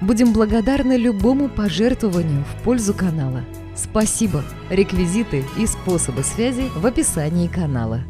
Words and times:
Будем 0.00 0.32
благодарны 0.32 0.96
любому 0.96 1.50
пожертвованию 1.50 2.42
в 2.44 2.62
пользу 2.62 2.94
канала. 2.94 3.44
Спасибо! 3.76 4.42
Реквизиты 4.70 5.44
и 5.58 5.66
способы 5.66 6.22
связи 6.22 6.70
в 6.74 6.86
описании 6.86 7.48
канала. 7.48 8.00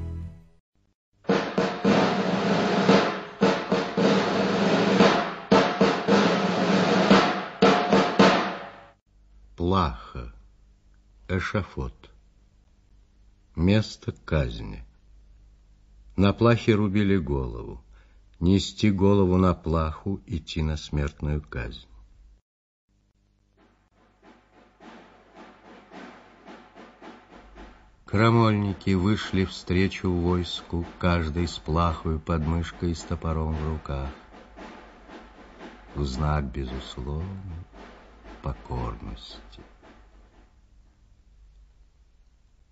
Плаха. 9.57 10.33
Эшафот. 11.29 12.11
Место 13.57 14.15
казни. 14.25 14.85
На 16.17 16.33
плахе 16.33 16.75
рубили 16.77 17.17
голову 17.17 17.83
нести 18.41 18.91
голову 18.91 19.37
на 19.37 19.55
плаху, 19.55 20.21
идти 20.27 20.63
на 20.63 20.77
смертную 20.77 21.43
казнь. 21.43 21.87
Крамольники 28.07 28.91
вышли 28.95 29.45
встречу 29.45 30.11
войску, 30.11 30.85
каждый 30.99 31.47
с 31.47 31.59
плахою 31.59 32.19
под 32.19 32.45
мышкой 32.45 32.91
и 32.91 32.95
с 32.95 33.03
топором 33.03 33.55
в 33.55 33.69
руках. 33.69 34.11
В 35.95 36.05
знак, 36.05 36.45
безусловно, 36.47 37.65
покорности. 38.43 39.63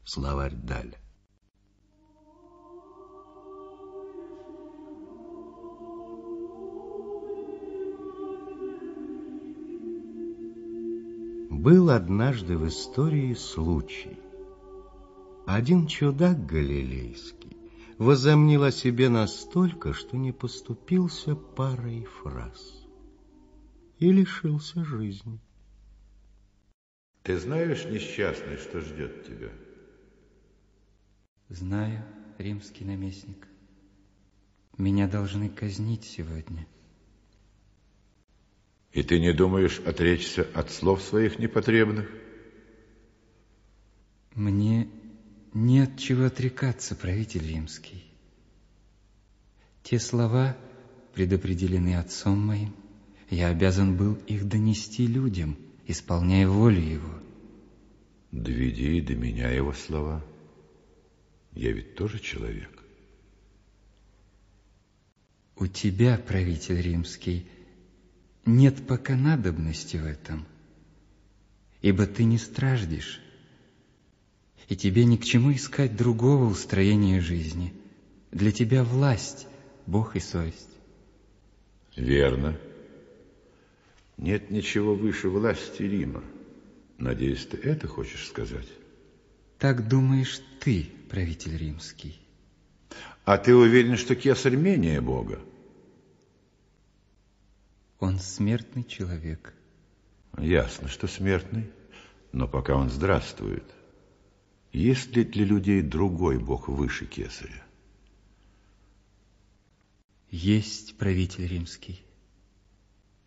Словарь 0.04 0.54
Даля. 0.54 0.98
Был 11.50 11.88
однажды 11.90 12.58
в 12.58 12.68
истории 12.68 13.32
случай. 13.32 14.18
Один 15.46 15.86
чудак 15.86 16.44
галилейский 16.44 17.56
возомнил 17.96 18.64
о 18.64 18.70
себе 18.70 19.08
настолько, 19.08 19.94
что 19.94 20.18
не 20.18 20.30
поступился 20.30 21.34
парой 21.34 22.04
фраз 22.04 22.86
и 23.98 24.12
лишился 24.12 24.84
жизни. 24.84 25.40
Ты 27.22 27.38
знаешь, 27.38 27.86
несчастный, 27.86 28.58
что 28.58 28.80
ждет 28.80 29.24
тебя? 29.24 29.50
Знаю, 31.48 32.04
римский 32.36 32.84
наместник. 32.84 33.48
Меня 34.76 35.08
должны 35.08 35.48
казнить 35.48 36.04
сегодня. 36.04 36.66
И 38.98 39.02
ты 39.04 39.20
не 39.20 39.32
думаешь 39.32 39.78
отречься 39.86 40.44
от 40.54 40.72
слов 40.72 41.00
своих 41.02 41.38
непотребных? 41.38 42.10
Мне 44.34 44.88
нет 45.54 45.96
чего 45.96 46.24
отрекаться, 46.24 46.96
правитель 46.96 47.46
римский. 47.46 48.02
Те 49.84 50.00
слова 50.00 50.56
предопределены 51.14 51.96
отцом 51.96 52.44
моим. 52.44 52.74
Я 53.30 53.50
обязан 53.50 53.96
был 53.96 54.14
их 54.26 54.48
донести 54.48 55.06
людям, 55.06 55.56
исполняя 55.86 56.48
волю 56.48 56.80
его. 56.80 57.14
Доведи 58.32 59.00
до 59.00 59.14
меня 59.14 59.48
его 59.48 59.74
слова. 59.74 60.24
Я 61.52 61.70
ведь 61.70 61.94
тоже 61.94 62.18
человек. 62.18 62.82
У 65.54 65.68
тебя, 65.68 66.18
правитель 66.18 66.82
римский, 66.82 67.46
нет 68.48 68.86
пока 68.86 69.14
надобности 69.14 69.96
в 69.98 70.06
этом, 70.06 70.46
ибо 71.82 72.06
ты 72.06 72.24
не 72.24 72.38
страждешь, 72.38 73.20
и 74.68 74.76
тебе 74.76 75.04
ни 75.04 75.16
к 75.16 75.24
чему 75.24 75.52
искать 75.52 75.96
другого 75.96 76.44
устроения 76.44 77.20
жизни. 77.20 77.72
Для 78.30 78.52
тебя 78.52 78.84
власть, 78.84 79.46
Бог 79.86 80.16
и 80.16 80.20
совесть. 80.20 80.68
Верно. 81.96 82.58
Нет 84.18 84.50
ничего 84.50 84.94
выше 84.94 85.28
власти 85.28 85.82
Рима. 85.82 86.22
Надеюсь, 86.98 87.46
ты 87.46 87.56
это 87.56 87.86
хочешь 87.86 88.26
сказать? 88.26 88.68
Так 89.58 89.88
думаешь 89.88 90.42
ты, 90.60 90.90
правитель 91.08 91.56
римский. 91.56 92.18
А 93.24 93.38
ты 93.38 93.54
уверен, 93.54 93.96
что 93.96 94.14
кесарь 94.14 94.56
менее 94.56 95.00
Бога? 95.00 95.40
Он 97.98 98.18
смертный 98.18 98.84
человек. 98.84 99.54
Ясно, 100.36 100.88
что 100.88 101.08
смертный, 101.08 101.70
но 102.32 102.46
пока 102.46 102.76
он 102.76 102.90
здравствует. 102.90 103.64
Есть 104.72 105.16
ли 105.16 105.24
для 105.24 105.44
людей 105.44 105.82
другой 105.82 106.38
Бог 106.38 106.68
выше 106.68 107.06
кесаря? 107.06 107.64
Есть 110.30 110.96
правитель 110.96 111.46
римский. 111.46 112.00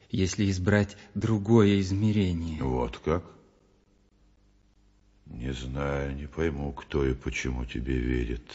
Если 0.09 0.49
избрать 0.49 0.97
другое 1.15 1.79
измерение. 1.79 2.61
Вот 2.63 2.97
как? 2.99 3.25
Не 5.25 5.51
знаю, 5.53 6.15
не 6.15 6.27
пойму, 6.27 6.71
кто 6.73 7.05
и 7.05 7.13
почему 7.13 7.65
тебе 7.65 7.97
верит. 7.97 8.45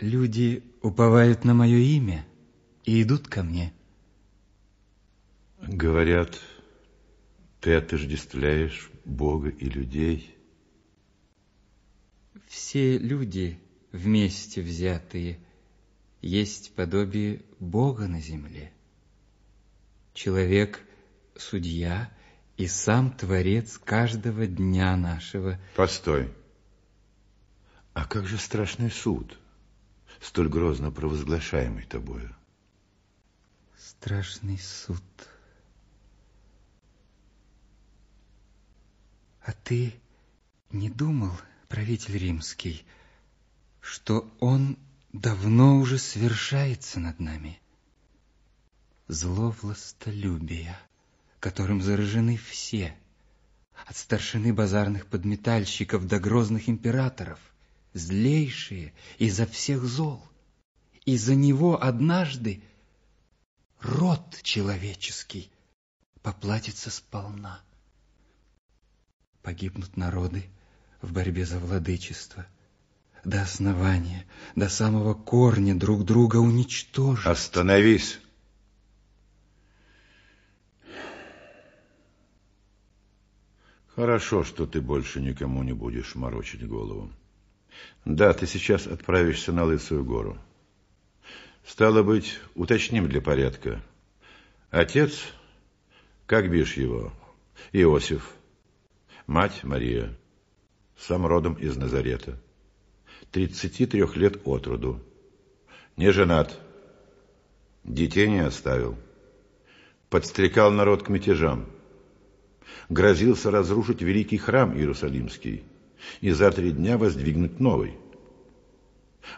Люди 0.00 0.64
уповают 0.82 1.44
на 1.44 1.54
мое 1.54 1.78
имя– 1.78 2.26
и 2.84 3.02
идут 3.02 3.28
ко 3.28 3.42
мне. 3.42 3.72
Говорят, 5.60 6.40
ты 7.60 7.74
отождествляешь 7.74 8.90
Бога 9.04 9.48
и 9.48 9.68
людей. 9.68 10.36
Все 12.46 12.98
люди 12.98 13.58
вместе 13.92 14.60
взятые 14.60 15.38
есть 16.20 16.74
подобие 16.74 17.42
Бога 17.58 18.06
на 18.06 18.20
земле. 18.20 18.72
Человек– 20.12 20.80
судья 21.36 22.12
и 22.56 22.66
сам 22.66 23.10
Творец 23.10 23.78
каждого 23.78 24.46
дня 24.46 24.96
нашего. 24.96 25.58
Постой. 25.74 26.32
А 27.94 28.06
как 28.06 28.26
же 28.26 28.38
страшный 28.38 28.90
суд, 28.90 29.38
столь 30.20 30.48
грозно 30.48 30.90
провозглашаемый 30.90 31.84
тобою? 31.84 32.34
Страшный 34.04 34.58
суд. 34.58 35.02
А 39.42 39.52
ты 39.64 39.94
не 40.70 40.90
думал, 40.90 41.32
правитель 41.68 42.18
римский, 42.18 42.84
что 43.80 44.30
он 44.40 44.76
давно 45.14 45.78
уже 45.78 45.96
совершается 45.96 47.00
над 47.00 47.18
нами? 47.18 47.58
Зло 49.08 49.56
властолюбия, 49.62 50.78
которым 51.40 51.80
заражены 51.80 52.36
все, 52.36 52.94
от 53.86 53.96
старшины 53.96 54.52
базарных 54.52 55.06
подметальщиков 55.06 56.06
до 56.06 56.20
грозных 56.20 56.68
императоров, 56.68 57.40
злейшие 57.94 58.92
изо 59.16 59.46
всех 59.46 59.82
зол. 59.82 60.22
И 61.06 61.16
за 61.16 61.34
него 61.34 61.82
однажды 61.82 62.62
род 63.84 64.40
человеческий 64.42 65.50
поплатится 66.22 66.90
сполна. 66.90 67.60
Погибнут 69.42 69.96
народы 69.96 70.44
в 71.02 71.12
борьбе 71.12 71.44
за 71.44 71.58
владычество. 71.58 72.46
До 73.24 73.42
основания, 73.42 74.26
до 74.54 74.68
самого 74.68 75.14
корня 75.14 75.74
друг 75.74 76.04
друга 76.04 76.38
уничтожат. 76.38 77.26
Остановись. 77.26 78.20
Хорошо, 83.94 84.44
что 84.44 84.66
ты 84.66 84.80
больше 84.80 85.20
никому 85.20 85.62
не 85.62 85.72
будешь 85.72 86.14
морочить 86.14 86.66
голову. 86.66 87.12
Да, 88.04 88.32
ты 88.32 88.46
сейчас 88.46 88.86
отправишься 88.86 89.52
на 89.52 89.64
Лысую 89.64 90.04
гору. 90.04 90.38
Стало 91.66 92.02
быть, 92.02 92.38
уточним 92.54 93.08
для 93.08 93.20
порядка. 93.20 93.82
Отец, 94.70 95.18
как 96.26 96.50
бишь 96.50 96.76
его, 96.76 97.12
Иосиф, 97.72 98.30
мать 99.26 99.64
Мария, 99.64 100.14
сам 100.98 101.26
родом 101.26 101.54
из 101.54 101.76
Назарета, 101.76 102.38
33 103.30 104.04
лет 104.14 104.40
от 104.44 104.66
роду, 104.66 105.00
не 105.96 106.12
женат, 106.12 106.60
детей 107.82 108.28
не 108.28 108.44
оставил, 108.44 108.96
подстрекал 110.10 110.70
народ 110.70 111.02
к 111.02 111.08
мятежам, 111.08 111.66
грозился 112.90 113.50
разрушить 113.50 114.02
великий 114.02 114.36
храм 114.36 114.76
Иерусалимский 114.76 115.64
и 116.20 116.30
за 116.30 116.50
три 116.50 116.72
дня 116.72 116.98
воздвигнуть 116.98 117.58
новый. 117.58 117.96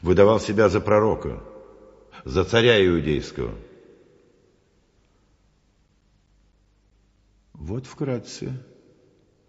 Выдавал 0.02 0.40
себя 0.40 0.68
за 0.68 0.80
пророка, 0.80 1.40
за 2.26 2.44
царя 2.44 2.84
иудейского. 2.84 3.54
Вот 7.52 7.86
вкратце 7.86 8.52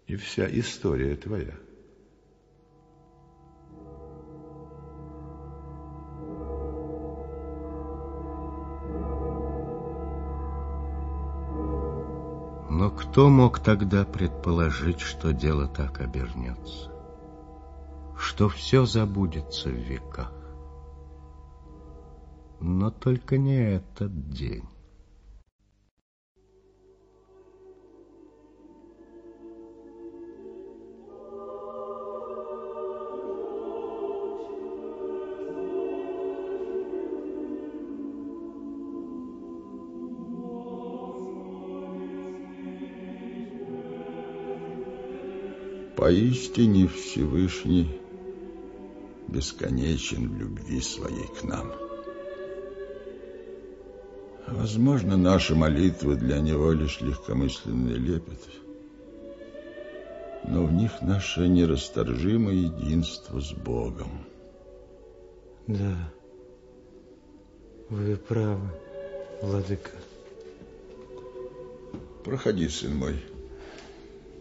и 0.06 0.14
вся 0.14 0.46
история 0.48 1.16
твоя. 1.16 1.54
Но 12.70 12.92
кто 12.92 13.28
мог 13.28 13.58
тогда 13.58 14.04
предположить, 14.04 15.00
что 15.00 15.32
дело 15.32 15.66
так 15.66 16.00
обернется? 16.00 16.92
Что 18.16 18.48
все 18.48 18.86
забудется 18.86 19.68
в 19.68 19.74
веках? 19.74 20.37
Но 22.60 22.90
только 22.90 23.38
не 23.38 23.76
этот 23.76 24.30
день. 24.30 24.64
Поистине 45.96 46.88
Всевышний 46.88 48.00
бесконечен 49.28 50.28
в 50.28 50.38
любви 50.38 50.80
своей 50.80 51.26
к 51.26 51.44
нам. 51.44 51.87
Возможно, 54.50 55.16
наши 55.16 55.54
молитвы 55.54 56.16
для 56.16 56.38
Него 56.40 56.72
лишь 56.72 57.00
легкомысленный 57.00 57.94
лепет, 57.94 58.40
но 60.44 60.64
в 60.64 60.72
них 60.72 61.02
наше 61.02 61.46
нерасторжимое 61.48 62.54
единство 62.54 63.40
с 63.40 63.52
Богом. 63.52 64.24
Да, 65.66 65.96
вы 67.90 68.16
правы, 68.16 68.70
Владыка. 69.42 69.90
Проходи, 72.24 72.68
сын 72.68 72.96
мой. 72.96 73.22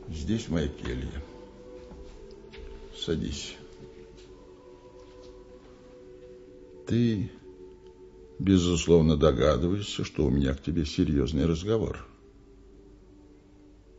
Здесь 0.09 0.48
моя 0.48 0.69
келья. 0.69 1.21
Садись. 2.95 3.56
Ты, 6.86 7.30
безусловно, 8.39 9.18
догадываешься, 9.18 10.04
что 10.04 10.25
у 10.25 10.30
меня 10.30 10.54
к 10.54 10.62
тебе 10.62 10.86
серьезный 10.86 11.45
разговор. 11.45 12.06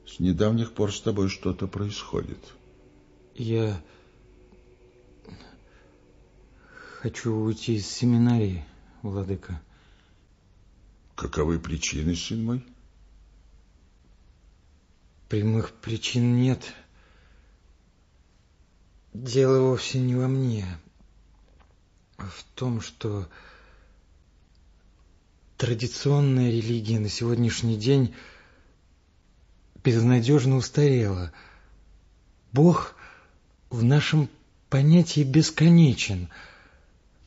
С 0.07 0.21
недавних 0.21 0.73
пор 0.73 0.95
с 0.95 1.01
тобой 1.01 1.29
что-то 1.29 1.67
происходит. 1.67 2.39
Я 3.35 3.81
хочу 7.01 7.35
уйти 7.35 7.77
из 7.77 7.87
семинарии, 7.87 8.65
владыка. 9.03 9.61
Каковы 11.15 11.59
причины, 11.59 12.15
сын 12.15 12.45
мой? 12.45 12.65
Прямых 15.29 15.73
причин 15.73 16.41
нет. 16.41 16.63
Дело 19.13 19.61
вовсе 19.69 20.01
не 20.01 20.15
во 20.15 20.29
мне, 20.29 20.65
а 22.17 22.27
в 22.27 22.45
том, 22.55 22.81
что 22.81 23.29
традиционная 25.59 26.51
религия 26.51 26.99
на 26.99 27.11
сегодняшний 27.11 27.77
день 27.77 28.15
безнадежно 29.85 30.57
устарела. 30.57 31.33
Бог 32.53 32.95
в 33.69 33.83
нашем 33.83 34.31
понятии 34.71 35.23
бесконечен, 35.23 36.29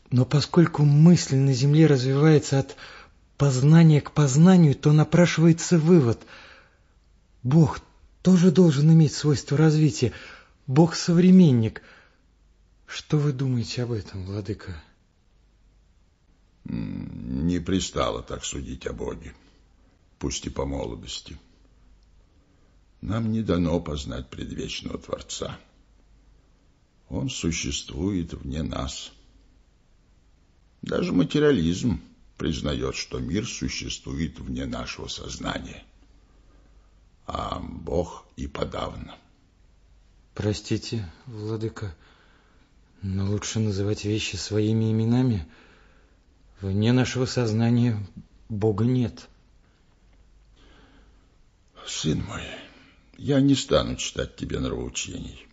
но 0.09 0.25
поскольку 0.25 0.83
мысль 0.83 1.35
на 1.35 1.53
Земле 1.53 1.85
развивается 1.85 2.57
от 2.59 2.75
познания 3.37 4.01
к 4.01 4.11
познанию, 4.11 4.73
то 4.75 4.93
напрашивается 4.93 5.77
вывод. 5.77 6.21
Бог 7.43 7.81
тоже 8.21 8.49
должен 8.49 8.91
иметь 8.91 9.13
свойство 9.13 9.57
развития– 9.57 10.13
Бог-современник. 10.67 11.81
Что 12.85 13.17
вы 13.17 13.33
думаете 13.33 13.83
об 13.83 13.91
этом, 13.91 14.25
владыка? 14.25 14.81
Не 16.63 17.59
пристало 17.59 18.21
так 18.21 18.45
судить 18.45 18.85
о 18.87 18.93
Боге, 18.93 19.33
пусть 20.19 20.45
и 20.45 20.49
по 20.49 20.65
молодости. 20.65 21.37
Нам 23.01 23.31
не 23.31 23.41
дано 23.41 23.79
познать 23.79 24.29
предвечного 24.29 24.99
Творца. 24.99 25.59
Он 27.09 27.29
существует 27.29 28.33
вне 28.33 28.61
нас. 28.61 29.11
Даже 30.81 31.11
материализм 31.11 31.99
признает, 32.37 32.95
что 32.95 33.19
мир 33.19 33.47
существует 33.47 34.39
вне 34.39 34.65
нашего 34.65 35.07
сознания, 35.07 35.83
а 37.27 37.59
Бог 37.59 38.25
и 38.35 38.47
подавно. 38.47 39.15
Простите, 40.33 41.11
владыка, 41.25 41.95
но 43.01 43.29
лучше 43.29 43.59
называть 43.59 44.05
вещи 44.05 44.37
своими 44.37 44.91
именами. 44.91 45.47
Вне 46.61 46.93
нашего 46.93 47.25
сознания 47.25 47.97
Бога 48.47 48.85
нет. 48.85 49.27
Сын 51.87 52.23
мой, 52.23 52.43
я 53.17 53.41
не 53.41 53.55
стану 53.55 53.95
читать 53.95 54.35
тебе 54.35 54.59
нравоучений. 54.59 55.47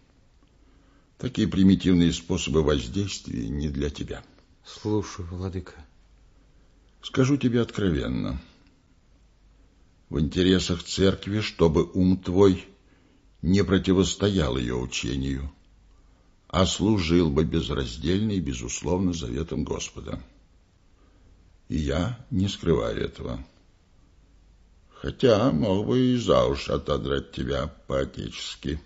Такие 1.16 1.48
примитивные 1.48 2.12
способы 2.12 2.62
воздействия 2.62 3.48
не 3.48 3.70
для 3.70 3.88
тебя. 3.88 4.22
Слушаю, 4.66 5.26
владыка. 5.28 5.72
Скажу 7.00 7.38
тебе 7.38 7.62
откровенно. 7.62 8.38
В 10.10 10.20
интересах 10.20 10.82
церкви, 10.82 11.40
чтобы 11.40 11.90
ум 11.90 12.18
твой 12.18 12.66
не 13.40 13.64
противостоял 13.64 14.58
ее 14.58 14.74
учению, 14.74 15.50
а 16.48 16.66
служил 16.66 17.30
бы 17.30 17.44
безраздельно 17.44 18.32
и 18.32 18.40
безусловно 18.40 19.14
заветом 19.14 19.64
Господа. 19.64 20.22
И 21.68 21.76
я 21.76 22.18
не 22.30 22.48
скрываю 22.48 23.04
этого. 23.04 23.44
Хотя 24.90 25.52
мог 25.52 25.86
бы 25.86 25.98
и 25.98 26.16
за 26.16 26.44
уши 26.46 26.72
отодрать 26.72 27.32
тебя 27.32 27.68
по-отечески, 27.86 28.80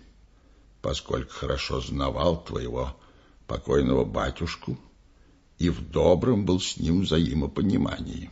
поскольку 0.81 1.31
хорошо 1.33 1.81
знавал 1.81 2.43
твоего 2.43 2.95
покойного 3.47 4.05
батюшку 4.05 4.77
и 5.57 5.69
в 5.69 5.89
добром 5.89 6.45
был 6.45 6.59
с 6.59 6.77
ним 6.77 7.01
взаимопонимании. 7.01 8.29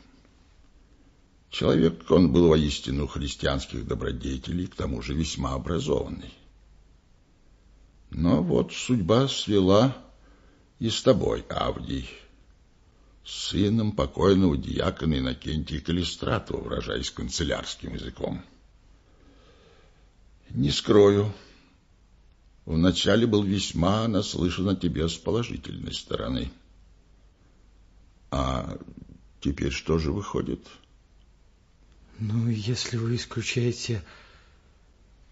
Человек 1.49 2.09
он 2.09 2.31
был 2.31 2.49
воистину 2.49 3.07
христианских 3.07 3.85
добродетелей, 3.85 4.67
к 4.67 4.75
тому 4.75 5.01
же 5.01 5.13
весьма 5.13 5.53
образованный. 5.53 6.33
Но 8.09 8.43
вот 8.43 8.73
судьба 8.73 9.27
свела 9.27 9.95
и 10.79 10.89
с 10.89 11.01
тобой, 11.01 11.45
Авдий, 11.49 12.09
сыном 13.25 13.91
покойного 13.91 14.57
диакона 14.57 15.19
Иннокентия 15.19 15.79
Калистратова, 15.79 16.61
выражаясь 16.61 17.11
канцелярским 17.11 17.93
языком. 17.93 18.43
Не 20.49 20.71
скрою, 20.71 21.33
вначале 22.65 23.25
был 23.25 23.43
весьма 23.43 24.07
наслышан 24.07 24.69
о 24.69 24.75
тебе 24.75 25.07
с 25.07 25.15
положительной 25.15 25.93
стороны. 25.93 26.51
А 28.31 28.77
теперь 29.39 29.71
что 29.71 29.97
же 29.97 30.11
выходит?— 30.11 30.61
ну, 32.21 32.49
если 32.49 32.97
вы 32.97 33.15
исключаете 33.15 34.03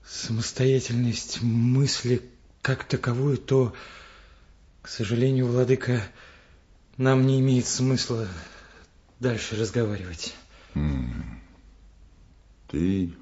самостоятельность 0.03 1.39
мысли 1.39 2.24
как 2.63 2.84
таковую, 2.84 3.38
то, 3.38 3.75
к 4.81 4.88
сожалению, 4.88 5.46
владыка, 5.46 6.01
нам 7.00 7.25
не 7.25 7.39
имеет 7.39 7.65
смысла 7.65 8.27
дальше 9.22 9.56
разговаривать. 9.56 10.36
Ты 12.68 13.15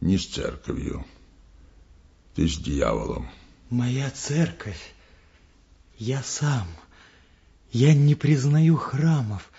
не 0.00 0.18
с 0.18 0.26
церковью. 0.26 1.06
Ты 2.34 2.46
с 2.46 2.58
дьяволом. 2.58 3.28
Моя 3.70 4.10
церковь. 4.10 4.92
Я 5.96 6.22
сам. 6.22 6.68
Я 7.72 7.94
не 7.94 8.14
признаю 8.14 8.76
храмов. 8.76 9.50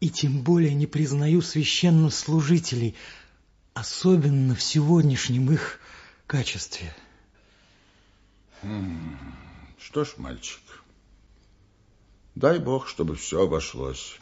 И 0.00 0.10
тем 0.10 0.42
более 0.42 0.74
не 0.74 0.86
признаю 0.86 1.40
священнослужителей, 1.40 2.96
особенно 3.72 4.54
в 4.54 4.62
сегодняшнем 4.62 5.50
их 5.50 5.80
качестве. 6.26 6.94
Что 9.78 10.04
ж, 10.04 10.14
мальчик, 10.18 10.60
дай 12.38 12.60
Бог, 12.60 12.86
чтобы 12.86 13.16
все 13.16 13.42
обошлось. 13.42 14.18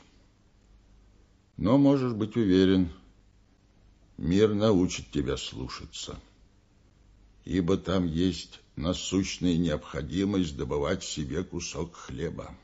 Но 1.58 1.76
можешь 1.76 2.14
быть 2.14 2.36
уверен, 2.36 2.90
мир 4.16 4.54
научит 4.54 5.10
тебя 5.10 5.36
слушаться, 5.36 6.18
ибо 7.44 7.76
там 7.76 8.06
есть 8.06 8.60
насущная 8.74 9.56
необходимость 9.56 10.56
добывать 10.56 11.04
себе 11.04 11.44
кусок 11.44 11.94
хлеба. 11.94 12.54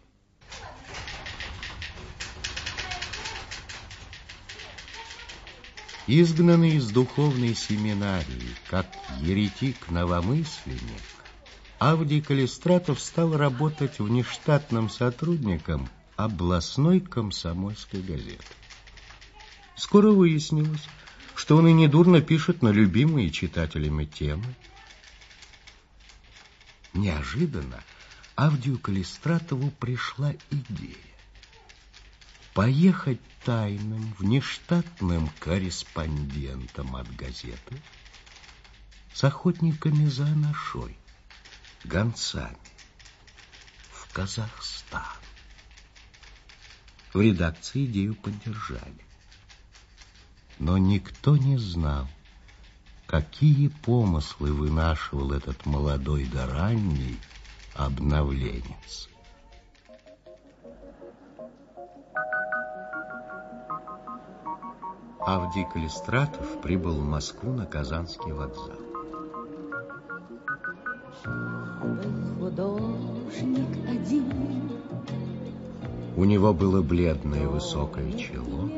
Изгнанный 6.07 6.77
из 6.77 6.91
духовной 6.91 7.55
семинарии, 7.55 8.57
как 8.69 8.87
еретик-новомысленник, 9.21 11.12
Авдий 11.85 12.23
Калистратов 12.23 13.01
стал 13.01 13.37
работать 13.37 13.99
внештатным 13.99 14.89
сотрудником 14.89 15.89
областной 16.15 17.01
комсомольской 17.01 18.01
газеты. 18.01 18.45
Скоро 19.75 20.13
выяснилось, 20.13 20.85
что 21.35 21.57
он 21.57 21.67
и 21.67 21.73
недурно 21.73 22.21
пишет 22.21 22.63
на 22.63 22.69
любимые 22.69 23.31
читателями 23.31 24.05
темы. 24.05 24.55
Неожиданно 26.93 27.83
Авдию 28.37 28.79
Калистратову 28.79 29.73
пришла 29.73 30.35
идея 30.53 30.95
поехать 32.55 33.21
тайным, 33.45 34.15
внештатным 34.21 35.29
корреспондентом 35.41 36.95
от 36.95 37.13
газеты 37.17 37.83
с 39.13 39.25
охотниками 39.25 40.07
за 40.07 40.27
анашой, 40.27 40.97
гонцами 41.85 42.57
в 43.91 44.13
Казахстан. 44.13 45.03
В 47.13 47.21
редакции 47.21 47.85
идею 47.87 48.15
поддержали. 48.15 49.05
Но 50.59 50.79
никто 50.79 51.37
не 51.37 51.59
знал, 51.59 52.09
какие 53.07 53.69
помыслы 53.69 54.53
вынашивал 54.53 55.33
этот 55.33 55.67
молодой 55.67 56.25
да 56.27 56.47
ранний 56.47 57.19
обновленец. 57.75 59.09
Авдий 65.25 65.65
Калистратов 65.73 66.61
прибыл 66.63 67.01
в 67.01 67.05
Москву 67.05 67.53
на 67.53 67.65
Казанский 67.65 68.33
вокзал. 68.33 68.79
Художник 72.53 73.89
один. 73.89 74.31
У 76.17 76.25
него 76.25 76.53
было 76.53 76.83
бледное 76.83 77.49
высокое 77.49 78.13
чело. 78.13 78.69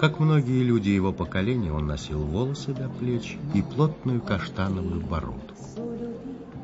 Как 0.00 0.18
многие 0.18 0.62
люди 0.62 0.88
его 0.88 1.12
поколения, 1.12 1.74
он 1.74 1.86
носил 1.86 2.20
волосы 2.20 2.72
до 2.72 2.88
плеч 2.88 3.36
и 3.52 3.60
плотную 3.60 4.22
каштановую 4.22 5.02
бородку. 5.02 5.54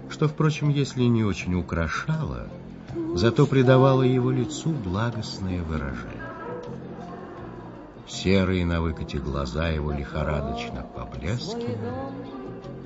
Что, 0.09 0.27
впрочем, 0.27 0.71
если 0.71 1.03
не 1.03 1.23
очень 1.23 1.55
украшало, 1.55 2.49
зато 3.15 3.47
придавало 3.47 4.03
его 4.03 4.31
лицу 4.31 4.71
благостное 4.71 5.63
выражение. 5.63 6.31
Серые 8.09 8.65
на 8.65 8.81
выкате 8.81 9.19
глаза 9.19 9.69
его 9.69 9.93
лихорадочно 9.93 10.83
поблескивали. 10.97 11.77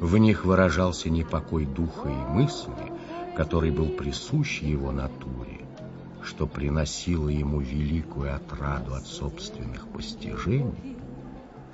В 0.00 0.18
них 0.18 0.44
выражался 0.44 1.08
непокой 1.08 1.64
духа 1.64 2.08
и 2.08 2.32
мысли, 2.32 2.92
который 3.36 3.70
был 3.70 3.88
присущ 3.88 4.60
его 4.62 4.92
натуре, 4.92 5.60
что 6.22 6.46
приносило 6.46 7.28
ему 7.28 7.60
великую 7.60 8.34
отраду 8.34 8.94
от 8.94 9.06
собственных 9.06 9.88
постижений, 9.88 10.96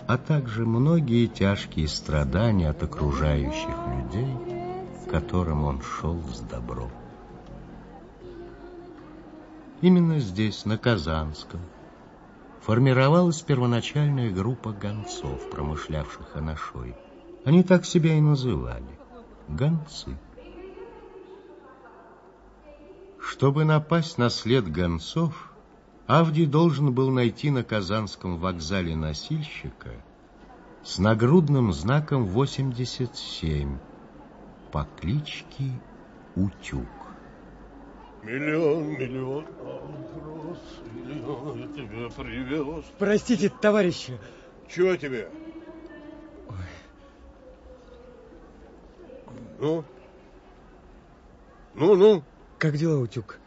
а 0.07 0.17
также 0.17 0.67
многие 0.67 1.26
тяжкие 1.26 1.87
страдания 1.87 2.71
от 2.71 2.83
окружающих 2.83 3.76
людей, 3.87 4.61
которым 5.11 5.64
он 5.64 5.83
шел 5.83 6.21
с 6.23 6.40
добром. 6.40 6.90
Именно 9.81 10.19
здесь, 10.19 10.64
на 10.64 10.76
Казанском, 10.76 11.61
формировалась 12.61 13.40
первоначальная 13.40 14.31
группа 14.31 14.73
гонцов, 14.73 15.49
промышлявших 15.50 16.37
анашой. 16.37 16.95
Они 17.45 17.62
так 17.62 17.87
себя 17.87 18.14
и 18.14 18.21
называли– 18.21 18.99
гонцы. 19.49 20.19
Чтобы 23.23 23.65
напасть 23.65 24.19
на 24.19 24.31
след 24.31 24.71
гонцов, 24.71 25.53
Авдий 26.07 26.47
должен 26.47 26.93
был 26.93 27.11
найти 27.11 27.50
на 27.50 27.62
Казанском 27.62 28.39
вокзале 28.39 28.97
носильщика 28.97 29.91
с 30.83 30.99
нагрудным 30.99 31.73
знаком 31.73 32.25
87 32.25 33.79
по 34.73 34.89
кличке 34.99 35.65
Утюг. 36.35 36.89
Миллион, 38.23 38.89
миллион, 38.89 39.47
вопрос, 39.62 40.59
миллион, 40.93 41.61
я 41.61 41.67
тебя 41.69 42.09
привез. 42.11 42.85
Простите, 42.99 43.49
товарищи. 43.49 44.19
Чего 44.69 44.97
тебе? 44.97 45.31
Ой. 46.49 46.57
Ну? 49.59 49.85
Ну, 51.75 51.95
ну? 51.97 52.25
Как 52.61 52.76
дела, 52.76 52.99
Утюг? 53.00 53.38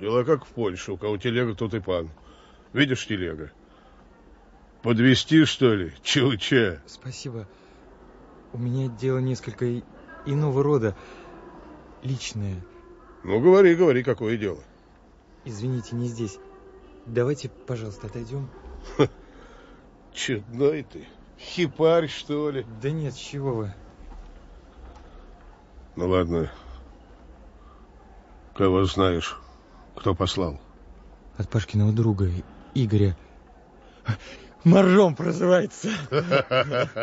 Дела 0.00 0.24
как 0.24 0.46
в 0.46 0.48
Польше. 0.48 0.92
У 0.92 0.96
кого 0.96 1.18
телега, 1.18 1.54
тот 1.54 1.74
и 1.74 1.80
пан. 1.80 2.08
Видишь 2.72 3.06
телега? 3.06 3.52
Подвести 4.80 5.44
что 5.44 5.74
ли? 5.74 5.92
Чего-че? 6.02 6.80
Спасибо. 6.86 7.46
У 8.54 8.58
меня 8.58 8.88
дело 8.88 9.18
несколько 9.18 9.82
иного 10.24 10.62
рода. 10.62 10.96
Личное. 12.02 12.64
Ну, 13.24 13.38
говори, 13.40 13.74
говори, 13.74 14.02
какое 14.02 14.38
дело. 14.38 14.64
Извините, 15.44 15.94
не 15.94 16.08
здесь. 16.08 16.38
Давайте, 17.04 17.50
пожалуйста, 17.50 18.06
отойдем. 18.06 18.48
Чудной 20.14 20.84
ты. 20.84 21.06
Хипарь, 21.38 22.08
что 22.08 22.48
ли? 22.48 22.64
Да 22.80 22.90
нет, 22.90 23.14
чего 23.14 23.52
вы. 23.54 23.74
Ну, 25.94 26.08
ладно. 26.08 26.50
Кого 28.54 28.84
знаешь? 28.84 29.36
Кто 29.96 30.14
послал? 30.14 30.60
От 31.36 31.48
Пашкиного 31.48 31.92
друга, 31.92 32.30
Игоря. 32.74 33.16
Моржом 34.64 35.16
прозывается. 35.16 35.88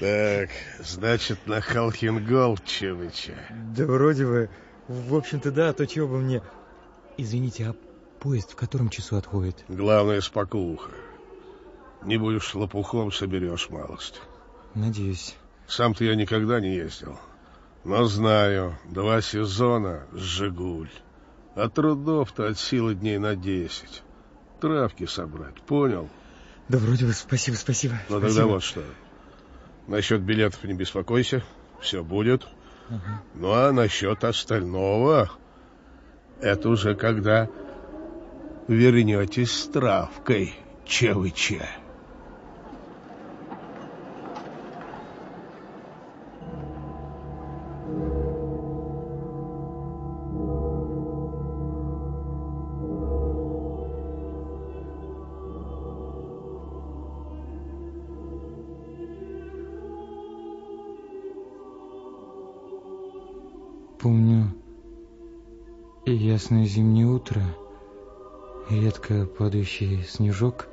Так, 0.00 0.50
значит, 0.78 1.46
на 1.46 1.60
Халхингол, 1.60 2.56
Чевыча. 2.58 3.34
Да 3.74 3.84
вроде 3.86 4.26
бы... 4.26 4.50
В 4.86 5.14
общем-то, 5.16 5.50
да, 5.50 5.72
то 5.72 5.86
чего 5.86 6.06
бы 6.06 6.18
мне... 6.18 6.40
Извините, 7.16 7.66
а 7.66 7.74
поезд 8.20 8.52
в 8.52 8.56
котором 8.56 8.90
часу 8.90 9.16
отходит? 9.16 9.64
Главное, 9.68 10.20
спокуха. 10.20 10.92
Не 12.04 12.16
будешь 12.16 12.54
лопухом, 12.54 13.10
соберешь 13.10 13.70
малость. 13.70 14.20
Надеюсь. 14.74 15.34
Сам-то 15.66 16.04
я 16.04 16.14
никогда 16.14 16.60
не 16.60 16.74
ездил. 16.74 17.18
Но 17.84 18.04
знаю, 18.04 18.76
два 18.88 19.20
сезона 19.20 20.06
«Жигуль». 20.12 20.90
А 21.54 21.68
трудов-то 21.68 22.46
от 22.46 22.58
силы 22.58 22.94
дней 22.94 23.18
на 23.18 23.34
десять. 23.34 24.02
Травки 24.60 25.06
собрать, 25.06 25.60
понял? 25.62 26.08
Да 26.68 26.78
вроде 26.78 27.06
бы 27.06 27.12
спасибо, 27.12 27.56
спасибо. 27.56 27.94
Ну 28.08 28.18
спасибо. 28.18 28.28
тогда 28.28 28.46
вот 28.46 28.62
что. 28.62 28.84
Насчет 29.86 30.20
билетов 30.20 30.62
не 30.64 30.74
беспокойся, 30.74 31.42
все 31.80 32.04
будет. 32.04 32.46
Ага. 32.88 33.22
Ну 33.34 33.52
а 33.52 33.72
насчет 33.72 34.22
остального, 34.22 35.30
это 36.40 36.68
уже 36.68 36.94
когда 36.94 37.48
вернетесь 38.68 39.52
с 39.52 39.68
травкой, 39.68 40.54
ЧВЧ. 40.84 41.54
Ясное 66.38 66.66
зимнее 66.66 67.06
утро, 67.06 67.42
редко 68.70 69.26
падающий 69.26 70.04
снежок 70.04 70.68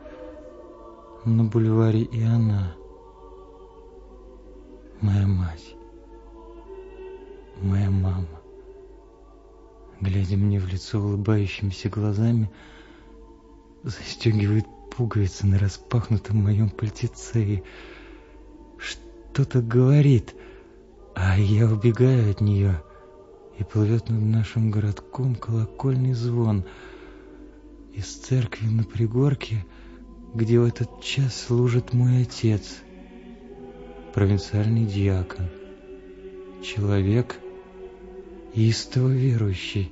на 1.25 1.43
бульваре 1.43 2.03
и 2.03 2.21
она, 2.21 2.75
моя 5.01 5.25
мать, 5.25 5.75
моя 7.63 7.89
мама, 7.89 8.27
глядя 10.01 10.37
мне 10.37 10.59
в 10.59 10.67
лицо 10.67 10.99
улыбающимися 10.99 11.89
глазами, 11.89 12.51
застегивает 13.81 14.67
пуговицы 14.95 15.47
на 15.47 15.57
распахнутом 15.57 16.43
моем 16.43 16.69
пальтеце 16.69 17.43
и 17.43 17.63
что-то 18.77 19.63
говорит, 19.63 20.35
а 21.15 21.39
я 21.39 21.65
убегаю 21.65 22.29
от 22.29 22.39
нее, 22.39 22.83
и 23.59 23.63
плывет 23.63 24.09
над 24.09 24.21
нашим 24.21 24.71
городком 24.71 25.35
колокольный 25.35 26.13
звон. 26.13 26.65
Из 27.93 28.05
церкви 28.05 28.67
на 28.67 28.83
пригорке, 28.83 29.65
где 30.33 30.59
в 30.59 30.65
этот 30.65 31.01
час 31.01 31.45
служит 31.47 31.93
мой 31.93 32.23
отец, 32.23 32.77
провинциальный 34.13 34.85
диакон, 34.85 35.47
человек 36.61 37.37
истово 38.53 39.09
верующий. 39.09 39.91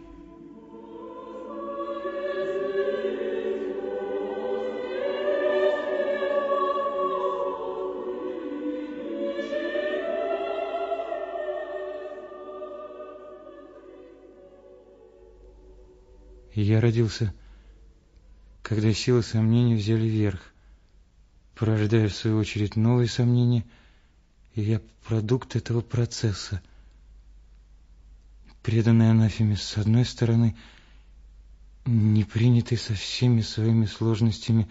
Я 16.55 16.81
родился, 16.81 17.33
когда 18.61 18.93
силы 18.93 19.23
сомнений 19.23 19.75
взяли 19.75 20.05
верх, 20.05 20.53
порождая 21.55 22.09
в 22.09 22.15
свою 22.15 22.37
очередь 22.37 22.75
новые 22.75 23.07
сомнения, 23.07 23.65
и 24.53 24.61
я 24.61 24.81
продукт 25.05 25.55
этого 25.55 25.81
процесса. 25.81 26.61
Преданный 28.61 29.09
анафеме 29.09 29.57
с 29.57 29.77
одной 29.77 30.05
стороны, 30.05 30.55
не 31.85 32.23
принятый 32.23 32.77
со 32.77 32.93
всеми 32.93 33.41
своими 33.41 33.85
сложностями 33.87 34.69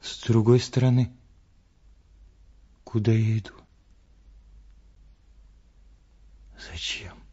с 0.00 0.22
другой 0.22 0.60
стороны. 0.60 1.12
Куда 2.84 3.12
я 3.12 3.38
иду? 3.38 3.52
Зачем? 6.70 7.27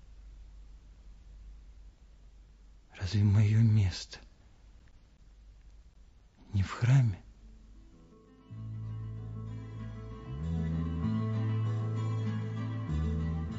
Разве 3.05 3.23
мое 3.23 3.59
место 3.59 4.17
не 6.53 6.63
в 6.63 6.71
храме? 6.71 7.21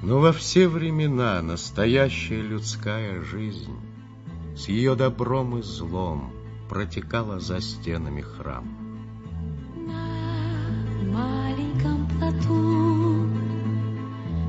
Но 0.02 0.18
во 0.18 0.32
все 0.32 0.66
времена 0.66 1.40
настоящая 1.42 2.42
людская 2.42 3.22
жизнь 3.22 3.78
с 4.56 4.66
ее 4.66 4.96
добром 4.96 5.58
и 5.58 5.62
злом 5.62 6.32
протекала 6.68 7.38
за 7.38 7.60
стенами 7.60 8.22
храма. 8.22 8.76
На 9.76 11.04
маленьком 11.04 12.08
плоту 12.08 13.28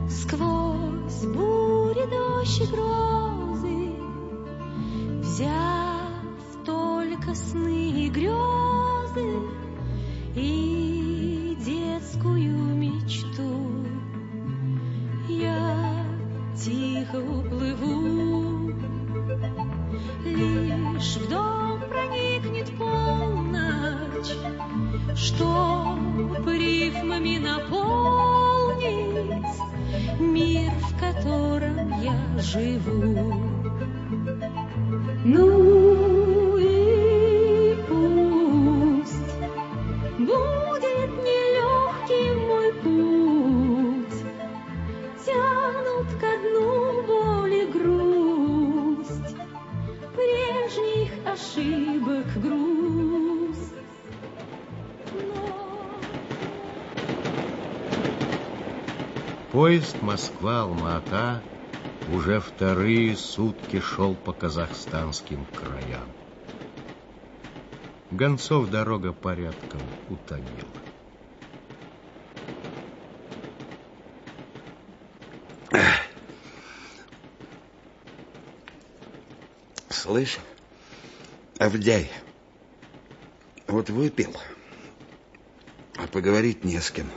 сквозь 0.09 1.23
бури, 1.35 2.09
дождь 2.09 2.61
и 2.61 2.65
гром 2.73 3.26
взяв 5.37 6.65
только 6.65 7.35
сны 7.35 7.91
и 7.91 8.09
грезы 8.09 9.39
и 10.33 11.55
детскую 11.63 12.57
мечту, 12.75 13.85
я 15.29 16.03
тихо 16.55 17.17
уплыву, 17.17 18.71
лишь 20.25 21.17
в 21.17 21.29
дом 21.29 21.81
проникнет 21.87 22.75
полночь, 22.75 24.33
чтоб 25.15 26.47
рифмами 26.47 27.37
наполнить 27.37 28.87
мир, 30.19 30.71
в 30.71 30.99
котором 30.99 32.01
я 32.01 32.39
живу. 32.39 33.46
Ну 35.29 36.57
и 36.57 37.75
пусть 37.89 39.35
будет 40.17 41.11
нелегким 41.27 42.47
мой 42.47 42.71
путь, 42.81 44.21
Тянут 45.25 46.07
ко 46.21 46.31
дну 46.37 47.03
боли 47.05 47.65
грусть, 47.73 49.35
Прежних 50.15 51.11
ошибок 51.25 52.27
груз. 52.41 53.57
Поезд 59.51 60.01
Москва-Алма-Ата 60.01 61.41
уже 62.07 62.39
вторые 62.39 63.15
сутки 63.17 63.79
шел 63.79 64.15
по 64.15 64.33
казахстанским 64.33 65.45
краям. 65.47 66.15
Гонцов 68.09 68.69
дорога 68.69 69.11
порядком 69.11 69.93
утомила. 70.07 70.81
Слышь, 79.89 80.39
Авдяй, 81.59 82.09
вот 83.67 83.89
выпил, 83.89 84.33
а 85.97 86.07
поговорить 86.07 86.63
не 86.63 86.79
с 86.79 86.89
кем. 86.91 87.11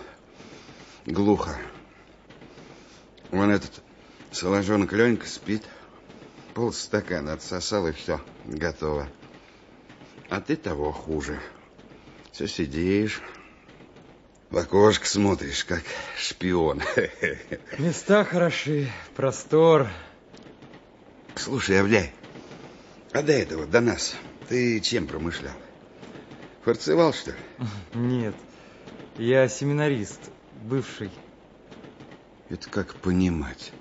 Глухо. 1.07 1.57
Вон 3.31 3.51
этот 3.51 3.85
Соложонок 4.33 4.93
Ленька 4.93 5.27
спит. 5.27 5.65
Полстакана 6.55 7.33
отсосал, 7.33 7.89
и 7.89 7.93
все, 7.93 8.21
готово. 8.45 9.09
А 10.29 10.41
ты 10.41 10.57
того 10.57 10.93
хуже. 10.93 11.41
Все 12.33 12.47
сидишь, 12.47 13.21
в 14.51 14.57
окошко 14.59 15.07
смотришь, 15.07 15.65
как 15.65 15.83
шпион. 16.17 16.83
Места 17.79 18.25
хороши, 18.25 18.91
простор. 19.15 19.89
Слушай, 21.37 21.81
Авляй, 21.81 22.13
а 23.13 23.23
до 23.23 23.33
этого, 23.33 23.67
до 23.67 23.81
нас, 23.81 24.15
ты 24.49 24.81
чем 24.81 25.07
промышлял? 25.07 25.55
Фарцевал, 26.65 27.13
что 27.13 27.31
ли? 27.31 27.37
Нет, 27.95 28.35
я 29.19 29.49
семинарист, 29.49 30.21
бывший. 30.63 31.11
Это 32.49 32.69
как 32.69 32.95
понимать? 32.97 33.73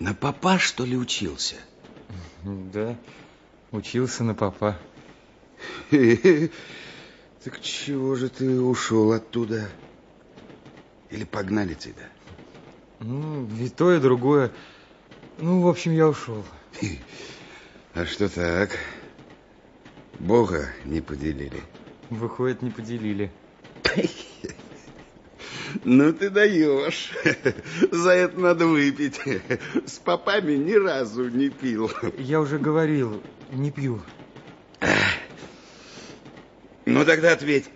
На 0.00 0.14
папа, 0.14 0.58
что 0.58 0.84
ли, 0.84 0.96
учился? 0.96 1.56
Да, 2.42 2.98
учился 3.70 4.24
на 4.24 4.34
папа. 4.34 4.80
Так 7.44 7.60
чего 7.60 8.14
же 8.14 8.30
ты 8.30 8.58
ушел 8.58 9.12
оттуда? 9.12 9.70
Или 11.10 11.24
погнали 11.24 11.74
тебя? 11.74 12.08
Ну, 13.00 13.46
и 13.58 13.68
то, 13.68 13.92
и 13.92 14.00
другое. 14.00 14.50
Ну, 15.36 15.60
в 15.60 15.68
общем, 15.68 15.92
я 15.92 16.08
ушел. 16.08 16.42
А 17.92 18.06
что 18.06 18.28
так? 18.28 18.70
Бога 20.18 20.72
не 20.84 21.02
поделили? 21.02 21.62
Выходит, 22.08 22.62
не 22.62 22.70
поделили. 22.70 23.30
Ну 25.82 26.12
ты 26.12 26.30
даешь. 26.30 27.10
За 27.90 28.10
это 28.10 28.38
надо 28.38 28.66
выпить. 28.66 29.20
С 29.86 29.98
попами 29.98 30.54
ни 30.54 30.74
разу 30.74 31.28
не 31.28 31.48
пил. 31.48 31.90
Я 32.18 32.40
уже 32.40 32.58
говорил, 32.58 33.22
не 33.50 33.70
пью. 33.70 34.00
Ну 36.86 37.04
тогда 37.04 37.32
ответь. 37.32 37.70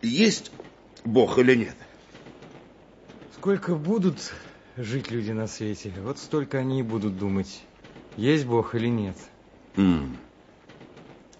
Есть 0.00 0.52
Бог 1.04 1.38
или 1.38 1.54
нет? 1.54 1.76
Сколько 3.36 3.74
будут 3.74 4.32
жить 4.76 5.10
люди 5.10 5.32
на 5.32 5.46
свете, 5.46 5.92
вот 5.98 6.18
столько 6.18 6.58
они 6.58 6.80
и 6.80 6.82
будут 6.82 7.18
думать, 7.18 7.62
есть 8.16 8.46
Бог 8.46 8.74
или 8.74 8.88
нет. 8.88 9.16
Mm. 9.76 10.16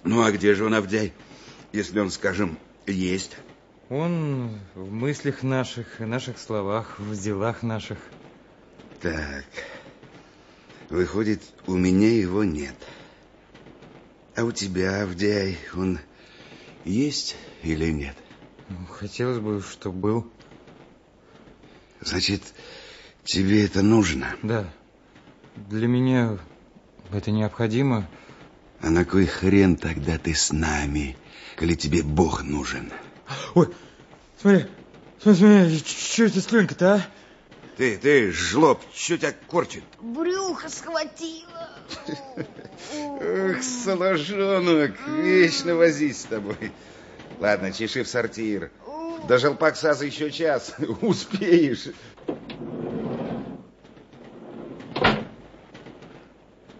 Ну 0.04 0.22
а 0.22 0.30
где 0.32 0.54
же 0.54 0.64
он, 0.64 0.74
Авдяй, 0.74 1.12
если 1.72 2.00
он, 2.00 2.10
скажем, 2.10 2.58
есть. 2.86 3.36
Он 3.88 4.58
в 4.74 4.90
мыслях 4.90 5.42
наших, 5.42 6.00
наших 6.00 6.38
словах, 6.38 6.98
в 6.98 7.20
делах 7.20 7.62
наших. 7.62 7.98
Так, 9.00 9.44
выходит, 10.88 11.42
у 11.66 11.74
меня 11.74 12.10
его 12.10 12.44
нет. 12.44 12.76
А 14.34 14.44
у 14.44 14.52
тебя, 14.52 15.02
Авдяй, 15.02 15.58
он 15.74 15.98
есть 16.84 17.36
или 17.62 17.90
нет? 17.90 18.16
Хотелось 18.88 19.40
бы, 19.40 19.60
чтобы 19.60 19.98
был. 19.98 20.32
Значит, 22.00 22.42
тебе 23.24 23.64
это 23.66 23.82
нужно? 23.82 24.34
Да. 24.42 24.72
Для 25.56 25.86
меня 25.86 26.38
это 27.12 27.30
необходимо. 27.30 28.08
А 28.82 28.90
на 28.90 29.04
кой 29.04 29.26
хрен 29.26 29.76
тогда 29.76 30.18
ты 30.18 30.34
с 30.34 30.52
нами, 30.52 31.16
коли 31.56 31.74
тебе 31.74 32.02
Бог 32.02 32.42
нужен? 32.42 32.92
Ой, 33.54 33.68
смотри, 34.40 34.66
смотри, 35.20 35.40
смотри, 35.40 35.78
что 35.78 36.24
это 36.24 36.40
слюнка-то, 36.40 36.94
а? 36.94 37.06
Ты, 37.76 37.96
ты, 37.96 38.32
жлоб, 38.32 38.82
что 38.92 39.16
тебя 39.16 39.32
корчит? 39.46 39.84
Брюхо 40.00 40.68
схватило. 40.68 41.70
Ох, 42.92 43.62
соложонок, 43.62 44.96
вечно 45.06 45.76
возись 45.76 46.22
с 46.22 46.24
тобой. 46.24 46.72
Ладно, 47.38 47.72
чеши 47.72 48.02
в 48.02 48.08
сортир. 48.08 48.72
До 49.28 49.38
Жалпаксаза 49.38 50.06
еще 50.06 50.32
час, 50.32 50.74
успеешь. 51.00 51.86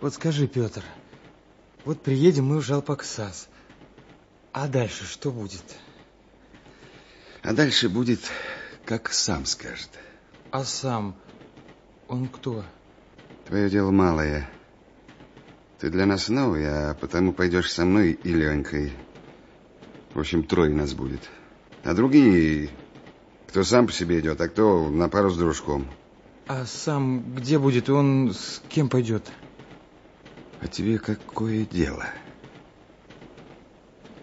Вот 0.00 0.14
скажи, 0.14 0.48
Петр, 0.48 0.82
вот 1.84 2.02
приедем 2.02 2.46
мы 2.46 2.58
в 2.58 2.62
Жалпаксаз, 2.62 3.48
а 4.52 4.68
дальше 4.68 5.04
что 5.04 5.30
будет? 5.30 5.64
А 7.42 7.52
дальше 7.52 7.88
будет, 7.88 8.20
как 8.84 9.12
сам 9.12 9.46
скажет. 9.46 9.90
А 10.50 10.64
сам 10.64 11.16
он 12.08 12.28
кто? 12.28 12.64
Твое 13.46 13.68
дело 13.68 13.90
малое. 13.90 14.48
Ты 15.78 15.90
для 15.90 16.06
нас 16.06 16.28
новый, 16.28 16.64
а 16.66 16.94
потому 16.94 17.32
пойдешь 17.32 17.72
со 17.72 17.84
мной 17.84 18.12
и 18.12 18.32
Ленькой. 18.32 18.92
В 20.14 20.20
общем, 20.20 20.44
трое 20.44 20.72
нас 20.72 20.92
будет. 20.94 21.28
А 21.82 21.94
другие, 21.94 22.70
кто 23.48 23.64
сам 23.64 23.88
по 23.88 23.92
себе 23.92 24.20
идет, 24.20 24.40
а 24.40 24.48
кто 24.48 24.88
на 24.88 25.08
пару 25.08 25.30
с 25.30 25.36
дружком. 25.36 25.88
А 26.46 26.64
сам 26.66 27.34
где 27.34 27.58
будет? 27.58 27.90
Он 27.90 28.32
с 28.32 28.62
кем 28.68 28.88
пойдет? 28.88 29.26
А 30.62 30.68
тебе 30.68 30.98
какое 30.98 31.64
дело? 31.66 32.06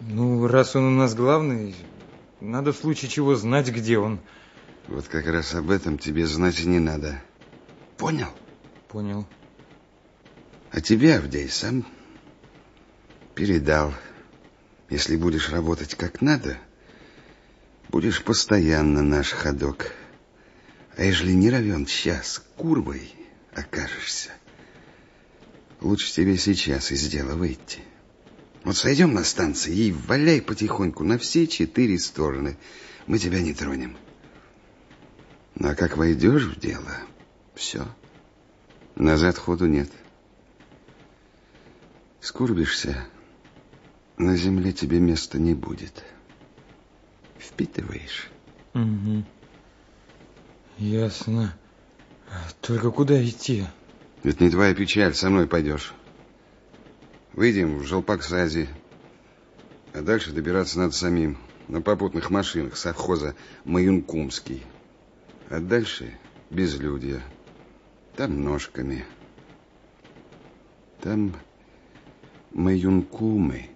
Ну, 0.00 0.46
раз 0.46 0.74
он 0.74 0.84
у 0.84 0.90
нас 0.90 1.14
главный, 1.14 1.74
надо 2.40 2.72
в 2.72 2.78
случае 2.78 3.10
чего 3.10 3.34
знать, 3.34 3.68
где 3.68 3.98
он. 3.98 4.20
Вот 4.88 5.06
как 5.06 5.26
раз 5.26 5.54
об 5.54 5.70
этом 5.70 5.98
тебе 5.98 6.26
знать 6.26 6.58
и 6.60 6.66
не 6.66 6.78
надо. 6.78 7.22
Понял? 7.98 8.30
Понял. 8.88 9.26
А 10.70 10.80
тебе, 10.80 11.18
Авдей, 11.18 11.50
сам 11.50 11.86
передал. 13.34 13.92
Если 14.88 15.16
будешь 15.16 15.50
работать 15.50 15.94
как 15.94 16.22
надо, 16.22 16.56
будешь 17.90 18.24
постоянно 18.24 19.02
наш 19.02 19.32
ходок. 19.32 19.92
А 20.96 21.04
ежели 21.04 21.32
не 21.32 21.50
равен 21.50 21.84
час 21.84 22.42
курвой 22.56 23.14
окажешься, 23.54 24.30
лучше 25.80 26.12
тебе 26.12 26.36
сейчас 26.36 26.92
из 26.92 27.08
дела 27.08 27.34
выйти. 27.34 27.80
Вот 28.64 28.76
сойдем 28.76 29.14
на 29.14 29.24
станции 29.24 29.74
и 29.74 29.92
валяй 29.92 30.42
потихоньку 30.42 31.04
на 31.04 31.18
все 31.18 31.46
четыре 31.46 31.98
стороны. 31.98 32.58
Мы 33.06 33.18
тебя 33.18 33.40
не 33.40 33.54
тронем. 33.54 33.96
Ну, 35.54 35.70
а 35.70 35.74
как 35.74 35.96
войдешь 35.96 36.44
в 36.44 36.60
дело, 36.60 36.92
все. 37.54 37.86
Назад 38.94 39.38
ходу 39.38 39.66
нет. 39.66 39.90
Скурбишься, 42.20 43.06
на 44.18 44.36
земле 44.36 44.72
тебе 44.72 45.00
места 45.00 45.38
не 45.38 45.54
будет. 45.54 46.04
Впитываешь? 47.38 48.30
Угу. 48.74 49.24
Ясно. 50.78 51.56
Только 52.60 52.90
куда 52.90 53.22
идти? 53.24 53.66
Это 54.22 54.44
не 54.44 54.50
твоя 54.50 54.74
печаль, 54.74 55.14
со 55.14 55.30
мной 55.30 55.46
пойдешь. 55.46 55.94
Выйдем 57.32 57.78
в 57.78 57.84
Жалпаксазе. 57.84 58.68
А 59.94 60.02
дальше 60.02 60.32
добираться 60.32 60.78
надо 60.78 60.92
самим. 60.92 61.38
На 61.68 61.80
попутных 61.80 62.30
машинах 62.30 62.76
совхоза 62.76 63.34
Маюнкумский. 63.64 64.62
А 65.48 65.60
дальше 65.60 66.18
безлюдье. 66.50 67.22
Там 68.16 68.42
ножками. 68.42 69.04
Там 71.00 71.34
Маюнкумы. 72.50 73.70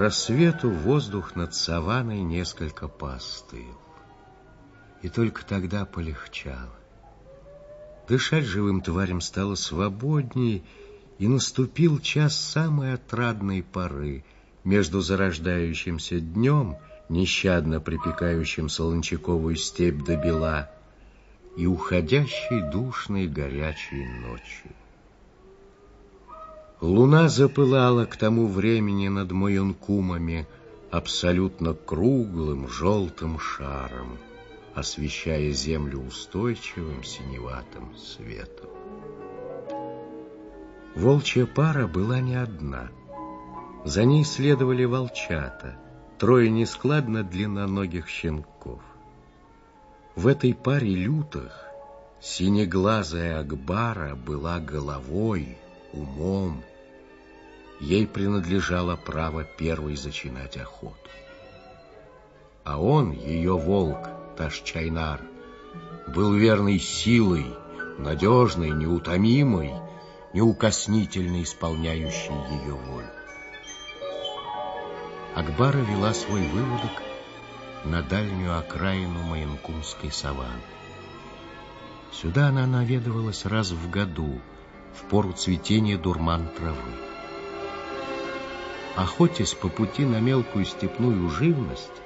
Рассвету 0.00 0.70
воздух 0.70 1.36
над 1.36 1.54
саванной 1.54 2.22
несколько 2.22 2.88
поостыл. 2.88 3.78
И 5.02 5.10
только 5.10 5.44
тогда 5.44 5.84
полегчало. 5.84 6.74
Дышать 8.08 8.44
живым 8.44 8.80
тварям 8.80 9.20
стало 9.20 9.54
свободней, 9.54 10.64
и 11.18 11.28
наступил 11.28 11.98
час 11.98 12.34
самой 12.34 12.94
отрадной 12.94 13.62
поры 13.62 14.24
между 14.64 15.02
зарождающимся 15.02 16.18
днем, 16.18 16.78
нещадно 17.10 17.78
припекающим 17.78 18.70
солончаковую 18.70 19.56
степь 19.56 20.02
до 20.02 20.16
бела, 20.16 20.70
и 21.58 21.66
уходящей 21.66 22.62
душной 22.72 23.26
горячей 23.26 24.06
ночью. 24.22 24.72
Луна 26.80 27.28
запылала 27.28 28.06
к 28.06 28.16
тому 28.16 28.46
времени 28.46 29.08
над 29.08 29.32
Маюнкумами 29.32 30.46
абсолютно 30.90 31.74
круглым 31.74 32.68
желтым 32.68 33.38
шаром, 33.38 34.18
освещая 34.74 35.52
землю 35.52 36.00
устойчивым 36.00 37.04
синеватым 37.04 37.94
светом. 37.96 38.70
Волчья 40.94 41.46
пара 41.46 41.86
была 41.86 42.20
не 42.20 42.34
одна. 42.34 42.88
За 43.84 44.04
ней 44.04 44.24
следовали 44.24 44.84
волчата, 44.84 45.78
трое 46.18 46.50
нескладно 46.50 47.22
длинноногих 47.22 48.08
щенков. 48.08 48.80
В 50.16 50.26
этой 50.26 50.54
паре 50.54 50.94
лютых 50.94 51.66
синеглазая 52.20 53.40
Акбара 53.40 54.14
была 54.14 54.60
головой, 54.60 55.56
умом, 55.92 56.62
ей 57.80 58.06
принадлежало 58.06 58.96
право 58.96 59.42
первой 59.42 59.96
зачинать 59.96 60.56
охоту. 60.56 60.96
А 62.62 62.80
он, 62.80 63.12
ее 63.12 63.56
волк, 63.56 64.08
Ташчайнар, 64.36 65.22
был 66.06 66.34
верной 66.34 66.78
силой, 66.78 67.46
надежной, 67.98 68.70
неутомимой, 68.70 69.72
неукоснительно 70.34 71.42
исполняющей 71.42 72.34
ее 72.62 72.74
волю. 72.74 73.08
Акбара 75.34 75.78
вела 75.78 76.12
свой 76.12 76.42
выводок 76.48 77.02
на 77.84 78.02
дальнюю 78.02 78.58
окраину 78.58 79.22
Маянкумской 79.22 80.12
саванны. 80.12 80.60
Сюда 82.12 82.48
она 82.48 82.66
наведывалась 82.66 83.46
раз 83.46 83.70
в 83.70 83.88
году, 83.88 84.40
в 84.94 85.08
пору 85.08 85.32
цветения 85.32 85.96
дурман 85.96 86.48
травы. 86.48 87.09
Охотясь 89.00 89.54
по 89.54 89.70
пути 89.70 90.04
на 90.04 90.20
мелкую 90.20 90.66
степную 90.66 91.30
живность, 91.30 92.02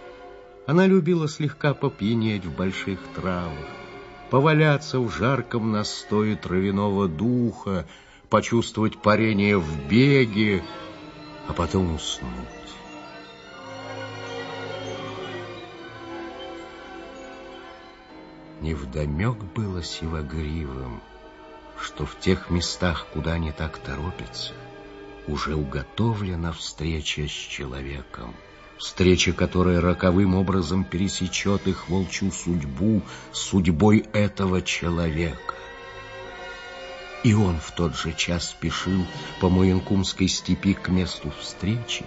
она 0.64 0.87
любила 0.87 1.26
слегка 1.26 1.74
попьянеть 1.74 2.44
в 2.44 2.54
больших 2.54 3.00
травах, 3.16 3.66
поваляться 4.30 5.00
в 5.00 5.11
жарком 5.11 5.72
настое 5.72 6.37
травяного 6.37 7.09
духа, 7.09 7.88
почувствовать 8.30 9.02
парение 9.02 9.59
в 9.59 9.88
беге, 9.88 10.62
а 11.48 11.52
потом 11.52 11.96
уснуть. 11.96 12.30
Невдомек 18.61 19.38
было 19.57 19.83
сивогривым, 19.83 21.02
что 21.76 22.07
в 22.07 22.20
тех 22.20 22.50
местах, 22.50 23.09
куда 23.12 23.33
они 23.33 23.50
так 23.50 23.78
торопятся, 23.78 24.54
уже 25.27 25.55
уготовлена 25.55 26.53
встреча 26.53 27.27
с 27.27 27.31
человеком. 27.31 28.35
Встреча, 28.79 29.33
которая 29.33 29.81
роковым 29.81 30.35
образом 30.35 30.85
пересечет 30.85 31.67
их 31.67 31.89
волчью 31.89 32.33
судьбу 32.33 33.03
судьбой 33.33 34.05
этого 34.13 34.63
человека. 34.63 35.55
И 37.23 37.33
он 37.33 37.59
в 37.59 37.71
тот 37.71 37.97
же 37.97 38.13
час 38.13 38.51
спешил 38.51 39.07
по 39.41 39.49
Муянкумской 39.49 40.29
степи 40.29 40.75
к 40.75 40.89
месту 40.89 41.33
встречи, 41.41 42.05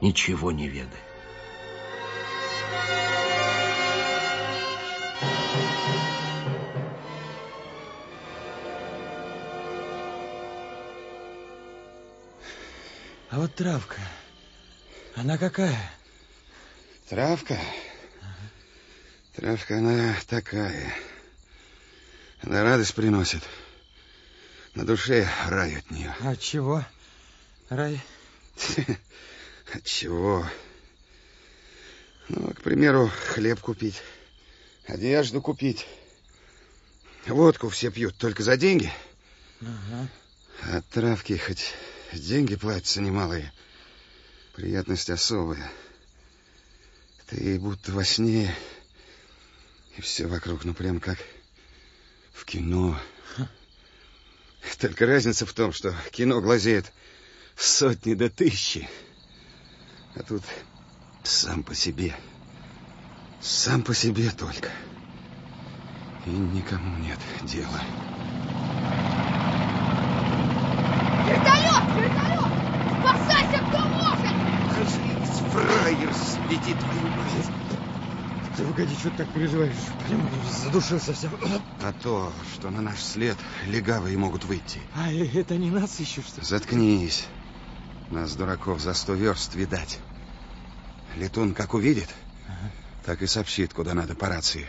ничего 0.00 0.50
не 0.50 0.68
ведая. 0.68 1.04
А 13.34 13.38
вот 13.38 13.52
травка, 13.52 14.00
она 15.16 15.36
какая? 15.36 15.90
Травка? 17.08 17.58
Травка, 19.34 19.78
она 19.78 20.14
такая. 20.28 20.94
Она 22.42 22.62
радость 22.62 22.94
приносит. 22.94 23.42
На 24.76 24.86
душе 24.86 25.28
рай 25.48 25.78
от 25.78 25.90
нее. 25.90 26.14
От 26.20 26.38
чего? 26.38 26.84
Рай? 27.70 28.00
От 29.74 29.82
чего? 29.82 30.46
Ну, 32.28 32.54
к 32.54 32.60
примеру, 32.60 33.10
хлеб 33.32 33.58
купить, 33.58 34.00
одежду 34.86 35.42
купить. 35.42 35.88
Водку 37.26 37.68
все 37.68 37.90
пьют 37.90 38.16
только 38.16 38.44
за 38.44 38.56
деньги. 38.56 38.92
Ага. 39.60 40.08
А 40.62 40.76
от 40.76 40.86
травки 40.86 41.36
хоть 41.36 41.74
деньги 42.18 42.56
платятся 42.56 43.00
немалые. 43.00 43.52
Приятность 44.54 45.10
особая. 45.10 45.70
Ты 47.26 47.58
будто 47.58 47.92
во 47.92 48.04
сне, 48.04 48.54
и 49.96 50.00
все 50.00 50.26
вокруг, 50.26 50.64
ну, 50.64 50.74
прям 50.74 51.00
как 51.00 51.18
в 52.32 52.44
кино. 52.44 52.98
Только 54.80 55.06
разница 55.06 55.46
в 55.46 55.52
том, 55.52 55.72
что 55.72 55.94
кино 56.10 56.40
глазеет 56.40 56.92
сотни 57.56 58.14
до 58.14 58.28
тысячи. 58.28 58.88
А 60.14 60.22
тут 60.22 60.42
сам 61.22 61.62
по 61.62 61.74
себе. 61.74 62.14
Сам 63.40 63.82
по 63.82 63.94
себе 63.94 64.30
только. 64.30 64.70
И 66.26 66.30
никому 66.30 66.96
нет 66.98 67.18
дела. 67.42 67.80
Вертолет! 71.28 71.73
Вертолет! 72.04 72.44
Спасайся, 73.00 73.58
кто 73.68 73.78
может! 73.88 74.20
Кажись, 74.74 75.40
фраер, 75.52 76.14
светит 76.14 76.78
твою 76.78 77.08
мать. 77.08 77.50
Ты 78.56 78.64
погоди, 78.64 78.94
что 78.94 79.10
ты 79.10 79.16
так 79.16 79.32
переживаешь? 79.32 79.74
Прям 80.06 80.28
задушил 80.48 81.00
совсем. 81.00 81.32
А 81.82 81.92
то, 81.92 82.32
что 82.54 82.70
на 82.70 82.80
наш 82.80 83.00
след 83.00 83.36
легавые 83.66 84.16
могут 84.16 84.44
выйти. 84.44 84.80
А 84.94 85.12
э, 85.12 85.26
это 85.34 85.56
не 85.56 85.70
нас 85.70 85.98
ищут, 85.98 86.24
что 86.26 86.40
ли? 86.40 86.46
Заткнись. 86.46 87.26
Нас, 88.10 88.36
дураков, 88.36 88.80
за 88.80 88.94
сто 88.94 89.14
верст 89.14 89.54
видать. 89.54 89.98
Летун 91.16 91.54
как 91.54 91.74
увидит, 91.74 92.08
так 93.04 93.22
и 93.22 93.26
сообщит, 93.26 93.72
куда 93.72 93.94
надо 93.94 94.14
по 94.14 94.28
рации. 94.28 94.66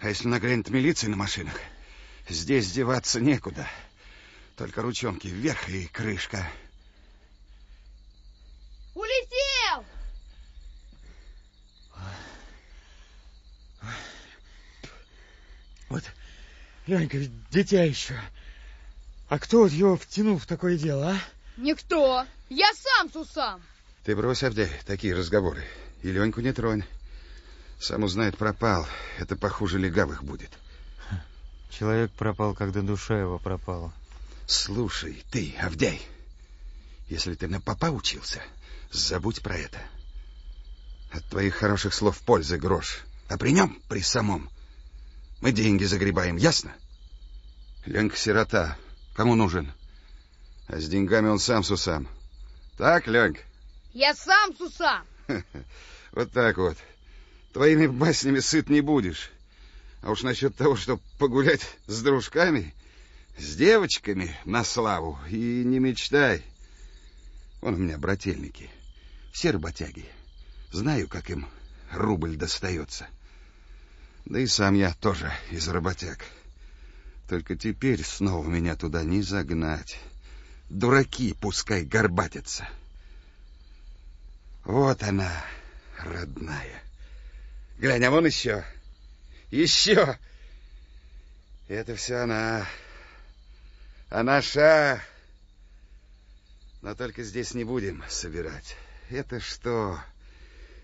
А 0.00 0.08
если 0.08 0.28
нагрянет 0.28 0.68
милиция 0.68 1.08
на 1.08 1.16
машинах, 1.16 1.54
здесь 2.28 2.70
деваться 2.70 3.20
некуда. 3.20 3.66
Только 4.56 4.82
ручонки 4.82 5.26
вверх 5.26 5.68
и 5.68 5.86
крышка. 5.86 6.48
Улетел! 8.94 9.84
Вот, 15.88 16.04
Ленька, 16.86 17.18
ведь 17.18 17.50
дитя 17.50 17.82
еще. 17.82 18.18
А 19.28 19.38
кто 19.38 19.62
вот 19.62 19.72
его 19.72 19.96
втянул 19.96 20.38
в 20.38 20.46
такое 20.46 20.78
дело, 20.78 21.12
а? 21.12 21.18
Никто. 21.56 22.24
Я 22.48 22.70
сам 22.74 23.10
с 23.10 23.16
усам. 23.16 23.62
Ты 24.04 24.14
брось, 24.14 24.42
Авдей, 24.42 24.70
такие 24.86 25.14
разговоры. 25.14 25.64
И 26.02 26.10
Леньку 26.10 26.40
не 26.40 26.52
тронь. 26.52 26.84
Сам 27.80 28.04
узнает, 28.04 28.36
пропал. 28.36 28.86
Это 29.18 29.34
похуже 29.34 29.78
легавых 29.78 30.22
будет. 30.22 30.50
Человек 31.70 32.12
пропал, 32.12 32.54
когда 32.54 32.82
душа 32.82 33.18
его 33.18 33.38
пропала. 33.38 33.92
Слушай, 34.46 35.24
ты, 35.30 35.54
Авдей, 35.60 36.02
если 37.08 37.34
ты 37.34 37.48
на 37.48 37.60
попа 37.60 37.90
учился, 37.90 38.42
забудь 38.90 39.42
про 39.42 39.56
это. 39.56 39.78
От 41.12 41.24
твоих 41.28 41.54
хороших 41.54 41.94
слов 41.94 42.18
пользы 42.20 42.58
грош. 42.58 43.04
А 43.28 43.38
при 43.38 43.52
нем, 43.52 43.80
при 43.88 44.00
самом, 44.00 44.50
мы 45.40 45.52
деньги 45.52 45.84
загребаем, 45.84 46.36
ясно? 46.36 46.74
Ленка 47.86 48.16
сирота. 48.16 48.76
Кому 49.14 49.34
нужен? 49.34 49.72
А 50.66 50.78
с 50.78 50.88
деньгами 50.88 51.28
он 51.28 51.38
сам 51.38 51.62
с 51.62 51.70
усам. 51.70 52.08
Так, 52.76 53.06
Ленк? 53.06 53.38
Я 53.92 54.14
сам 54.14 54.56
с 54.56 54.60
усам. 54.60 55.06
Вот 56.12 56.30
так 56.30 56.58
вот. 56.58 56.76
Твоими 57.52 57.88
баснями 57.88 58.38
сыт 58.38 58.68
не 58.70 58.80
будешь. 58.80 59.30
А 60.00 60.12
уж 60.12 60.22
насчет 60.22 60.54
того, 60.54 60.76
что 60.76 61.00
погулять 61.18 61.66
с 61.88 62.02
дружками, 62.02 62.72
с 63.36 63.56
девочками 63.56 64.36
на 64.44 64.64
славу, 64.64 65.18
и 65.28 65.62
не 65.64 65.78
мечтай. 65.78 66.42
Вон 67.60 67.74
у 67.74 67.78
меня 67.78 67.98
брательники, 67.98 68.70
все 69.32 69.50
работяги. 69.50 70.06
Знаю, 70.70 71.08
как 71.08 71.30
им 71.30 71.48
рубль 71.92 72.36
достается. 72.36 73.06
Да 74.24 74.38
и 74.38 74.46
сам 74.46 74.74
я 74.74 74.94
тоже 74.94 75.32
из 75.50 75.68
работяг. 75.68 76.24
Только 77.28 77.56
теперь 77.56 78.02
снова 78.04 78.46
меня 78.48 78.76
туда 78.76 79.02
не 79.02 79.22
загнать. 79.22 79.98
Дураки 80.68 81.34
пускай 81.34 81.84
горбатятся. 81.84 82.68
Вот 84.64 85.02
она, 85.02 85.30
родная. 85.98 86.82
Глянь, 87.78 88.04
а 88.04 88.10
вон 88.10 88.26
еще. 88.26 88.64
Еще. 89.50 90.18
Это 91.68 91.96
все 91.96 92.16
она. 92.16 92.66
Она 94.10 94.42
ша. 94.42 95.00
Но 96.82 96.94
только 96.94 97.22
здесь 97.22 97.54
не 97.54 97.64
будем 97.64 98.02
собирать. 98.08 98.76
Это 99.10 99.40
что? 99.40 99.98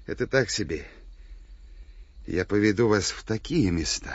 Это 0.07 0.27
так 0.27 0.51
себе. 0.51 0.87
Я 2.27 2.45
поведу 2.45 2.89
вас 2.89 3.11
в 3.11 3.23
такие 3.25 3.71
места. 3.71 4.15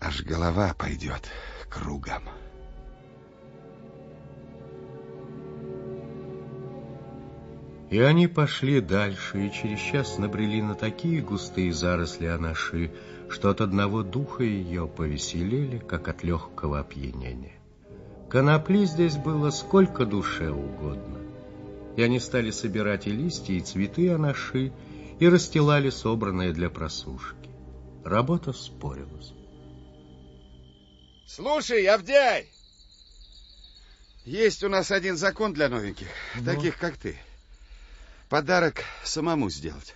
Аж 0.00 0.22
голова 0.22 0.74
пойдет 0.74 1.28
кругом. 1.68 2.28
И 7.92 8.00
они 8.00 8.26
пошли 8.26 8.80
дальше, 8.80 9.46
и 9.46 9.52
через 9.52 9.78
час 9.78 10.16
набрели 10.16 10.62
на 10.62 10.74
такие 10.74 11.20
густые 11.20 11.74
заросли 11.74 12.26
анаши, 12.26 12.90
что 13.32 13.48
от 13.48 13.62
одного 13.62 14.02
духа 14.02 14.44
ее 14.44 14.86
повеселели, 14.86 15.78
как 15.78 16.08
от 16.08 16.22
легкого 16.22 16.80
опьянения. 16.80 17.58
Конопли 18.28 18.84
здесь 18.84 19.16
было 19.16 19.50
сколько 19.50 20.04
душе 20.04 20.50
угодно. 20.50 21.18
И 21.96 22.02
они 22.02 22.20
стали 22.20 22.50
собирать 22.50 23.06
и 23.06 23.10
листья, 23.10 23.54
и 23.54 23.60
цветы 23.60 24.10
анаши, 24.10 24.72
и 25.18 25.28
расстилали 25.28 25.90
собранное 25.90 26.52
для 26.52 26.68
просушки. 26.68 27.48
Работа 28.04 28.52
спорилась. 28.52 29.32
Слушай, 31.26 31.86
Авдяй! 31.86 32.48
Есть 34.24 34.62
у 34.62 34.68
нас 34.68 34.90
один 34.90 35.16
закон 35.16 35.52
для 35.52 35.68
новеньких, 35.68 36.08
Ну? 36.36 36.44
таких 36.44 36.78
как 36.78 36.96
ты. 36.96 37.16
Подарок 38.28 38.84
самому 39.04 39.50
сделать. 39.50 39.94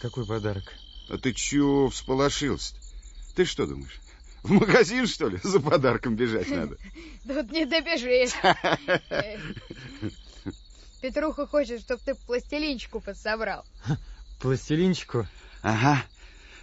Какой 0.00 0.26
подарок? 0.26 0.64
А 1.08 1.16
ты 1.16 1.32
чё 1.32 1.88
всполошился 1.88 2.74
-то? 2.74 2.78
Ты 3.36 3.44
что 3.44 3.66
думаешь? 3.66 4.00
В 4.42 4.50
магазин, 4.50 5.06
что 5.06 5.28
ли, 5.28 5.38
за 5.42 5.60
подарком 5.60 6.16
бежать 6.16 6.50
надо? 6.50 6.76
Тут 7.26 7.50
не 7.50 7.66
добежишь. 7.66 8.32
Петруха 11.00 11.46
хочет, 11.46 11.80
чтобы 11.80 12.02
ты 12.04 12.14
пластилинчику 12.14 13.00
подсобрал. 13.00 13.64
Пластилинчику? 14.40 15.26
Ага. 15.62 16.04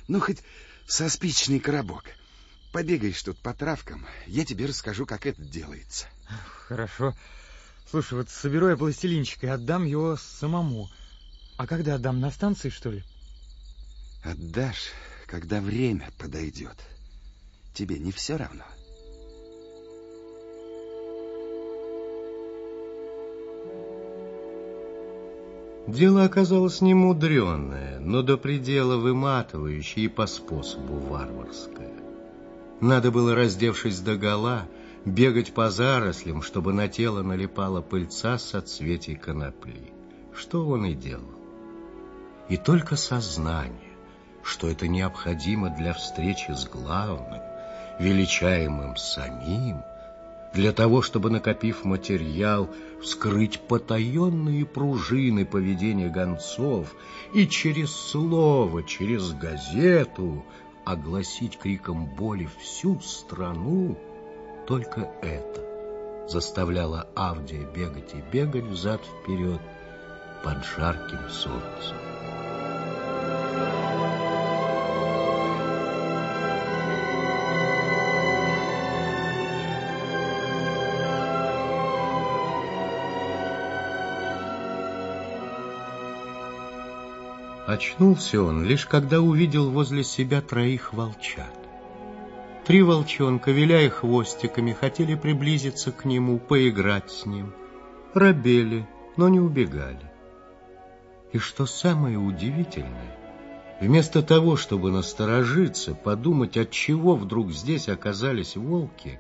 Ну, 0.08 0.20
хоть 0.20 0.44
со 0.86 1.10
спичный 1.10 1.60
коробок. 1.60 2.04
Побегаешь 2.72 3.24
тут 3.24 3.38
по 3.40 3.54
травкам, 3.54 4.06
я 4.28 4.44
тебе 4.44 4.66
расскажу, 4.66 5.06
как 5.06 5.26
это 5.26 5.42
делается. 5.42 6.08
Хорошо. 6.68 7.16
Слушай, 7.90 8.16
вот 8.16 8.30
соберу 8.30 8.68
я 8.68 8.76
пластилинчик 8.76 9.44
и 9.46 9.48
отдам 9.48 9.86
его 9.86 10.18
самому. 10.18 10.90
А 11.56 11.68
когда 11.68 11.96
отдам, 11.96 12.20
на 12.20 12.32
станции, 12.32 12.70
что 12.70 12.92
ли? 12.92 13.04
Отдашь, 14.26 14.90
когда 15.28 15.62
время 15.62 16.10
подойдет. 16.18 16.76
Тебе 17.76 18.00
не 18.00 18.12
все 18.12 18.38
равно? 18.38 18.64
Дело 25.88 26.24
оказалось 26.24 26.82
немудренное, 26.82 28.00
но 28.00 28.24
до 28.24 28.38
предела 28.38 28.98
выматывающее 28.98 30.06
и 30.06 30.08
по 30.08 30.26
способу 30.26 30.96
варварское. 30.96 31.94
Надо 32.82 33.12
было, 33.12 33.36
раздевшись 33.36 34.00
до 34.00 34.16
гола, 34.16 34.68
бегать 35.06 35.54
по 35.54 35.70
зарослям, 35.70 36.42
чтобы 36.42 36.74
на 36.74 36.88
тело 36.88 37.22
налипала 37.22 37.82
пыльца 37.82 38.40
соцветий 38.40 39.16
конопли. 39.16 39.94
Что 40.34 40.68
он 40.68 40.86
и 40.86 40.96
делал. 40.96 41.30
И 42.50 42.58
только 42.58 42.96
сознание, 42.96 43.85
что 44.46 44.70
это 44.70 44.88
необходимо 44.88 45.70
для 45.72 45.94
встречи 45.94 46.52
с 46.52 46.68
главным, 46.68 47.42
величаемым 48.00 48.96
самим, 48.96 49.82
для 50.54 50.72
того, 50.72 51.02
чтобы, 51.02 51.32
накопив 51.32 51.84
материал, 51.84 52.70
вскрыть 53.02 53.60
потаенные 53.60 54.66
пружины 54.66 55.46
поведения 55.46 56.10
гонцов 56.10 56.96
и 57.34 57.48
через 57.48 57.92
слово, 57.92 58.84
через 58.84 59.34
газету 59.34 60.46
огласить 60.86 61.58
криком 61.58 62.06
боли 62.06 62.48
всю 62.62 63.00
страну, 63.02 63.98
только 64.68 65.10
это 65.22 66.28
заставляло 66.30 67.08
Авдия 67.16 67.66
бегать 67.66 68.14
и 68.14 68.24
бегать 68.32 68.66
взад-вперед 68.66 69.60
под 70.44 70.64
жарким 70.64 71.30
солнцем. 71.30 72.15
Очнулся 87.76 88.42
он 88.42 88.64
лишь 88.64 88.86
когда 88.86 89.20
увидел 89.20 89.70
возле 89.70 90.02
себя 90.06 90.42
троих 90.42 90.94
волчат. 90.94 91.54
Три 92.66 92.82
волчонка, 92.82 93.52
виляя 93.52 93.90
хвостиками, 93.90 94.72
хотели 94.72 95.16
приблизиться 95.16 95.92
к 95.92 96.06
нему, 96.06 96.40
поиграть 96.40 97.12
с 97.12 97.26
ним. 97.26 97.54
Робели, 98.14 98.88
но 99.18 99.28
не 99.28 99.42
убегали. 99.42 100.10
И 101.34 101.38
что 101.38 101.66
самое 101.66 102.18
удивительное, 102.18 103.18
вместо 103.82 104.24
того, 104.24 104.56
чтобы 104.56 104.90
насторожиться, 104.90 105.96
подумать, 105.96 106.56
от 106.56 106.72
чего 106.72 107.18
вдруг 107.18 107.52
здесь 107.52 107.90
оказались 107.90 108.56
волки, 108.56 109.20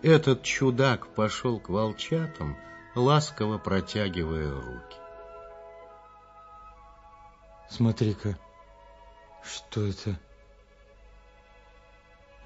этот 0.00 0.42
чудак 0.42 1.08
пошел 1.08 1.60
к 1.60 1.68
волчатам, 1.68 2.56
ласково 2.94 3.58
протягивая 3.58 4.52
руки. 4.52 5.03
Смотри-ка, 7.68 8.38
что 9.42 9.86
это? 9.86 10.18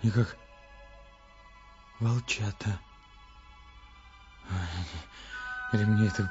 Не 0.02 0.10
как 0.10 0.36
волчата. 2.00 2.78
Или 5.72 5.84
мне 5.84 6.06
это 6.06 6.30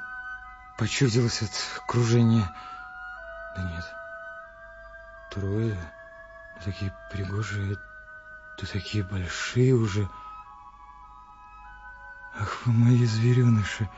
почудилось 0.77 1.41
от 1.41 1.51
окружения? 1.83 2.49
Да 3.55 3.63
нет. 3.63 3.85
Трое, 5.31 5.75
да 6.55 6.61
такие 6.63 6.93
пригожие, 7.11 7.75
да 8.59 8.67
такие 8.67 9.03
большие 9.03 9.73
уже. 9.73 10.09
Ах 12.39 12.65
вы 12.65 12.73
мои 12.73 13.05
звереныши! 13.05 13.89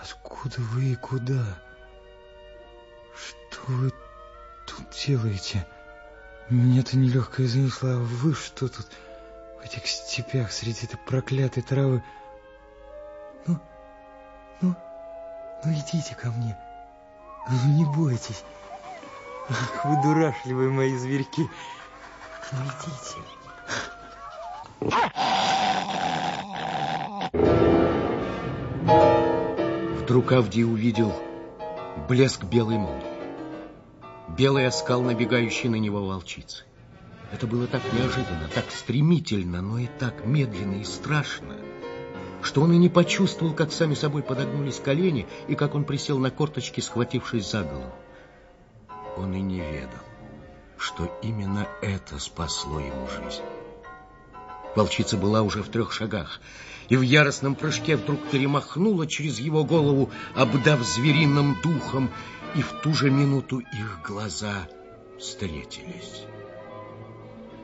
Откуда 0.00 0.60
вы 0.60 0.92
и 0.92 0.96
куда? 0.96 1.44
Что 3.16 3.60
вы 3.68 3.92
тут 4.66 4.84
делаете? 5.06 5.66
Меня-то 6.50 6.96
нелегкая 6.96 7.46
занесла, 7.46 7.94
а 7.94 7.98
вы 7.98 8.34
что 8.34 8.68
тут 8.68 8.86
в 9.60 9.64
этих 9.64 9.86
степях 9.86 10.52
среди 10.52 10.84
этой 10.86 10.98
проклятой 10.98 11.62
травы? 11.62 12.04
Ну, 13.46 13.58
ну, 14.60 14.76
ну 15.64 15.72
идите 15.72 16.14
ко 16.14 16.30
мне. 16.30 16.56
Ну 17.48 17.72
не 17.72 17.84
бойтесь. 17.84 18.44
Ах, 19.48 19.84
вы 19.84 20.02
дурашливые 20.02 20.70
мои 20.70 20.96
зверьки. 20.96 21.48
Ну 22.52 22.58
идите. 22.64 23.16
Вдруг 30.02 30.32
Авдий 30.32 30.64
увидел 30.64 31.25
блеск 32.08 32.44
белой 32.44 32.78
молнии. 32.78 33.16
Белый 34.36 34.66
оскал 34.66 35.02
набегающий 35.02 35.68
на 35.68 35.76
него 35.76 36.06
волчицы. 36.06 36.64
Это 37.32 37.46
было 37.46 37.66
так 37.66 37.82
неожиданно, 37.92 38.48
так 38.54 38.70
стремительно, 38.70 39.60
но 39.60 39.78
и 39.78 39.86
так 39.98 40.24
медленно 40.24 40.76
и 40.76 40.84
страшно, 40.84 41.56
что 42.42 42.62
он 42.62 42.72
и 42.72 42.76
не 42.76 42.88
почувствовал, 42.88 43.54
как 43.54 43.72
сами 43.72 43.94
собой 43.94 44.22
подогнулись 44.22 44.78
колени 44.78 45.26
и 45.48 45.54
как 45.54 45.74
он 45.74 45.84
присел 45.84 46.18
на 46.18 46.30
корточки, 46.30 46.80
схватившись 46.80 47.50
за 47.50 47.64
голову. 47.64 47.92
Он 49.16 49.34
и 49.34 49.40
не 49.40 49.58
ведал, 49.58 50.04
что 50.78 51.10
именно 51.22 51.66
это 51.82 52.18
спасло 52.18 52.78
ему 52.78 53.08
жизнь. 53.08 53.42
Волчица 54.76 55.16
была 55.16 55.40
уже 55.40 55.62
в 55.62 55.70
трех 55.70 55.90
шагах, 55.90 56.38
и 56.90 56.96
в 56.96 57.00
яростном 57.00 57.54
прыжке 57.54 57.96
вдруг 57.96 58.20
перемахнула 58.28 59.06
через 59.06 59.38
его 59.38 59.64
голову, 59.64 60.10
обдав 60.34 60.82
звериным 60.82 61.56
духом, 61.62 62.10
и 62.54 62.60
в 62.60 62.72
ту 62.82 62.92
же 62.92 63.10
минуту 63.10 63.60
их 63.60 64.00
глаза 64.04 64.68
встретились. 65.18 66.24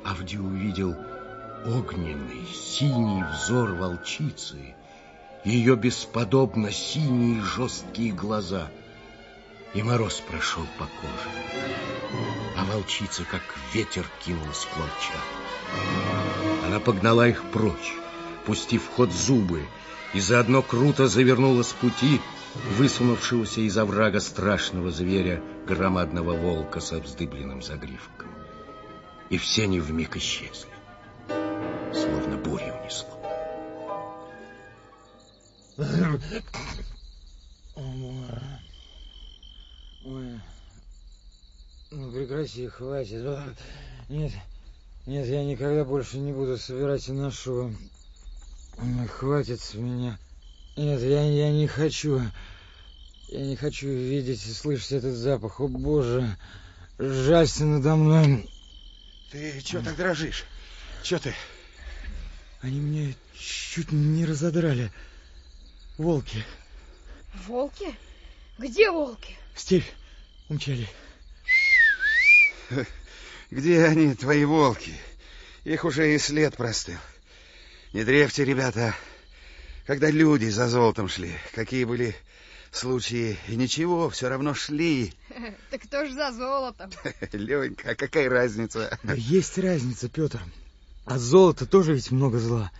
Авди 0.04 0.38
увидел 0.38 0.96
огненный 1.66 2.46
синий 2.50 3.22
взор 3.24 3.72
волчицы, 3.72 4.74
ее 5.44 5.76
бесподобно 5.76 6.72
синие 6.72 7.42
жесткие 7.42 8.12
глаза, 8.12 8.70
и 9.74 9.82
мороз 9.82 10.22
прошел 10.26 10.64
по 10.78 10.86
коже. 10.86 11.30
А 12.56 12.64
волчица, 12.64 13.24
как 13.24 13.42
ветер, 13.74 14.06
кинулась 14.24 14.64
к 14.64 14.76
волчатам. 14.78 15.41
Она 16.66 16.80
погнала 16.80 17.28
их 17.28 17.42
прочь, 17.52 17.94
пустив 18.46 18.84
в 18.84 18.94
ход 18.94 19.12
зубы, 19.12 19.66
и 20.14 20.20
заодно 20.20 20.62
круто 20.62 21.08
завернула 21.08 21.62
с 21.62 21.72
пути 21.72 22.20
высунувшегося 22.76 23.60
из 23.62 23.76
оврага 23.78 24.20
страшного 24.20 24.90
зверя, 24.90 25.42
громадного 25.66 26.36
волка 26.36 26.80
со 26.80 26.98
вздыбленным 26.98 27.62
загривком. 27.62 28.28
И 29.30 29.38
все 29.38 29.64
они 29.64 29.80
вмиг 29.80 30.16
исчезли, 30.16 30.70
словно 31.94 32.36
буря 32.36 32.74
унесло. 32.80 33.18
Ой, 40.04 40.40
ну 41.90 42.12
прекрати, 42.12 42.66
хватит. 42.68 43.24
Нет, 44.08 44.32
нет, 45.06 45.26
я 45.26 45.44
никогда 45.44 45.84
больше 45.84 46.18
не 46.18 46.32
буду 46.32 46.56
собирать 46.56 47.08
и 47.08 47.12
ношу. 47.12 47.74
Хватит 49.18 49.60
с 49.60 49.74
меня. 49.74 50.18
Нет, 50.76 51.00
я, 51.00 51.24
я 51.24 51.50
не 51.50 51.66
хочу. 51.66 52.22
Я 53.28 53.40
не 53.40 53.56
хочу 53.56 53.88
видеть 53.88 54.46
и 54.46 54.52
слышать 54.52 54.92
этот 54.92 55.14
запах. 55.14 55.60
О, 55.60 55.68
Боже, 55.68 56.36
жалься 56.98 57.64
надо 57.64 57.96
мной. 57.96 58.48
Ты 59.30 59.60
что 59.60 59.82
так 59.82 59.96
дрожишь? 59.96 60.44
Что 61.02 61.18
ты? 61.18 61.34
Они 62.60 62.78
меня 62.78 63.14
чуть 63.34 63.90
не 63.90 64.24
разодрали. 64.24 64.92
Волки. 65.98 66.44
Волки? 67.46 67.94
Где 68.58 68.90
волки? 68.90 69.36
Степь 69.56 69.86
умчали. 70.48 70.88
Где 73.52 73.84
они, 73.84 74.14
твои 74.14 74.46
волки? 74.46 74.94
Их 75.64 75.84
уже 75.84 76.14
и 76.14 76.18
след 76.18 76.56
простыл. 76.56 76.96
Не 77.92 78.02
древьте, 78.02 78.46
ребята. 78.46 78.94
Когда 79.86 80.08
люди 80.10 80.46
за 80.46 80.68
золотом 80.68 81.06
шли, 81.06 81.36
какие 81.54 81.84
были 81.84 82.16
случаи, 82.70 83.36
и 83.48 83.56
ничего, 83.56 84.08
все 84.08 84.30
равно 84.30 84.54
шли. 84.54 85.12
Так 85.70 85.82
кто 85.82 86.06
ж 86.06 86.12
за 86.12 86.32
золотом? 86.32 86.90
Ленька, 87.32 87.90
а 87.90 87.94
какая 87.94 88.30
разница? 88.30 88.98
Да 89.02 89.12
есть 89.12 89.58
разница, 89.58 90.08
Петр. 90.08 90.40
А 91.04 91.18
золото 91.18 91.66
тоже 91.66 91.92
ведь 91.92 92.10
много 92.10 92.38
зла. 92.38 92.72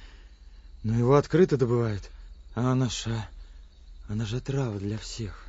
Но 0.85 0.99
его 0.99 1.17
открыто 1.17 1.59
добывают. 1.59 2.09
А 2.55 2.75
наша... 2.75 3.29
Она 4.09 4.25
же 4.25 4.41
трава 4.41 4.79
для 4.79 4.97
всех. 4.97 5.45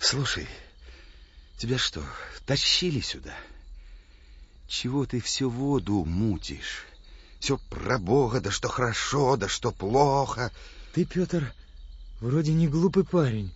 Слушай, 0.00 0.48
Тебя 1.58 1.78
что, 1.78 2.04
тащили 2.44 3.00
сюда? 3.00 3.34
Чего 4.68 5.06
ты 5.06 5.20
всю 5.20 5.48
воду 5.48 6.04
мутишь? 6.04 6.84
Все 7.40 7.56
про 7.56 7.98
Бога, 7.98 8.40
да 8.40 8.50
что 8.50 8.68
хорошо, 8.68 9.36
да 9.36 9.48
что 9.48 9.72
плохо. 9.72 10.52
Ты, 10.92 11.06
Петр, 11.06 11.54
вроде 12.20 12.52
не 12.52 12.68
глупый 12.68 13.04
парень. 13.04 13.52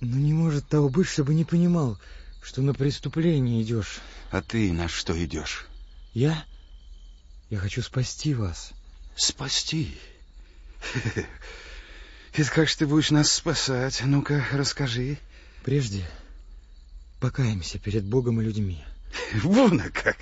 Но 0.00 0.16
не 0.16 0.32
может 0.32 0.66
того 0.66 0.88
быть, 0.88 1.06
чтобы 1.06 1.34
не 1.34 1.44
понимал, 1.44 1.98
что 2.42 2.62
на 2.62 2.72
преступление 2.72 3.62
идешь. 3.62 4.00
А 4.30 4.40
ты 4.40 4.72
на 4.72 4.88
что 4.88 5.12
идешь? 5.22 5.66
Я? 6.14 6.44
Я 7.50 7.58
хочу 7.58 7.82
спасти 7.82 8.32
вас. 8.32 8.72
Спасти? 9.16 9.96
И 12.36 12.42
как 12.42 12.68
же 12.68 12.76
ты 12.78 12.86
будешь 12.86 13.10
нас 13.10 13.30
спасать? 13.30 14.00
Ну-ка, 14.02 14.44
расскажи. 14.52 15.18
Прежде 15.62 16.08
покаемся 17.20 17.78
перед 17.78 18.04
Богом 18.04 18.40
и 18.40 18.44
людьми. 18.44 18.82
Вон 19.42 19.80
как. 19.92 20.16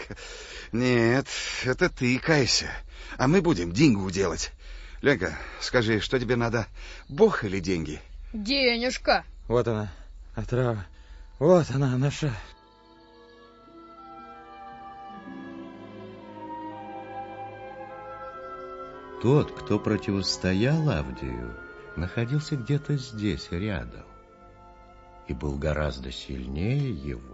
Нет, 0.72 1.26
это 1.64 1.88
ты 1.88 2.18
кайся. 2.18 2.70
А 3.18 3.28
мы 3.28 3.42
будем 3.42 3.72
деньгу 3.72 4.10
делать. 4.10 4.52
Ленка, 5.02 5.36
скажи, 5.60 6.00
что 6.00 6.18
тебе 6.18 6.36
надо? 6.36 6.66
Бог 7.08 7.44
или 7.44 7.60
деньги? 7.60 8.00
Денежка. 8.32 9.24
Вот 9.48 9.66
она, 9.68 9.92
отрава. 10.34 10.86
Вот 11.38 11.70
она, 11.70 11.96
наша. 11.98 12.32
Тот, 19.22 19.52
кто 19.52 19.78
противостоял 19.78 20.90
Авдию, 20.90 21.56
находился 21.96 22.56
где-то 22.56 22.96
здесь, 22.96 23.48
рядом, 23.52 24.04
и 25.28 25.32
был 25.32 25.56
гораздо 25.58 26.10
сильнее 26.10 26.92
его. 26.92 27.31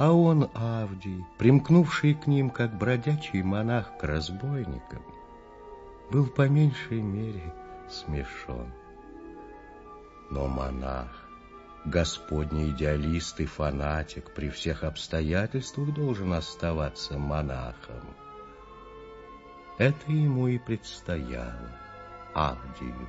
А 0.00 0.12
он, 0.12 0.48
Авдий, 0.54 1.26
примкнувший 1.36 2.14
к 2.14 2.26
ним, 2.26 2.48
как 2.48 2.74
бродячий 2.78 3.42
монах 3.42 3.98
к 3.98 4.04
разбойникам, 4.04 5.02
был 6.10 6.26
по 6.26 6.48
меньшей 6.48 7.02
мере 7.02 7.52
смешон. 7.86 8.72
Но 10.30 10.46
монах, 10.46 11.28
Господний 11.84 12.70
идеалист 12.70 13.40
и 13.40 13.44
фанатик, 13.44 14.32
при 14.34 14.48
всех 14.48 14.84
обстоятельствах 14.84 15.92
должен 15.92 16.32
оставаться 16.32 17.18
монахом. 17.18 18.16
Это 19.76 20.10
ему 20.10 20.48
и 20.48 20.56
предстояло, 20.56 21.76
Авдию. 22.32 23.06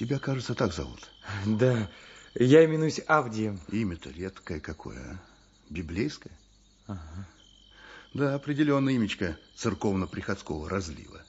Тебя, 0.00 0.18
кажется, 0.18 0.54
так 0.54 0.72
зовут. 0.72 1.10
Да, 1.44 1.90
я 2.34 2.64
именуюсь 2.64 3.02
Авдием. 3.06 3.60
Имя-то 3.70 4.08
редкое 4.08 4.58
какое, 4.58 4.98
а? 4.98 5.20
Библейское? 5.68 6.32
Ага. 6.86 7.28
Да, 8.14 8.34
определенно 8.34 8.96
имечко 8.96 9.36
церковно-приходского 9.56 10.70
разлива. 10.70 11.22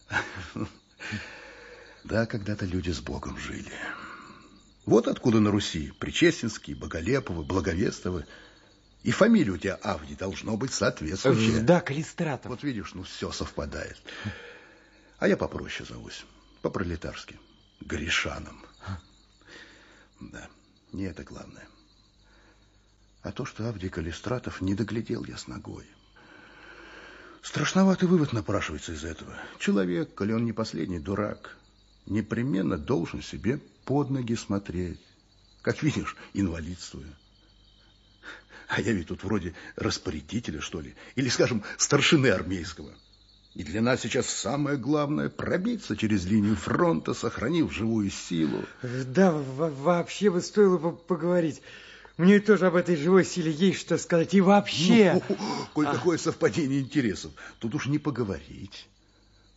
Да, 2.05 2.25
когда-то 2.25 2.65
люди 2.65 2.91
с 2.91 3.01
Богом 3.01 3.37
жили. 3.37 3.71
Вот 4.85 5.09
откуда 5.09 5.41
на 5.41 5.51
Руси 5.51 5.91
Причестинский, 5.99 6.73
Боголеповы, 6.73 7.43
Благовестовы. 7.43 8.25
И 9.03 9.11
фамилия 9.11 9.51
у 9.51 9.57
тебя, 9.57 9.75
Авдий, 9.75 10.15
должно 10.15 10.55
быть 10.55 10.73
соответствующая. 10.73 11.59
Да, 11.59 11.81
Калистратов. 11.81 12.49
Вот 12.49 12.63
видишь, 12.63 12.93
ну 12.93 13.03
все 13.03 13.33
совпадает. 13.33 14.01
А 15.19 15.27
я 15.27 15.35
попроще 15.35 15.87
зовусь, 15.87 16.25
по-пролетарски. 16.61 17.37
Гришаном. 17.81 18.63
Да, 20.19 20.47
не 20.91 21.03
это 21.03 21.23
главное. 21.23 21.67
А 23.23 23.31
то, 23.31 23.45
что 23.45 23.67
Авдий 23.67 23.89
Калистратов 23.89 24.61
не 24.61 24.75
доглядел 24.75 25.23
я 25.25 25.37
с 25.37 25.47
ногой. 25.47 25.85
Страшноватый 27.41 28.07
вывод 28.07 28.33
напрашивается 28.33 28.93
из 28.93 29.03
этого. 29.03 29.35
Человек, 29.59 30.13
коли 30.13 30.33
он 30.33 30.45
не 30.45 30.53
последний 30.53 30.99
дурак, 30.99 31.57
непременно 32.05 32.77
должен 32.77 33.21
себе 33.21 33.57
под 33.85 34.11
ноги 34.11 34.35
смотреть. 34.35 35.01
Как 35.61 35.81
видишь, 35.83 36.15
инвалидствую. 36.33 37.15
А 38.67 38.79
я 38.79 38.93
ведь 38.93 39.07
тут 39.07 39.23
вроде 39.23 39.53
распорядителя, 39.75 40.61
что 40.61 40.79
ли, 40.81 40.95
или, 41.15 41.29
скажем, 41.29 41.63
старшины 41.77 42.27
армейского. 42.27 42.93
И 43.53 43.63
для 43.63 43.81
нас 43.81 44.01
сейчас 44.01 44.27
самое 44.27 44.77
главное 44.77 45.29
пробиться 45.29 45.97
через 45.97 46.25
линию 46.25 46.55
фронта, 46.55 47.13
сохранив 47.13 47.71
живую 47.73 48.09
силу. 48.09 48.63
Да, 48.81 49.31
вообще 49.33 50.29
бы 50.29 50.41
стоило 50.41 50.77
бы 50.77 50.95
поговорить. 50.95 51.61
Мне 52.17 52.39
тоже 52.39 52.67
об 52.67 52.75
этой 52.75 52.95
живой 52.95 53.25
силе 53.25 53.51
есть 53.51 53.81
что 53.81 53.97
сказать. 53.97 54.33
И 54.33 54.41
вообще... 54.41 55.21
Ну, 55.27 55.37
коль 55.73 55.87
а... 55.87 55.93
такое 55.93 56.17
совпадение 56.17 56.79
интересов, 56.79 57.31
тут 57.59 57.75
уж 57.75 57.87
не 57.87 57.99
поговорить, 57.99 58.87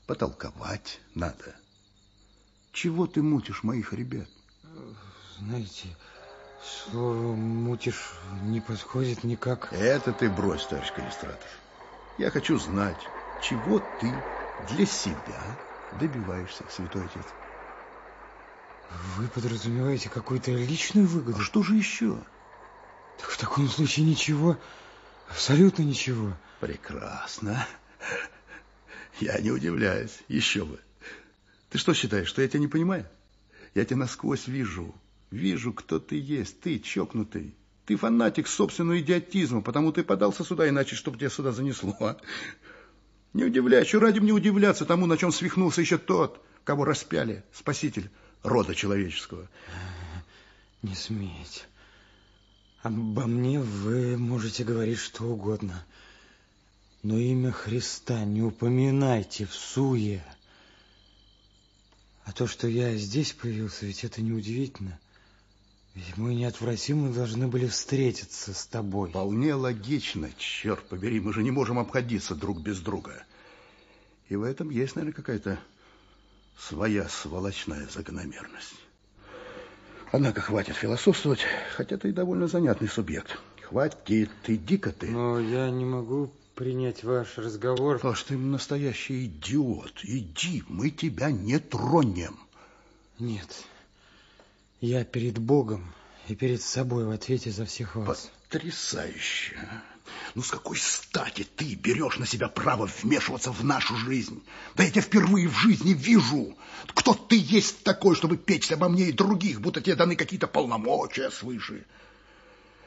потолковать 0.06 1.00
надо. 1.14 1.54
Чего 2.72 3.06
ты 3.06 3.22
мутишь 3.22 3.62
моих 3.62 3.92
ребят? 3.92 4.28
Знаете, 5.38 5.88
слово 6.64 7.34
«мутишь» 7.34 8.14
не 8.42 8.60
подходит 8.60 9.22
никак. 9.22 9.72
Это 9.72 10.12
ты 10.12 10.28
брось, 10.28 10.66
товарищ 10.66 10.92
Калистратов. 10.92 11.48
Я 12.18 12.30
хочу 12.30 12.58
знать, 12.58 12.98
чего 13.44 13.78
ты 13.78 14.24
для 14.58 14.86
себя 14.86 15.58
добиваешься, 15.90 16.64
святой 16.70 17.04
отец? 17.04 17.26
Вы 19.18 19.28
подразумеваете 19.28 20.08
какую-то 20.08 20.50
личную 20.52 21.06
выгоду? 21.06 21.38
А 21.38 21.42
что 21.42 21.62
же 21.62 21.74
еще? 21.74 22.18
Так 23.18 23.28
в 23.28 23.36
таком 23.38 23.68
случае 23.68 24.06
ничего, 24.06 24.58
абсолютно 25.28 25.82
ничего. 25.82 26.32
Прекрасно. 26.58 27.66
Я 29.20 29.38
не 29.40 29.50
удивляюсь, 29.50 30.18
еще 30.28 30.64
бы. 30.64 30.80
Ты 31.68 31.76
что 31.76 31.92
считаешь, 31.92 32.28
что 32.28 32.40
я 32.40 32.48
тебя 32.48 32.60
не 32.60 32.68
понимаю? 32.68 33.06
Я 33.74 33.84
тебя 33.84 33.98
насквозь 33.98 34.46
вижу. 34.46 34.94
Вижу, 35.30 35.74
кто 35.74 36.00
ты 36.00 36.18
есть. 36.18 36.60
Ты 36.60 36.78
чокнутый. 36.78 37.54
Ты 37.84 37.96
фанатик 37.96 38.48
собственного 38.48 38.98
идиотизма, 39.00 39.60
потому 39.60 39.92
ты 39.92 40.02
подался 40.02 40.44
сюда, 40.44 40.66
иначе 40.66 40.96
чтобы 40.96 41.18
тебя 41.18 41.28
сюда 41.28 41.52
занесло. 41.52 41.94
А? 42.00 42.16
Не 43.34 43.44
удивляй, 43.44 43.84
что 43.84 43.98
ради 43.98 44.20
мне 44.20 44.32
удивляться 44.32 44.86
тому, 44.86 45.06
на 45.06 45.18
чем 45.18 45.32
свихнулся 45.32 45.80
еще 45.80 45.98
тот, 45.98 46.40
кого 46.62 46.84
распяли, 46.84 47.44
спаситель 47.52 48.08
рода 48.44 48.76
человеческого. 48.76 49.48
Не 50.82 50.94
смейте. 50.94 51.62
Обо 52.82 53.26
мне 53.26 53.58
вы 53.58 54.16
можете 54.16 54.62
говорить 54.62 54.98
что 54.98 55.24
угодно. 55.24 55.84
Но 57.02 57.18
имя 57.18 57.50
Христа 57.50 58.24
не 58.24 58.40
упоминайте 58.40 59.46
в 59.46 59.52
суе. 59.52 60.24
А 62.24 62.32
то, 62.32 62.46
что 62.46 62.68
я 62.68 62.94
здесь 62.94 63.32
появился, 63.32 63.84
ведь 63.84 64.04
это 64.04 64.22
неудивительно. 64.22 64.98
Ведь 65.94 66.16
мы 66.16 66.34
неотвратимо 66.34 67.12
должны 67.12 67.46
были 67.46 67.66
встретиться 67.66 68.52
с 68.52 68.66
тобой. 68.66 69.10
Вполне 69.10 69.54
логично, 69.54 70.28
черт 70.36 70.84
побери. 70.88 71.20
Мы 71.20 71.32
же 71.32 71.42
не 71.44 71.52
можем 71.52 71.78
обходиться 71.78 72.34
друг 72.34 72.60
без 72.60 72.80
друга. 72.80 73.22
И 74.28 74.34
в 74.34 74.42
этом 74.42 74.70
есть, 74.70 74.96
наверное, 74.96 75.14
какая-то 75.14 75.60
своя 76.58 77.08
сволочная 77.08 77.86
закономерность. 77.86 78.74
Однако 80.10 80.40
хватит 80.40 80.76
философствовать, 80.76 81.40
хотя 81.76 81.96
ты 81.96 82.08
и 82.08 82.12
довольно 82.12 82.48
занятный 82.48 82.88
субъект. 82.88 83.38
Хватит, 83.62 84.30
иди-ка 84.46 84.92
ты. 84.92 85.10
Но 85.10 85.38
я 85.38 85.70
не 85.70 85.84
могу 85.84 86.30
принять 86.54 87.04
ваш 87.04 87.38
разговор. 87.38 87.98
Паш, 88.00 88.24
ты 88.24 88.36
настоящий 88.36 89.26
идиот. 89.26 90.00
Иди, 90.02 90.64
мы 90.68 90.90
тебя 90.90 91.30
не 91.30 91.58
тронем. 91.58 92.38
Нет, 93.18 93.64
я 94.84 95.04
перед 95.04 95.38
Богом 95.38 95.94
и 96.28 96.34
перед 96.34 96.62
собой 96.62 97.04
в 97.04 97.10
ответе 97.10 97.50
за 97.50 97.64
всех 97.64 97.96
вас. 97.96 98.30
Потрясающе. 98.50 99.58
Ну, 100.34 100.42
с 100.42 100.50
какой 100.50 100.76
стати 100.76 101.44
ты 101.44 101.74
берешь 101.74 102.18
на 102.18 102.26
себя 102.26 102.48
право 102.48 102.86
вмешиваться 102.86 103.50
в 103.50 103.64
нашу 103.64 103.96
жизнь? 103.96 104.42
Да 104.74 104.84
я 104.84 104.90
тебя 104.90 105.00
впервые 105.00 105.48
в 105.48 105.56
жизни 105.56 105.94
вижу. 105.94 106.56
Кто 106.88 107.14
ты 107.14 107.36
есть 107.36 107.82
такой, 107.82 108.14
чтобы 108.14 108.36
печься 108.36 108.74
обо 108.74 108.88
мне 108.88 109.08
и 109.08 109.12
других, 109.12 109.60
будто 109.60 109.80
тебе 109.80 109.96
даны 109.96 110.16
какие-то 110.16 110.46
полномочия 110.46 111.30
свыше? 111.30 111.86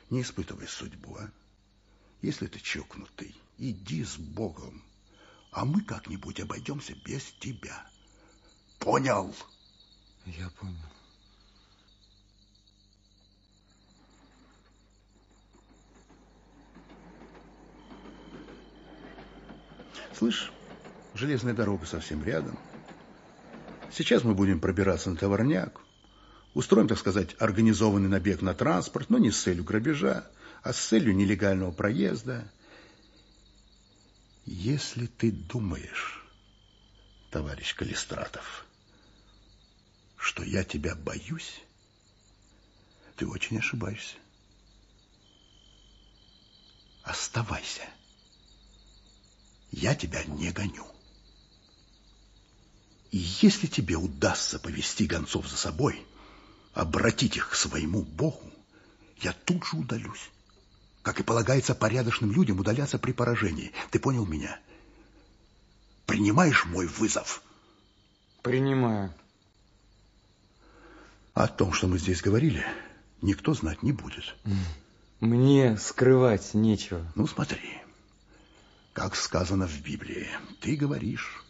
Не 0.10 0.22
испытывай 0.22 0.68
судьбу, 0.68 1.18
а? 1.20 1.32
Если 2.22 2.48
ты 2.48 2.60
чокнутый, 2.60 3.36
иди 3.58 4.04
с 4.04 4.18
Богом, 4.18 4.84
а 5.52 5.66
мы 5.66 5.82
как-нибудь 5.82 6.40
обойдемся 6.40 6.94
без 7.06 7.24
тебя. 7.40 7.86
Понял? 8.80 9.34
Я 10.26 10.50
понял. 10.52 10.97
Слышь, 20.14 20.52
железная 21.14 21.54
дорога 21.54 21.86
совсем 21.86 22.24
рядом. 22.24 22.58
Сейчас 23.90 24.24
мы 24.24 24.34
будем 24.34 24.60
пробираться 24.60 25.10
на 25.10 25.16
товарняк. 25.16 25.80
Устроим, 26.54 26.88
так 26.88 26.98
сказать, 26.98 27.36
организованный 27.40 28.10
набег 28.10 28.42
на 28.42 28.54
транспорт, 28.54 29.10
но 29.10 29.18
не 29.18 29.32
с 29.32 29.42
целью 29.42 29.64
грабежа, 29.64 30.30
а 30.64 30.74
с 30.74 30.80
целью 30.80 31.16
нелегального 31.16 31.72
проезда. 31.72 32.52
Если 34.46 35.06
ты 35.06 35.32
думаешь, 35.32 36.26
товарищ 37.32 37.76
Калистратов, 37.76 38.66
что 40.16 40.44
я 40.44 40.64
тебя 40.64 40.96
боюсь, 40.96 41.62
ты 43.18 43.28
очень 43.28 43.60
ошибаешься. 43.60 44.16
Оставайся. 47.04 47.84
Я 49.72 49.96
тебя 49.96 50.24
не 50.24 50.52
гоню. 50.52 50.86
И 53.12 53.18
если 53.18 53.68
тебе 53.68 53.96
удастся 53.96 54.60
повести 54.60 55.06
гонцов 55.06 55.48
за 55.48 55.58
собой, 55.58 56.06
обратить 56.74 57.38
их 57.38 57.50
к 57.50 57.56
своему 57.56 58.04
Богу, 58.04 58.52
я 59.22 59.34
тут 59.34 59.66
же 59.66 59.78
удалюсь. 59.78 60.30
Как 61.02 61.20
и 61.20 61.24
полагается 61.24 61.74
порядочным 61.74 62.32
людям 62.32 62.60
удаляться 62.60 63.00
при 63.00 63.14
поражении. 63.14 63.72
Ты 63.92 64.00
понял 64.00 64.26
меня? 64.26 64.60
Принимаешь 66.06 66.66
мой 66.66 66.86
вызов? 66.86 67.42
Принимаю. 68.42 69.14
О 71.34 71.48
том, 71.48 71.72
что 71.72 71.88
мы 71.88 71.98
здесь 71.98 72.22
говорили, 72.22 72.66
никто 73.22 73.54
знать 73.54 73.84
не 73.84 73.92
будет. 73.92 74.36
Мне 75.20 75.78
скрывать 75.78 76.54
нечего. 76.54 77.06
Ну, 77.16 77.26
смотри. 77.28 77.82
Как 78.98 79.16
сказано 79.16 79.68
в 79.68 79.84
Библии, 79.84 80.28
ты 80.60 80.76
говоришь... 80.76 81.46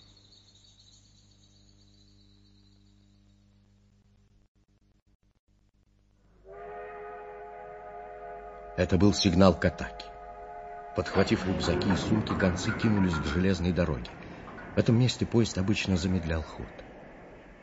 Это 8.76 8.98
был 8.98 9.14
сигнал 9.14 9.58
к 9.58 9.64
атаке. 9.64 10.06
Подхватив 10.98 11.48
рюкзаки 11.48 11.88
и 11.88 11.96
сумки, 11.96 12.34
гонцы 12.34 12.70
кинулись 12.78 13.16
к 13.16 13.26
железной 13.28 13.72
дороге. 13.72 14.12
В 14.76 14.78
этом 14.78 15.00
месте 15.00 15.26
поезд 15.26 15.58
обычно 15.58 15.96
замедлял 15.96 16.44
ход. 16.44 16.68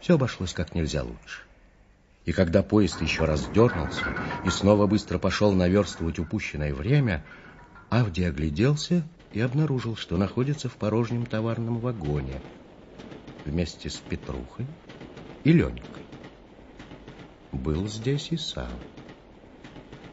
Все 0.00 0.14
обошлось 0.14 0.54
как 0.54 0.74
нельзя 0.74 1.02
лучше. 1.02 1.42
И 2.24 2.32
когда 2.32 2.62
поезд 2.62 3.02
еще 3.02 3.26
раз 3.26 3.46
дернулся 3.50 4.16
и 4.46 4.48
снова 4.48 4.86
быстро 4.86 5.18
пошел 5.18 5.52
наверстывать 5.52 6.18
упущенное 6.18 6.72
время, 6.72 7.22
Авди 7.90 8.24
огляделся 8.24 9.06
и 9.34 9.40
обнаружил, 9.40 9.96
что 9.96 10.16
находится 10.16 10.68
в 10.68 10.76
порожнем 10.76 11.26
товарном 11.26 11.80
вагоне 11.80 12.40
вместе 13.44 13.90
с 13.90 13.96
Петрухой 13.96 14.66
и 15.42 15.52
Ленькой. 15.52 16.04
Был 17.50 17.88
здесь 17.88 18.30
и 18.30 18.36
сам. 18.36 18.70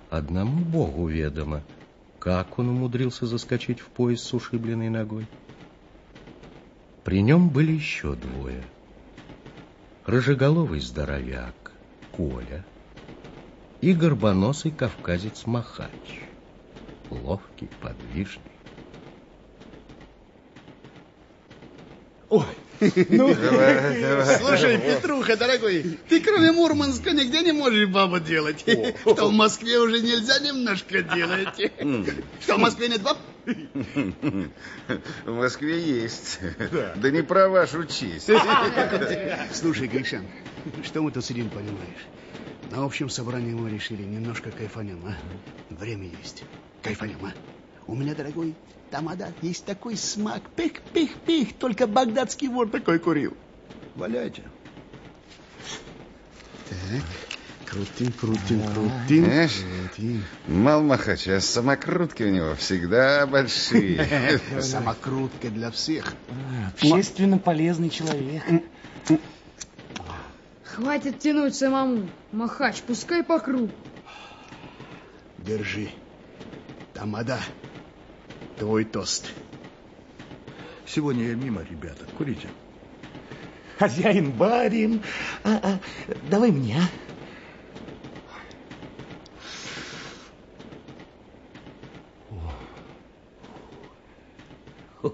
Одному 0.09 0.63
богу 0.65 1.07
ведомо, 1.07 1.63
как 2.19 2.57
он 2.57 2.69
умудрился 2.69 3.27
заскочить 3.27 3.79
в 3.79 3.87
поезд 3.87 4.23
с 4.23 4.33
ушибленной 4.33 4.89
ногой. 4.89 5.27
При 7.03 7.21
нем 7.21 7.49
были 7.49 7.73
еще 7.73 8.15
двое. 8.15 8.63
Рыжеголовый 10.05 10.79
здоровяк 10.79 11.71
Коля 12.11 12.65
и 13.81 13.93
горбоносый 13.93 14.71
кавказец 14.71 15.45
Махач. 15.45 16.21
Ловкий, 17.11 17.69
подвижный. 17.81 18.50
Ой, 22.31 22.45
ну, 23.09 23.35
давай, 23.35 24.01
давай. 24.01 24.37
Слушай, 24.37 24.77
Петруха, 24.77 25.35
дорогой, 25.35 25.99
ты 26.07 26.21
кроме 26.21 26.53
Мурманска 26.53 27.11
нигде 27.11 27.41
не 27.41 27.51
можешь 27.51 27.89
бабу 27.89 28.21
делать. 28.21 28.63
О. 28.67 29.13
Что 29.13 29.27
в 29.27 29.33
Москве 29.33 29.77
уже 29.79 30.01
нельзя 30.01 30.39
немножко 30.39 31.01
делать. 31.01 31.73
Что 32.39 32.55
в 32.55 32.59
Москве 32.59 32.87
нет 32.87 33.01
баб? 33.01 33.17
В 35.25 35.33
Москве 35.33 35.81
есть. 35.81 36.39
Да, 36.71 36.93
да 36.95 37.11
не 37.11 37.21
про 37.21 37.49
вашу 37.49 37.83
честь. 37.85 38.29
Слушай, 39.51 39.87
Гришан, 39.89 40.25
что 40.85 41.01
мы 41.01 41.11
тут 41.11 41.25
сидим, 41.25 41.49
понимаешь? 41.49 42.07
На 42.71 42.85
общем 42.85 43.09
собрании 43.09 43.53
мы 43.53 43.69
решили 43.69 44.03
немножко 44.03 44.51
кайфанем, 44.51 45.03
а? 45.05 45.17
Время 45.69 46.09
есть. 46.21 46.45
Кайфанем, 46.81 47.17
а? 47.23 47.33
У 47.87 47.95
меня, 47.95 48.15
дорогой, 48.15 48.55
тамада, 48.91 49.33
есть 49.41 49.65
такой 49.65 49.97
смак. 49.97 50.43
Пих-пих-пих, 50.55 51.57
только 51.57 51.87
багдадский 51.87 52.49
вор 52.49 52.69
такой 52.69 52.99
курил. 52.99 53.35
Валяйте. 53.95 54.43
Так, 56.69 57.03
крутим, 57.65 58.11
крутим, 58.11 58.61
крутим. 58.61 59.25
Знаешь, 59.25 59.61
крутим. 59.95 60.23
Мал 60.47 60.83
Махач, 60.83 61.27
а 61.27 61.39
самокрутки 61.41 62.23
у 62.23 62.29
него 62.29 62.55
всегда 62.55 63.25
большие. 63.25 64.39
Самокрутка 64.61 65.49
для 65.49 65.71
всех. 65.71 66.13
Общественно 66.73 67.39
полезный 67.39 67.89
человек. 67.89 68.43
Хватит 70.63 71.19
тянуть 71.19 71.55
самому. 71.55 72.09
Махач, 72.31 72.81
пускай 72.81 73.23
по 73.23 73.39
кругу. 73.39 73.71
Держи. 75.37 75.89
Тамада. 76.93 77.39
Твой 78.61 78.85
тост. 78.85 79.33
Сегодня 80.85 81.29
я 81.29 81.33
мимо, 81.33 81.63
ребята. 81.63 82.05
Курите. 82.15 82.47
Хозяин, 83.79 84.33
барин. 84.33 85.01
А, 85.43 85.57
а, 85.63 85.79
давай 86.29 86.51
мне, 86.51 86.79
а? 95.01 95.09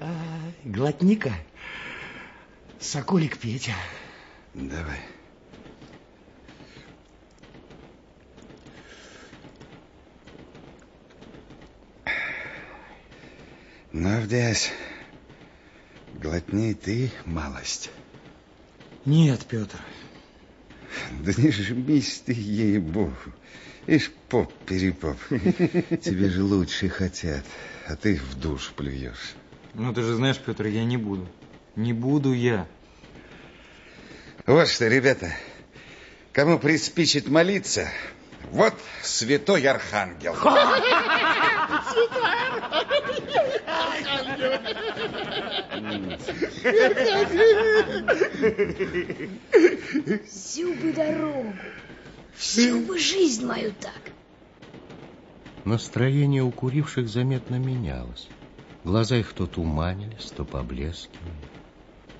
А, 0.00 0.08
глотника. 0.64 1.32
Соколик 2.80 3.38
Петя. 3.38 3.76
Давай. 4.54 4.98
Ну, 13.90 14.18
Авдясь, 14.18 14.70
глотни 16.14 16.74
ты 16.74 17.10
малость. 17.24 17.90
Нет, 19.06 19.46
Петр. 19.46 19.78
Да 21.20 21.32
не 21.36 21.50
жмись 21.50 22.22
ты, 22.26 22.32
ей-богу. 22.32 23.14
Ишь, 23.86 24.10
поп-перепоп. 24.28 25.16
Тебе 25.30 26.28
же 26.28 26.42
лучше 26.42 26.90
хотят, 26.90 27.44
а 27.86 27.96
ты 27.96 28.16
в 28.16 28.38
душ 28.38 28.72
плюешь. 28.76 29.34
Ну, 29.72 29.94
ты 29.94 30.02
же 30.02 30.16
знаешь, 30.16 30.38
Петр, 30.38 30.66
я 30.66 30.84
не 30.84 30.98
буду. 30.98 31.26
Не 31.74 31.94
буду 31.94 32.34
я. 32.34 32.66
Вот 34.44 34.68
что, 34.68 34.88
ребята, 34.88 35.32
кому 36.32 36.58
приспичит 36.58 37.28
молиться, 37.28 37.88
вот 38.50 38.74
святой 39.02 39.62
архангел. 39.62 40.34
Всю 50.26 50.74
бы 50.74 50.92
дорогу, 50.92 51.54
всю 52.34 52.80
бы 52.80 52.98
жизнь 52.98 53.46
мою 53.46 53.72
так. 53.80 54.12
Настроение 55.64 56.42
у 56.42 56.50
куривших 56.50 57.08
заметно 57.08 57.56
менялось. 57.56 58.28
Глаза 58.84 59.16
их 59.16 59.32
то 59.32 59.46
туманились, 59.46 60.30
то 60.30 60.44
поблескивали. 60.44 61.48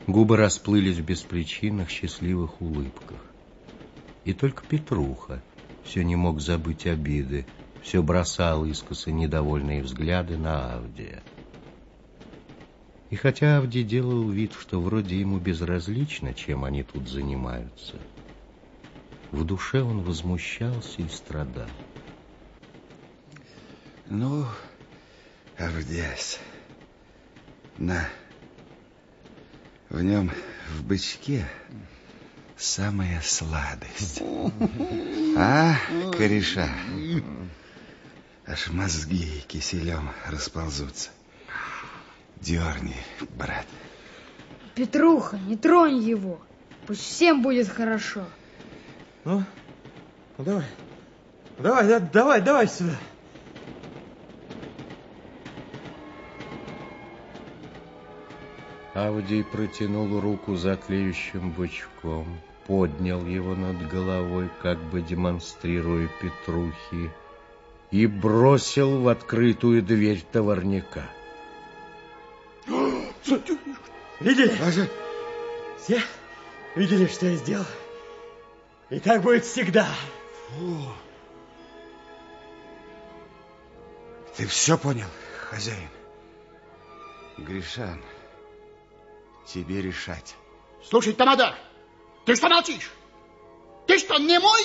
Губы 0.07 0.37
расплылись 0.37 0.97
в 0.97 1.05
беспричинных 1.05 1.89
счастливых 1.89 2.61
улыбках. 2.61 3.25
И 4.25 4.33
только 4.35 4.65
Петруха 4.67 5.43
все 5.85 6.03
не 6.03 6.17
мог 6.17 6.41
забыть 6.41 6.87
обиды, 6.87 7.47
все 7.83 8.03
бросал 8.03 8.65
искоса 8.65 9.13
недовольные 9.13 9.83
взгляды 9.83 10.37
на 10.37 10.75
Авдия. 10.75 11.23
И 13.11 13.17
хотя 13.17 13.59
Авдий 13.59 13.85
делал 13.85 14.29
вид, 14.29 14.53
что 14.59 14.81
вроде 14.81 15.19
ему 15.19 15.39
безразлично, 15.39 16.35
чем 16.35 16.65
они 16.65 16.83
тут 16.83 17.09
занимаются, 17.09 17.97
в 19.31 19.45
душе 19.45 19.83
он 19.83 20.03
возмущался 20.03 21.03
и 21.03 21.09
страдал. 21.09 21.69
Ну, 24.09 24.47
Авдясь, 25.59 26.39
на... 27.79 28.09
В 29.89 30.01
нем, 30.03 30.31
в 30.77 30.85
бычке, 30.85 31.49
самая 32.57 33.21
сладость. 33.23 34.23
А, 35.37 35.77
кореша? 36.13 36.69
Аж 38.47 38.69
мозги 38.69 39.43
киселем 39.49 40.11
расползутся. 40.27 41.11
Дерни, 42.41 42.97
брат. 43.37 43.67
Петруха, 44.75 45.39
не 45.39 45.57
тронь 45.57 45.99
его. 45.99 46.41
Пусть 46.87 47.03
всем 47.03 47.43
будет 47.43 47.69
хорошо. 47.69 48.25
Ну, 49.25 49.43
ну 50.37 50.45
давай. 50.45 50.65
Давай, 51.59 51.89
да, 51.89 52.01
давай, 52.01 52.41
давай 52.41 52.69
сюда. 52.69 52.95
Авдий 58.95 59.45
протянул 59.45 60.21
руку 60.21 60.57
за 60.57 60.77
тлеющим 60.77 61.53
бычком, 61.53 62.39
поднял 62.67 63.25
его 63.27 63.55
над 63.55 63.89
головой, 63.89 64.49
как 64.63 64.79
бы 64.91 65.03
демонстрируя 65.03 66.09
Петрухи, 66.21 67.11
и 67.91 68.07
бросил 68.07 69.01
в 69.01 69.09
открытую 69.09 69.83
дверь 69.83 70.25
товарняка. 70.33 71.05
Видели? 74.21 74.57
Все 75.79 76.03
видели, 76.75 77.07
что 77.07 77.27
я 77.27 77.37
сделал? 77.37 77.67
И 78.91 79.01
так 79.01 79.23
будет 79.23 79.45
всегда. 79.45 79.87
Фу. 80.49 80.93
Ты 84.37 84.47
все 84.47 84.79
понял, 84.79 85.09
хозяин? 85.51 85.89
Гришан, 87.37 88.03
тебе 89.47 89.83
решать. 89.83 90.37
Слушай, 90.83 91.13
Тамада, 91.13 91.55
ты 92.25 92.37
что 92.37 92.49
молчишь? 92.49 92.91
Ты 93.87 93.99
что, 93.99 94.19
не 94.19 94.39
мой? 94.39 94.63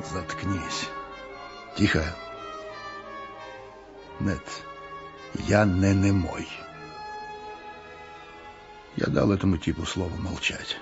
Заткнись. 0.00 0.88
Тихо. 1.76 2.04
Нет, 4.20 4.42
я 5.34 5.64
не 5.64 5.94
немой. 5.94 6.48
Я 8.96 9.06
дал 9.06 9.32
этому 9.32 9.58
типу 9.58 9.84
слово 9.86 10.14
молчать. 10.16 10.76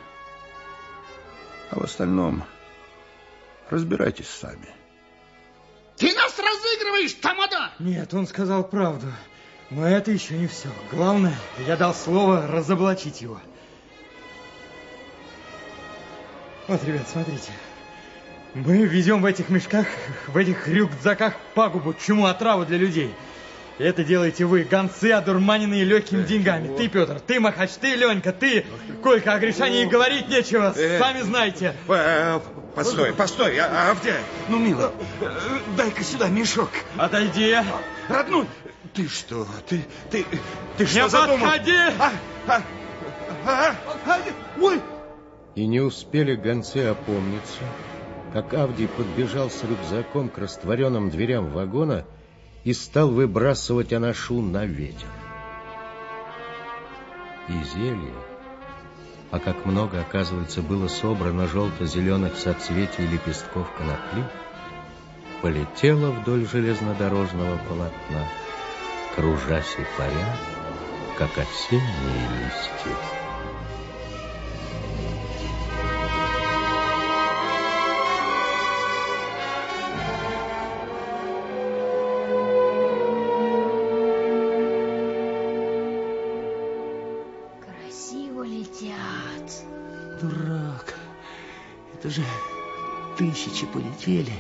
А 1.71 1.79
в 1.79 1.83
остальном 1.83 2.45
разбирайтесь 3.71 4.29
сами. 4.29 4.69
Ты 5.97 6.15
нас 6.15 6.39
разыгрываешь, 6.39 7.15
Тамада! 7.15 7.71
Нет, 7.79 8.13
он 8.15 8.27
сказал 8.27 8.65
правду. 8.65 9.07
Но 9.71 9.87
это 9.87 10.11
еще 10.13 10.37
не 10.37 10.47
все. 10.47 10.69
Главное, 10.93 11.37
я 11.67 11.77
дал 11.77 11.95
слово 11.95 12.47
разоблачить 12.47 13.21
его. 13.21 13.41
Вот, 16.69 16.83
ребят, 16.85 17.09
смотрите. 17.09 17.53
Мы 18.55 18.87
везем 18.87 19.23
в 19.23 19.27
этих 19.27 19.49
мешках, 19.49 19.87
в 20.29 20.37
этих 20.37 20.67
рюкзаках 20.69 21.35
пагубу, 21.55 21.95
чему 21.95 22.27
отраву 22.27 22.65
для 22.65 22.79
людей. 22.79 23.15
Это 23.79 24.05
делаете 24.05 24.47
вы, 24.47 24.65
гонцы, 24.65 25.13
одурманенные 25.13 25.85
легкими 25.85 26.23
деньгами. 26.23 26.75
Ты, 26.77 26.89
Петр, 26.89 27.21
ты, 27.21 27.39
Махач, 27.41 27.71
ты, 27.73 27.95
Ленька, 27.95 28.33
ты, 28.33 28.65
Колька, 29.03 29.35
о 29.35 29.39
Гришане 29.39 29.83
и 29.83 29.87
говорить 29.87 30.29
нечего, 30.29 30.75
сами 30.75 31.21
знаете. 31.21 31.75
Постой, 32.75 33.15
постой, 33.15 33.59
а, 33.59 33.91
Авдя, 33.91 34.17
ну, 34.49 34.59
мило, 34.59 34.93
дай-ка 35.79 36.05
сюда 36.05 36.29
мешок. 36.29 36.69
Отойди. 36.99 37.57
Родной, 38.09 38.47
ты 38.93 39.09
что, 39.09 39.47
ты, 39.67 39.85
ты, 40.11 40.27
ты 40.77 40.85
Не 40.85 40.87
что 40.87 41.09
задумал? 41.09 41.39
подходи! 41.41 41.73
А, 41.99 42.13
а, 42.47 42.63
а, 43.47 43.75
а, 44.07 44.19
ой! 44.61 44.81
И 45.55 45.67
не 45.67 45.81
успели 45.81 46.35
гонцы 46.35 46.79
опомниться, 46.79 47.63
как 48.35 48.53
Авдий 48.53 48.89
подбежал 48.89 49.51
с 49.51 49.63
рюкзаком 49.65 50.29
к 50.29 50.37
растворенным 50.37 51.09
дверям 51.09 51.51
вагона 51.51 52.05
и 52.67 52.73
стал 52.73 53.11
выбрасывать 53.11 53.93
анашу 53.93 54.43
на 54.43 54.67
ветер. 54.67 55.07
И 57.49 57.53
зелье, 57.63 58.13
а 59.31 59.39
как 59.39 59.65
много, 59.65 60.01
оказывается, 60.01 60.63
было 60.63 60.89
собрано 60.89 61.47
желто-зеленых 61.47 62.37
соцветий 62.37 63.07
лепестков 63.07 63.71
конопли, 63.79 64.29
полетело 65.43 66.11
вдоль 66.11 66.45
железнодорожного 66.45 67.57
полотна, 67.69 68.27
кружась 69.15 69.77
и 69.79 69.87
паря, 69.97 70.37
как 71.17 71.39
осенние 71.39 72.29
листья. 72.33 73.16
Это 92.07 92.15
же 92.15 92.23
тысячи 93.19 93.67
полетели. 93.67 94.33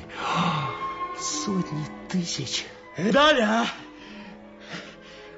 Сотни 1.19 1.85
тысяч. 2.09 2.65
Далее. 2.97 3.67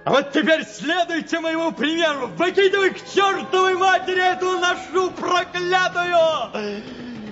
А 0.05 0.11
вот 0.11 0.31
теперь 0.33 0.63
следуйте 0.67 1.41
моему 1.41 1.73
примеру. 1.73 2.27
Выкидывай 2.37 2.91
к 2.91 2.99
чертовой 2.99 3.77
матери 3.77 4.21
эту 4.21 4.59
нашу 4.59 5.11
проклятую! 5.13 6.85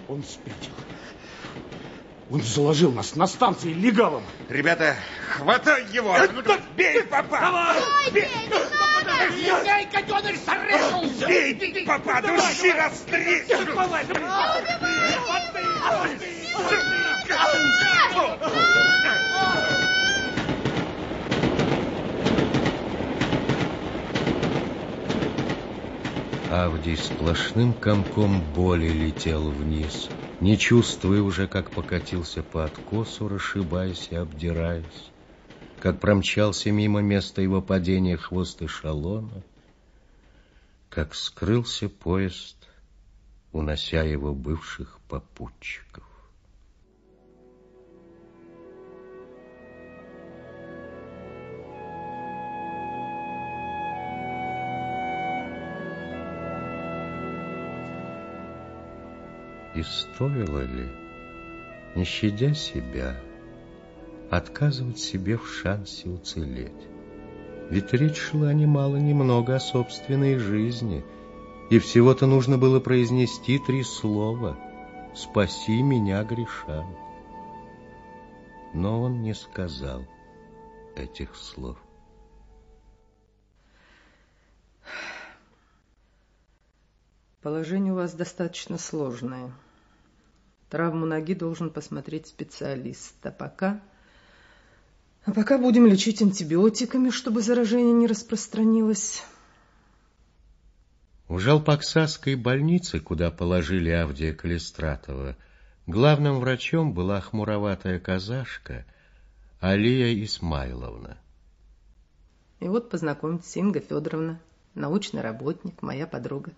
Он 0.08 0.24
спятил. 0.24 0.72
Он 2.30 2.42
заложил 2.42 2.90
нас 2.90 3.14
на 3.16 3.26
станции 3.26 3.74
легалом. 3.74 4.24
Ребята, 4.48 4.96
хватай 5.28 5.84
его! 5.92 6.16
Ну-ка, 6.32 6.58
бей, 6.74 7.02
папа! 7.02 7.74
Бей, 8.12 8.28
гаденыш, 9.92 10.38
зарезал! 10.40 11.04
Бей, 11.28 11.84
папа, 11.86 12.22
души 12.22 12.72
расстрель! 12.72 13.46
Авдий 26.48 26.96
сплошным 26.96 27.74
комком 27.74 28.40
боли 28.52 28.88
летел 28.88 29.50
вниз, 29.50 30.12
не 30.40 30.56
чувствуя 30.56 31.20
уже, 31.20 31.48
как 31.48 31.72
покатился 31.72 32.42
по 32.44 32.64
откосу, 32.64 33.28
расшибаясь 33.28 34.08
и 34.10 34.14
обдираясь, 34.14 35.12
как 35.80 36.00
промчался 36.00 36.70
мимо 36.70 37.02
места 37.02 37.42
его 37.42 37.60
падения 37.60 38.16
хвост 38.16 38.62
эшелона, 38.62 39.42
как 40.88 41.14
скрылся 41.14 41.88
поезд, 41.88 42.65
унося 43.56 44.02
его 44.02 44.34
бывших 44.34 45.00
попутчиков. 45.08 46.04
И 59.74 59.82
стоило 59.82 60.62
ли, 60.62 60.88
не 61.94 62.04
щадя 62.04 62.54
себя, 62.54 63.20
отказывать 64.30 64.98
себе 64.98 65.36
в 65.36 65.48
шансе 65.48 66.08
уцелеть? 66.08 66.72
Ведь 67.70 67.92
речь 67.92 68.16
шла 68.16 68.52
немало 68.52 68.96
немного 68.96 69.56
о 69.56 69.60
собственной 69.60 70.38
жизни, 70.38 71.04
и 71.70 71.78
всего-то 71.78 72.26
нужно 72.26 72.58
было 72.58 72.80
произнести 72.80 73.58
три 73.58 73.82
слова 73.82 74.56
«Спаси 75.14 75.82
меня, 75.82 76.22
грешан». 76.22 76.86
Но 78.72 79.02
он 79.02 79.22
не 79.22 79.34
сказал 79.34 80.04
этих 80.94 81.34
слов. 81.34 81.78
Положение 87.42 87.92
у 87.92 87.96
вас 87.96 88.12
достаточно 88.12 88.76
сложное. 88.76 89.52
Травму 90.68 91.06
ноги 91.06 91.32
должен 91.32 91.70
посмотреть 91.70 92.26
специалист. 92.26 93.14
А 93.24 93.30
пока... 93.30 93.80
А 95.24 95.32
пока 95.32 95.58
будем 95.58 95.86
лечить 95.86 96.22
антибиотиками, 96.22 97.10
чтобы 97.10 97.42
заражение 97.42 97.92
не 97.92 98.06
распространилось. 98.06 99.22
В 101.28 101.40
Жалпаксасской 101.40 102.36
больнице, 102.36 103.00
куда 103.00 103.32
положили 103.32 103.90
Авдия 103.90 104.32
Калистратова, 104.32 105.36
главным 105.88 106.38
врачом 106.38 106.94
была 106.94 107.20
хмуроватая 107.20 107.98
казашка 107.98 108.86
Алия 109.58 110.24
Исмайловна. 110.24 111.18
И 112.60 112.68
вот 112.68 112.90
познакомьтесь, 112.90 113.56
Инга 113.56 113.80
Федоровна, 113.80 114.40
научный 114.76 115.20
работник, 115.20 115.82
моя 115.82 116.06
подруга. 116.06 116.52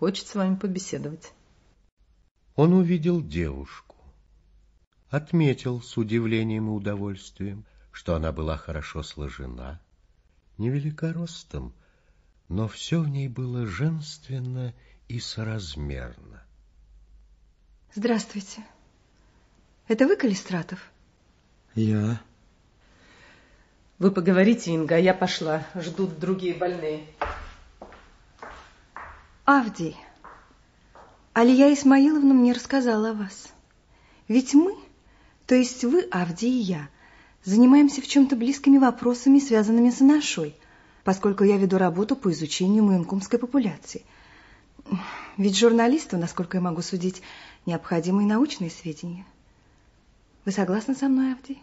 Хочет 0.00 0.26
с 0.26 0.34
вами 0.34 0.56
побеседовать. 0.56 1.32
Он 2.56 2.72
увидел 2.72 3.22
девушку. 3.22 3.94
Отметил 5.10 5.80
с 5.80 5.96
удивлением 5.96 6.66
и 6.66 6.72
удовольствием, 6.72 7.64
что 7.92 8.16
она 8.16 8.32
была 8.32 8.56
хорошо 8.56 9.04
сложена, 9.04 9.80
невелика 10.58 11.12
ростом, 11.12 11.72
но 12.48 12.68
все 12.68 13.00
в 13.00 13.08
ней 13.08 13.28
было 13.28 13.66
женственно 13.66 14.74
и 15.08 15.18
соразмерно. 15.20 16.42
Здравствуйте. 17.94 18.64
Это 19.88 20.06
вы, 20.06 20.16
Калистратов? 20.16 20.90
Я. 21.74 22.20
Вы 23.98 24.10
поговорите, 24.10 24.72
Инга, 24.72 24.96
а 24.96 24.98
я 24.98 25.14
пошла. 25.14 25.66
Ждут 25.74 26.18
другие 26.18 26.54
больные. 26.54 27.06
Авдий, 29.44 29.96
Алия 31.32 31.72
Исмаиловна 31.72 32.34
мне 32.34 32.52
рассказала 32.52 33.10
о 33.10 33.14
вас. 33.14 33.52
Ведь 34.26 34.54
мы, 34.54 34.74
то 35.46 35.54
есть 35.54 35.84
вы, 35.84 36.00
Авдий 36.10 36.50
и 36.50 36.62
я, 36.62 36.88
занимаемся 37.44 38.02
в 38.02 38.08
чем-то 38.08 38.34
близкими 38.36 38.78
вопросами, 38.78 39.38
связанными 39.38 39.90
с 39.90 40.00
нашей, 40.00 40.56
поскольку 41.06 41.44
я 41.44 41.56
веду 41.56 41.78
работу 41.78 42.16
по 42.16 42.32
изучению 42.32 42.82
муэнкумской 42.82 43.38
популяции. 43.38 44.04
Ведь 45.36 45.56
журналисту, 45.56 46.18
насколько 46.18 46.56
я 46.56 46.60
могу 46.60 46.82
судить, 46.82 47.22
необходимы 47.64 48.24
и 48.24 48.26
научные 48.26 48.70
сведения. 48.70 49.24
Вы 50.44 50.50
согласны 50.50 50.96
со 50.96 51.06
мной, 51.06 51.34
Авдий? 51.34 51.62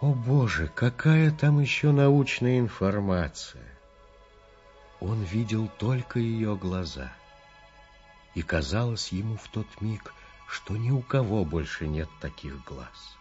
О 0.00 0.12
боже, 0.12 0.68
какая 0.74 1.30
там 1.30 1.60
еще 1.60 1.92
научная 1.92 2.58
информация! 2.58 3.62
Он 4.98 5.22
видел 5.22 5.70
только 5.78 6.18
ее 6.18 6.56
глаза. 6.56 7.12
И 8.34 8.42
казалось 8.42 9.12
ему 9.12 9.36
в 9.36 9.46
тот 9.46 9.68
миг, 9.80 10.12
что 10.46 10.76
ни 10.76 10.90
у 10.90 11.02
кого 11.02 11.44
больше 11.44 11.86
нет 11.86 12.08
таких 12.20 12.62
глаз. 12.64 13.16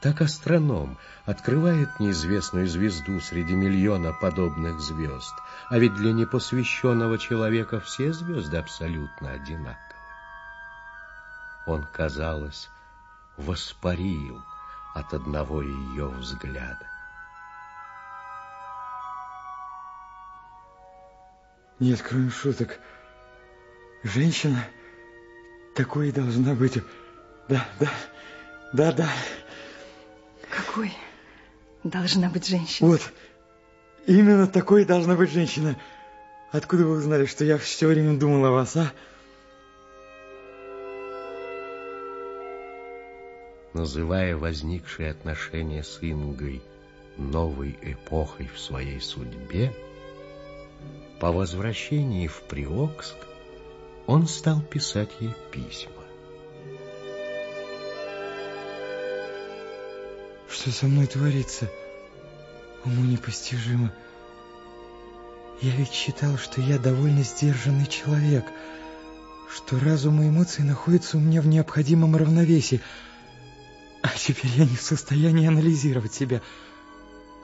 Так 0.00 0.20
астроном 0.20 0.98
открывает 1.26 2.00
неизвестную 2.00 2.66
звезду 2.66 3.20
среди 3.20 3.54
миллиона 3.54 4.12
подобных 4.12 4.80
звезд, 4.80 5.34
а 5.68 5.78
ведь 5.78 5.94
для 5.94 6.12
непосвященного 6.12 7.18
человека 7.18 7.78
все 7.80 8.12
звезды 8.12 8.56
абсолютно 8.56 9.30
одинаковы. 9.30 9.78
Он, 11.66 11.86
казалось, 11.92 12.68
воспарил 13.36 14.42
от 14.94 15.14
одного 15.14 15.62
ее 15.62 16.08
взгляда. 16.08 16.90
Нет, 21.78 22.02
кроме 22.02 22.30
шуток, 22.30 22.80
женщина 24.02 24.64
такой 25.74 26.08
и 26.08 26.12
должна 26.12 26.54
быть. 26.54 26.78
Да, 27.48 27.66
да, 27.80 27.90
да, 28.72 28.92
да. 28.92 29.08
Какой 30.50 30.92
должна 31.84 32.28
быть 32.28 32.46
женщина? 32.46 32.90
Вот, 32.90 33.00
именно 34.06 34.46
такой 34.46 34.84
должна 34.84 35.16
быть 35.16 35.30
женщина. 35.30 35.76
Откуда 36.50 36.84
вы 36.84 36.98
узнали, 36.98 37.26
что 37.26 37.44
я 37.44 37.56
все 37.58 37.86
время 37.86 38.18
думал 38.18 38.44
о 38.46 38.50
вас, 38.50 38.76
а? 38.76 38.92
Называя 43.72 44.36
возникшие 44.36 45.10
отношения 45.10 45.82
с 45.82 45.98
Ингой 46.02 46.62
новой 47.16 47.78
эпохой 47.80 48.50
в 48.54 48.58
своей 48.60 49.00
судьбе, 49.00 49.72
по 51.20 51.32
возвращении 51.32 52.26
в 52.26 52.42
Приокск 52.42 53.16
он 54.06 54.26
стал 54.26 54.60
писать 54.60 55.10
ей 55.20 55.34
письма. 55.50 55.92
Что 60.48 60.70
со 60.70 60.86
мной 60.86 61.06
творится? 61.06 61.68
Уму 62.84 63.02
непостижимо. 63.04 63.92
Я 65.60 65.74
ведь 65.76 65.92
считал, 65.92 66.36
что 66.36 66.60
я 66.60 66.78
довольно 66.78 67.22
сдержанный 67.22 67.86
человек, 67.86 68.44
что 69.48 69.78
разум 69.78 70.20
и 70.22 70.28
эмоции 70.28 70.62
находятся 70.62 71.16
у 71.16 71.20
меня 71.20 71.40
в 71.40 71.46
необходимом 71.46 72.16
равновесии, 72.16 72.80
а 74.02 74.08
теперь 74.08 74.50
я 74.56 74.64
не 74.64 74.76
в 74.76 74.82
состоянии 74.82 75.46
анализировать 75.46 76.12
себя. 76.12 76.42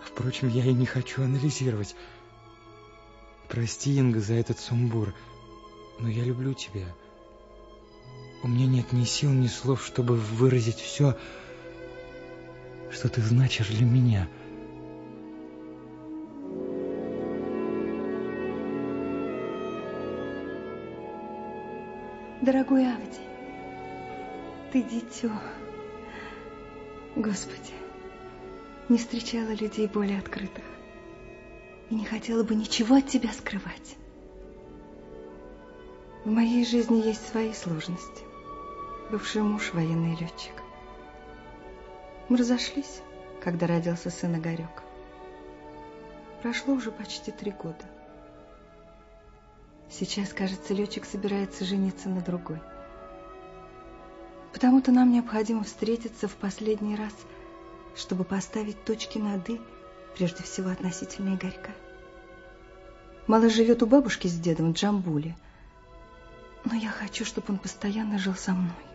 Впрочем, 0.04 0.48
я 0.48 0.64
и 0.64 0.72
не 0.72 0.86
хочу 0.86 1.22
анализировать. 1.22 1.94
Прости, 3.48 3.96
Инга, 3.96 4.20
за 4.20 4.34
этот 4.34 4.58
сумбур, 4.58 5.14
но 5.98 6.08
я 6.08 6.24
люблю 6.24 6.54
тебя. 6.54 6.86
У 8.42 8.48
меня 8.48 8.66
нет 8.66 8.92
ни 8.92 9.04
сил, 9.04 9.30
ни 9.30 9.48
слов, 9.48 9.84
чтобы 9.84 10.16
выразить 10.16 10.78
все, 10.78 11.16
что 12.90 13.08
ты 13.08 13.20
значишь 13.20 13.68
для 13.68 13.84
меня. 13.84 14.28
Дорогой 22.40 22.86
Авди, 22.86 23.20
ты 24.72 24.82
дитё. 24.82 25.30
Господи, 27.16 27.74
не 28.88 28.96
встречала 28.96 29.52
людей 29.52 29.88
более 29.88 30.18
открытых 30.18 30.64
и 31.90 31.94
не 31.94 32.04
хотела 32.04 32.44
бы 32.44 32.54
ничего 32.54 32.96
от 32.96 33.08
тебя 33.08 33.32
скрывать. 33.32 33.97
В 36.28 36.30
моей 36.30 36.62
жизни 36.62 37.00
есть 37.06 37.26
свои 37.26 37.54
сложности. 37.54 38.22
Бывший 39.10 39.40
муж 39.40 39.72
военный 39.72 40.14
летчик. 40.14 40.52
Мы 42.28 42.36
разошлись, 42.36 43.00
когда 43.42 43.66
родился 43.66 44.10
сын 44.10 44.36
Игорек. 44.36 44.82
Прошло 46.42 46.74
уже 46.74 46.90
почти 46.90 47.32
три 47.32 47.50
года. 47.50 47.82
Сейчас, 49.88 50.34
кажется, 50.34 50.74
летчик 50.74 51.06
собирается 51.06 51.64
жениться 51.64 52.10
на 52.10 52.20
другой. 52.20 52.60
Потому-то 54.52 54.92
нам 54.92 55.10
необходимо 55.10 55.64
встретиться 55.64 56.28
в 56.28 56.34
последний 56.34 56.94
раз, 56.94 57.14
чтобы 57.96 58.24
поставить 58.24 58.84
точки 58.84 59.16
над 59.16 59.48
«и», 59.48 59.58
прежде 60.14 60.42
всего 60.42 60.68
относительно 60.68 61.36
Игорька. 61.36 61.70
Малыш 63.26 63.54
живет 63.54 63.82
у 63.82 63.86
бабушки 63.86 64.26
с 64.28 64.38
дедом 64.38 64.74
в 64.74 64.76
Джамбуле, 64.76 65.34
но 66.70 66.76
я 66.76 66.90
хочу, 66.90 67.24
чтобы 67.24 67.54
он 67.54 67.58
постоянно 67.58 68.18
жил 68.18 68.34
со 68.34 68.52
мной. 68.52 68.87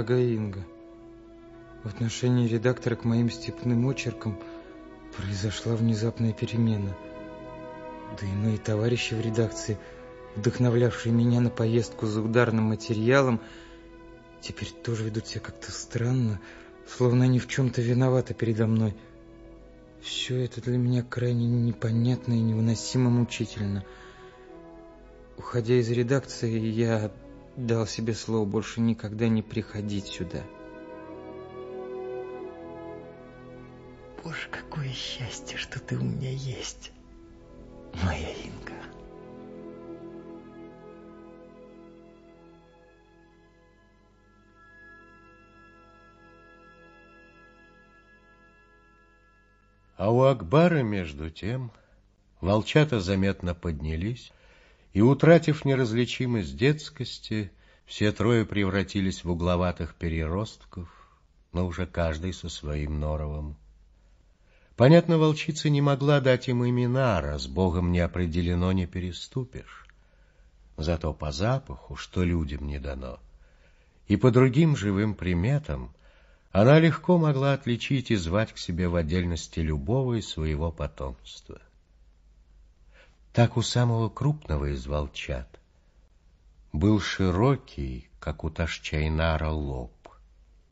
Дорогая 0.00 0.28
Инга, 0.28 0.64
в 1.84 1.88
отношении 1.88 2.48
редактора 2.48 2.96
к 2.96 3.04
моим 3.04 3.28
степным 3.28 3.86
очеркам 3.86 4.38
произошла 5.14 5.76
внезапная 5.76 6.32
перемена. 6.32 6.96
Да 8.18 8.26
и 8.26 8.30
мои 8.30 8.56
товарищи 8.56 9.12
в 9.12 9.20
редакции, 9.20 9.76
вдохновлявшие 10.36 11.12
меня 11.12 11.42
на 11.42 11.50
поездку 11.50 12.06
за 12.06 12.22
ударным 12.22 12.64
материалом, 12.64 13.42
теперь 14.40 14.70
тоже 14.70 15.04
ведут 15.04 15.26
себя 15.26 15.40
как-то 15.40 15.70
странно, 15.70 16.40
словно 16.88 17.24
они 17.24 17.38
в 17.38 17.46
чем-то 17.46 17.82
виноваты 17.82 18.32
передо 18.32 18.66
мной. 18.66 18.96
Все 20.00 20.42
это 20.42 20.62
для 20.62 20.78
меня 20.78 21.02
крайне 21.02 21.46
непонятно 21.46 22.32
и 22.32 22.40
невыносимо 22.40 23.10
мучительно. 23.10 23.84
Уходя 25.36 25.74
из 25.74 25.90
редакции, 25.90 26.58
я 26.58 27.12
дал 27.66 27.86
себе 27.86 28.14
слово 28.14 28.44
больше 28.46 28.80
никогда 28.80 29.28
не 29.28 29.42
приходить 29.42 30.06
сюда. 30.06 30.42
Боже, 34.22 34.48
какое 34.50 34.88
счастье, 34.90 35.56
что 35.56 35.80
ты 35.80 35.96
у 35.96 36.02
меня 36.02 36.30
есть, 36.30 36.92
моя 38.02 38.30
Инга. 38.32 38.74
А 49.96 50.10
у 50.10 50.22
Акбара, 50.22 50.82
между 50.82 51.30
тем, 51.30 51.72
волчата 52.40 53.00
заметно 53.00 53.54
поднялись, 53.54 54.32
и, 54.92 55.00
утратив 55.00 55.64
неразличимость 55.64 56.56
детскости, 56.56 57.50
все 57.86 58.12
трое 58.12 58.44
превратились 58.44 59.24
в 59.24 59.30
угловатых 59.30 59.94
переростков, 59.94 60.88
но 61.52 61.66
уже 61.66 61.86
каждый 61.86 62.32
со 62.32 62.48
своим 62.48 63.00
норовом. 63.00 63.56
Понятно, 64.76 65.18
волчица 65.18 65.68
не 65.68 65.80
могла 65.80 66.20
дать 66.20 66.48
им 66.48 66.66
имена, 66.66 67.20
раз 67.20 67.46
Богом 67.46 67.92
не 67.92 68.00
определено, 68.00 68.72
не 68.72 68.86
переступишь. 68.86 69.86
Зато 70.76 71.12
по 71.12 71.32
запаху, 71.32 71.96
что 71.96 72.24
людям 72.24 72.66
не 72.66 72.78
дано, 72.78 73.20
и 74.08 74.16
по 74.16 74.30
другим 74.30 74.76
живым 74.76 75.14
приметам 75.14 75.92
она 76.52 76.80
легко 76.80 77.18
могла 77.18 77.52
отличить 77.52 78.10
и 78.10 78.16
звать 78.16 78.52
к 78.52 78.58
себе 78.58 78.88
в 78.88 78.96
отдельности 78.96 79.60
любого 79.60 80.18
из 80.18 80.28
своего 80.28 80.72
потомства. 80.72 81.60
Так 83.32 83.56
у 83.56 83.62
самого 83.62 84.08
крупного 84.08 84.72
из 84.72 84.86
волчат 84.86 85.60
был 86.72 87.00
широкий, 87.00 88.08
как 88.18 88.44
у 88.44 88.50
Ташчайнара, 88.50 89.50
лоб, 89.50 89.92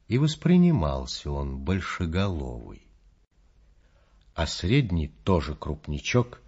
и 0.08 0.18
воспринимался 0.18 1.30
он 1.30 1.58
большеголовый. 1.58 2.82
А 4.34 4.46
средний 4.46 5.08
тоже 5.08 5.54
крупничок, 5.54 6.40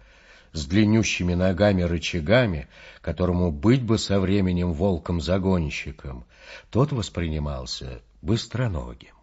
с 0.53 0.65
длиннющими 0.65 1.33
ногами-рычагами, 1.33 2.67
которому 3.01 3.51
быть 3.51 3.83
бы 3.83 3.97
со 3.97 4.19
временем 4.19 4.73
волком-загонщиком, 4.73 6.25
тот 6.69 6.91
воспринимался 6.91 8.01
быстроногим 8.21 9.15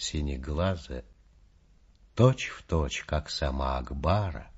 синеглазая, 0.00 1.04
точь 2.14 2.48
в 2.48 2.62
точь, 2.62 3.04
как 3.04 3.30
сама 3.30 3.78
Акбара, 3.78 4.49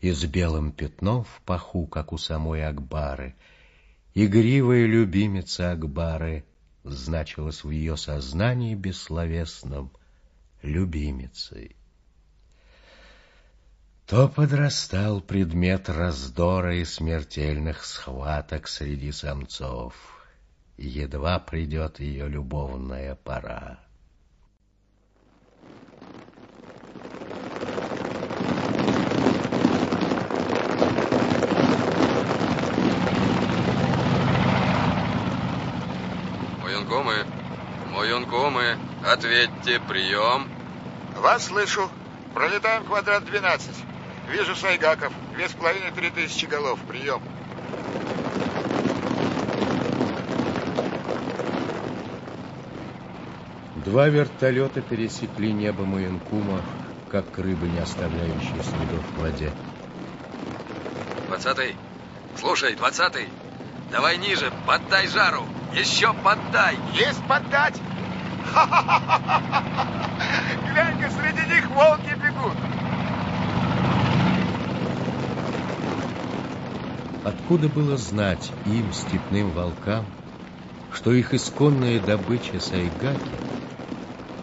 и 0.00 0.12
с 0.12 0.24
белым 0.24 0.72
пятном 0.72 1.24
в 1.24 1.40
паху, 1.44 1.86
как 1.86 2.12
у 2.12 2.18
самой 2.18 2.66
Акбары, 2.66 3.34
игривая 4.14 4.86
любимица 4.86 5.72
Акбары 5.72 6.44
значилась 6.84 7.64
в 7.64 7.70
ее 7.70 7.96
сознании 7.96 8.74
бессловесном 8.74 9.90
любимицей. 10.62 11.76
То 14.06 14.28
подрастал 14.28 15.20
предмет 15.20 15.88
раздора 15.88 16.76
и 16.76 16.84
смертельных 16.84 17.84
схваток 17.84 18.68
среди 18.68 19.10
самцов, 19.10 19.94
едва 20.76 21.40
придет 21.40 21.98
ее 21.98 22.28
любовная 22.28 23.16
пора. 23.16 23.85
Моюнкомы, 38.06 38.78
ответьте, 39.04 39.80
прием. 39.80 40.48
Вас 41.16 41.46
слышу. 41.46 41.90
Пролетаем 42.34 42.84
квадрат 42.84 43.24
12. 43.24 43.68
Вижу 44.30 44.54
Сайгаков. 44.54 45.12
Две 45.34 45.48
с 45.48 45.52
половиной, 45.52 45.90
три 45.90 46.10
тысячи 46.10 46.44
голов. 46.44 46.78
Прием. 46.86 47.20
Два 53.84 54.06
вертолета 54.06 54.82
пересекли 54.82 55.52
небо 55.52 55.84
Маянкума, 55.84 56.62
как 57.10 57.36
рыбы, 57.38 57.66
не 57.66 57.80
оставляющие 57.80 58.62
следов 58.62 59.04
в 59.16 59.20
воде. 59.20 59.50
Двадцатый. 61.26 61.74
Слушай, 62.38 62.76
двадцатый. 62.76 63.28
Давай 63.90 64.16
ниже, 64.18 64.52
поддай 64.64 65.08
жару. 65.08 65.44
Еще 65.74 66.12
поддай. 66.14 66.78
Есть 66.94 67.26
поддать. 67.26 67.74
Глянь-ка, 70.72 71.10
среди 71.10 71.54
них 71.54 71.68
волки 71.70 72.14
бегут. 72.22 72.56
Откуда 77.24 77.68
было 77.68 77.96
знать 77.96 78.52
им, 78.64 78.92
степным 78.92 79.52
волкам, 79.52 80.06
что 80.92 81.12
их 81.12 81.34
исконная 81.34 81.98
добыча 81.98 82.60
сайгаки 82.60 83.40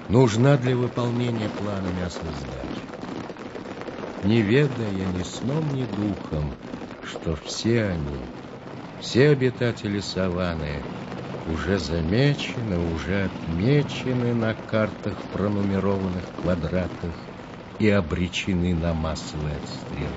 нужна 0.09 0.57
для 0.57 0.75
выполнения 0.75 1.49
плана 1.49 1.87
мясосдачи? 1.87 2.89
Не 4.21 4.41
ведая 4.41 5.05
ни 5.05 5.23
сном, 5.23 5.73
ни 5.73 5.85
духом, 5.85 6.53
что 7.05 7.35
все 7.35 7.85
они, 7.85 8.19
все 8.99 9.29
обитатели 9.29 9.99
саванны, 9.99 10.83
уже 11.45 11.77
замечены, 11.77 12.77
уже 12.77 13.25
отмечены 13.25 14.33
на 14.33 14.53
картах 14.53 15.23
пронумерованных 15.31 16.23
квадратах 16.41 17.15
и 17.79 17.89
обречены 17.89 18.73
на 18.73 18.93
массовый 18.93 19.57
отстрел. 19.57 20.11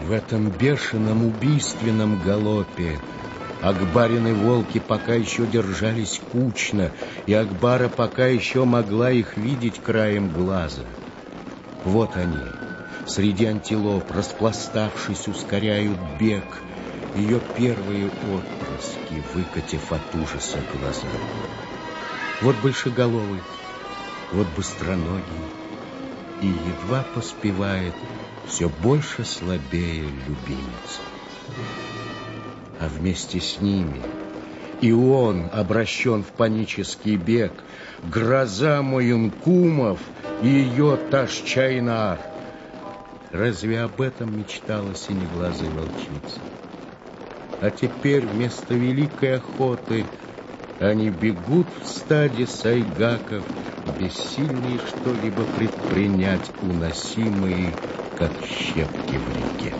В 0.00 0.12
этом 0.12 0.50
бешеном 0.50 1.24
убийственном 1.24 2.22
галопе 2.22 3.00
Акбарины 3.62 4.34
волки 4.34 4.78
пока 4.78 5.14
еще 5.14 5.46
держались 5.46 6.20
кучно, 6.30 6.92
и 7.26 7.32
Акбара 7.32 7.88
пока 7.88 8.26
еще 8.26 8.64
могла 8.64 9.10
их 9.10 9.36
видеть 9.36 9.80
краем 9.82 10.30
глаза. 10.30 10.84
Вот 11.84 12.16
они, 12.16 12.44
среди 13.06 13.46
антилоп, 13.46 14.10
распластавшись, 14.10 15.26
ускоряют 15.28 15.98
бег, 16.20 16.44
ее 17.14 17.40
первые 17.56 18.08
отпрыски, 18.08 19.24
выкатив 19.32 19.90
от 19.90 20.14
ужаса 20.14 20.62
глаза. 20.74 21.08
Вот 22.42 22.56
большеголовый, 22.62 23.40
вот 24.32 24.46
быстроногий, 24.54 25.46
и 26.42 26.46
едва 26.46 27.04
поспевает 27.14 27.94
все 28.46 28.68
больше 28.68 29.24
слабее 29.24 30.10
любимец 30.26 31.00
а 32.80 32.88
вместе 32.88 33.40
с 33.40 33.60
ними 33.60 34.02
и 34.80 34.92
он 34.92 35.48
обращен 35.52 36.22
в 36.22 36.28
панический 36.28 37.16
бег, 37.16 37.52
гроза 38.10 38.82
Моюнкумов 38.82 40.00
и 40.42 40.48
ее 40.48 40.98
Ташчайнар. 41.10 42.18
Разве 43.32 43.80
об 43.80 44.00
этом 44.00 44.38
мечтала 44.38 44.94
синеглазая 44.94 45.70
волчица? 45.70 46.40
А 47.60 47.70
теперь 47.70 48.26
вместо 48.26 48.74
великой 48.74 49.36
охоты 49.36 50.04
они 50.78 51.08
бегут 51.08 51.66
в 51.82 51.88
стаде 51.88 52.46
сайгаков, 52.46 53.44
бессильные 53.98 54.78
что-либо 54.78 55.46
предпринять, 55.46 56.52
уносимые, 56.60 57.78
как 58.14 58.32
щепки 58.42 59.16
в 59.16 59.30
реке. 59.30 59.74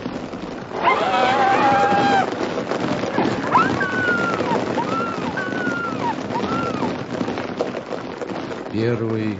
Первой 8.77 9.39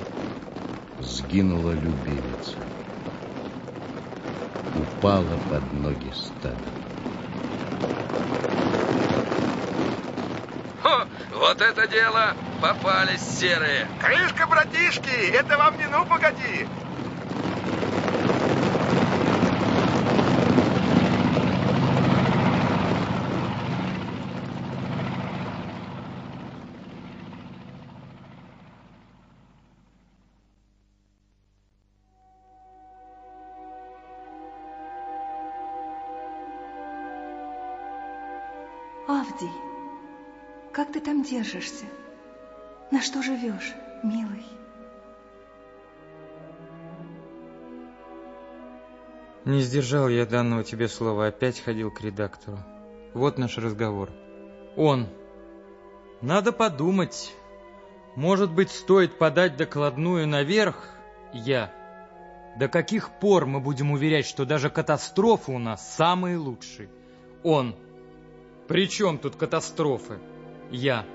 сгинула 0.99 1.69
любимица. 1.73 2.55
Упала 4.73 5.37
под 5.47 5.61
ноги 5.73 6.11
стада. 6.11 6.57
Хо, 10.81 11.05
вот 11.35 11.61
это 11.61 11.85
дело! 11.85 12.33
Попались 12.59 13.39
серые! 13.39 13.85
Крышка, 14.01 14.47
братишки! 14.47 15.29
Это 15.29 15.55
вам 15.55 15.77
не 15.77 15.85
ну 15.85 16.03
погоди! 16.05 16.86
Держишься? 41.37 41.85
На 42.91 43.01
что 43.01 43.21
живешь, 43.21 43.73
милый? 44.03 44.43
Не 49.45 49.61
сдержал 49.61 50.09
я 50.09 50.25
данного 50.25 50.63
тебе 50.63 50.87
слова, 50.87 51.27
опять 51.27 51.59
ходил 51.59 51.91
к 51.91 52.01
редактору. 52.01 52.57
Вот 53.13 53.37
наш 53.37 53.57
разговор. 53.57 54.09
Он. 54.75 55.07
Надо 56.21 56.51
подумать. 56.51 57.33
Может 58.15 58.51
быть, 58.51 58.71
стоит 58.71 59.17
подать 59.17 59.55
докладную 59.55 60.27
наверх? 60.27 60.89
Я. 61.33 61.71
До 62.57 62.67
каких 62.67 63.11
пор 63.19 63.45
мы 63.45 63.59
будем 63.59 63.91
уверять, 63.91 64.25
что 64.25 64.45
даже 64.45 64.69
катастрофы 64.69 65.51
у 65.51 65.59
нас 65.59 65.95
самые 65.95 66.37
лучшие? 66.37 66.89
Он. 67.43 67.75
При 68.67 68.89
чем 68.89 69.17
тут 69.19 69.35
катастрофы? 69.35 70.17
Я. 70.71 71.05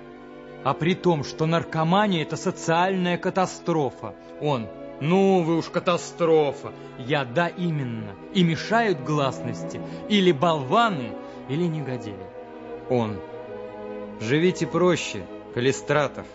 А 0.65 0.75
при 0.75 0.95
том, 0.95 1.25
что 1.25 1.47
наркомания– 1.47 2.23
это 2.25 2.37
социальная 2.37 3.19
катастрофа. 3.19 4.15
Он. 4.41 4.69
Ну, 5.01 5.43
вы 5.43 5.57
уж 5.57 5.69
катастрофа. 5.69 6.73
Я, 6.99 7.25
да, 7.25 7.49
именно. 7.49 8.15
И 8.33 8.45
мешают 8.45 9.01
гласности. 9.01 9.81
Или 10.09 10.31
болваны, 10.31 11.13
или 11.49 11.65
негодяи. 11.65 12.15
Он. 12.89 13.19
Живите 14.21 14.67
проще, 14.67 15.25
Калистратов. 15.55 16.27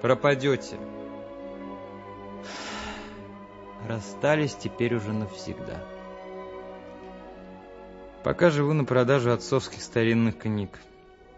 Пропадете. 0.00 0.76
Расстались 3.86 4.54
теперь 4.54 4.94
уже 4.94 5.12
навсегда. 5.12 5.84
Пока 8.24 8.50
живу 8.50 8.72
на 8.72 8.84
продажу 8.84 9.30
отцовских 9.30 9.82
старинных 9.82 10.38
книг. 10.38 10.80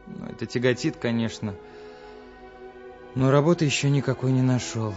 Ну, 0.07 0.27
это 0.27 0.47
тяготит, 0.47 0.97
конечно. 0.97 1.55
Но 3.15 3.31
работы 3.31 3.65
еще 3.65 3.91
никакой 3.91 4.33
не 4.33 4.43
нашел. 4.43 4.95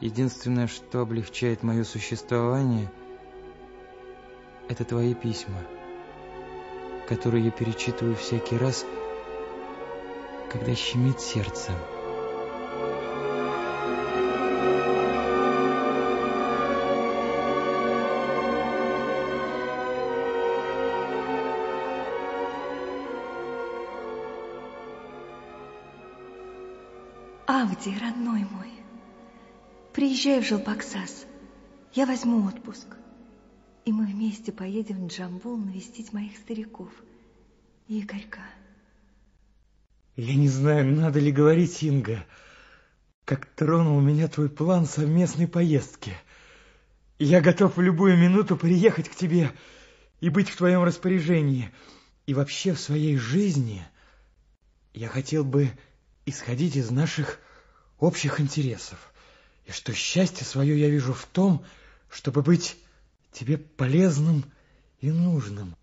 Единственное, 0.00 0.66
что 0.66 1.00
облегчает 1.00 1.62
мое 1.62 1.84
существование, 1.84 2.90
это 4.68 4.84
твои 4.84 5.14
письма, 5.14 5.60
которые 7.08 7.44
я 7.44 7.50
перечитываю 7.50 8.16
всякий 8.16 8.56
раз, 8.56 8.84
когда 10.50 10.74
щемит 10.74 11.20
сердце. 11.20 11.72
Авдий, 27.60 27.94
родной 27.98 28.46
мой, 28.50 28.70
приезжай 29.92 30.40
в 30.40 30.46
Желпаксас. 30.46 31.26
Я 31.92 32.06
возьму 32.06 32.46
отпуск. 32.46 32.86
И 33.84 33.92
мы 33.92 34.06
вместе 34.06 34.50
поедем 34.50 35.06
в 35.06 35.12
Джамбул 35.12 35.58
навестить 35.58 36.14
моих 36.14 36.38
стариков 36.38 36.90
и 37.86 38.00
Игорька. 38.00 38.40
Я 40.16 40.36
не 40.36 40.48
знаю, 40.48 40.86
надо 40.86 41.20
ли 41.20 41.30
говорить, 41.30 41.82
Инга, 41.82 42.24
как 43.26 43.44
тронул 43.44 44.00
меня 44.00 44.28
твой 44.28 44.48
план 44.48 44.86
совместной 44.86 45.46
поездки. 45.46 46.14
Я 47.18 47.42
готов 47.42 47.76
в 47.76 47.82
любую 47.82 48.16
минуту 48.16 48.56
приехать 48.56 49.10
к 49.10 49.14
тебе 49.14 49.50
и 50.20 50.30
быть 50.30 50.48
в 50.48 50.56
твоем 50.56 50.82
распоряжении. 50.82 51.70
И 52.24 52.32
вообще 52.32 52.72
в 52.72 52.80
своей 52.80 53.18
жизни 53.18 53.84
я 54.94 55.08
хотел 55.08 55.44
бы 55.44 55.68
исходить 56.24 56.76
из 56.76 56.90
наших 56.90 57.38
общих 58.00 58.40
интересов. 58.40 59.12
И 59.66 59.72
что 59.72 59.92
счастье 59.92 60.44
свое 60.44 60.78
я 60.80 60.88
вижу 60.88 61.12
в 61.12 61.26
том, 61.26 61.64
чтобы 62.10 62.42
быть 62.42 62.76
тебе 63.32 63.58
полезным 63.58 64.44
и 65.00 65.10
нужным. 65.10 65.76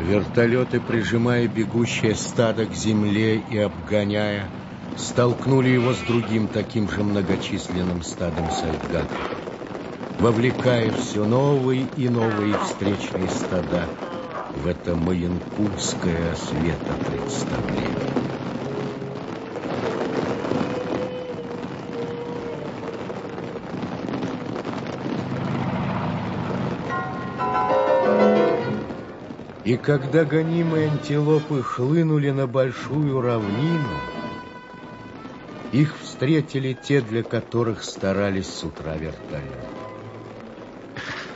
Вертолеты, 0.00 0.80
прижимая 0.80 1.48
бегущее 1.48 2.14
стадо 2.14 2.64
к 2.66 2.72
земле 2.72 3.40
и 3.50 3.58
обгоняя, 3.58 4.48
столкнули 4.96 5.68
его 5.68 5.92
с 5.92 5.98
другим 5.98 6.48
таким 6.48 6.88
же 6.88 7.02
многочисленным 7.02 8.02
стадом 8.02 8.50
сайдгаков, 8.50 9.10
вовлекая 10.18 10.90
все 10.92 11.24
новые 11.24 11.86
и 11.96 12.08
новые 12.08 12.56
встречные 12.58 13.28
стада 13.28 13.84
в 14.62 14.66
это 14.66 14.94
маянкурское 14.96 16.34
светопредставление. 16.34 18.16
И 29.64 29.76
когда 29.76 30.24
гонимые 30.24 30.88
антилопы 30.88 31.60
хлынули 31.60 32.30
на 32.30 32.46
большую 32.46 33.20
равнину, 33.20 34.15
их 35.76 35.94
встретили 36.02 36.72
те, 36.72 37.02
для 37.02 37.22
которых 37.22 37.84
старались 37.84 38.48
с 38.48 38.64
утра 38.64 38.96
вертолет. 38.96 39.66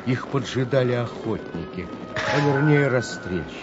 Их 0.07 0.29
поджидали 0.29 0.93
охотники, 0.93 1.87
а 2.15 2.41
вернее 2.41 2.89
расстрельщики. 2.89 3.55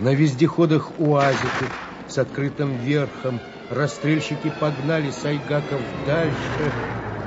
На 0.00 0.12
вездеходах 0.14 1.00
УАЗиках 1.00 1.70
с 2.06 2.18
открытым 2.18 2.76
верхом 2.76 3.40
расстрельщики 3.70 4.52
погнали 4.60 5.10
сайгаков 5.10 5.80
дальше, 6.04 6.72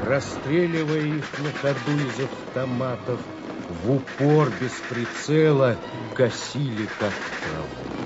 расстреливая 0.05 1.01
их 1.01 1.25
на 1.39 1.51
ходу 1.51 1.97
из 1.97 2.19
автоматов– 2.19 3.19
в 3.69 3.91
упор 3.91 4.49
без 4.59 4.71
прицела 4.89 5.77
косили, 6.15 6.87
как 6.99 7.13
траву. 7.43 7.98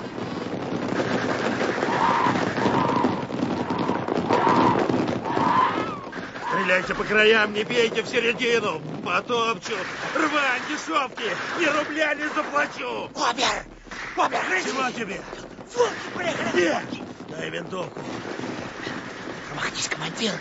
Стреляйте 6.83 6.95
по 6.95 7.03
краям, 7.05 7.53
не 7.53 7.63
бейте 7.63 8.03
в 8.03 8.07
середину! 8.07 8.81
Потопчу! 9.05 9.73
Рвань, 10.15 10.61
дешевки! 10.69 11.31
Ни 11.59 11.65
рубля 11.65 12.13
не 12.13 12.27
заплачу! 12.27 13.09
Обер! 13.15 13.65
Обер, 14.17 14.41
Чего 14.63 14.91
тебе? 14.91 15.21
Приехали! 16.15 16.49
Где? 16.51 16.81
Дай 17.29 17.49
винтовку. 17.49 18.01
Промахнись, 19.47 19.87
командир! 19.87 20.33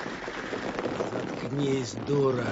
Заткнись, 1.12 1.92
дура! 2.06 2.46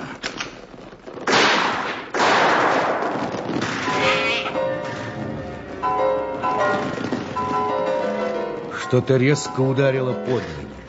Что-то 8.87 9.17
резко 9.17 9.61
ударило 9.61 10.13
под 10.13 10.43
ноги. 10.43 10.80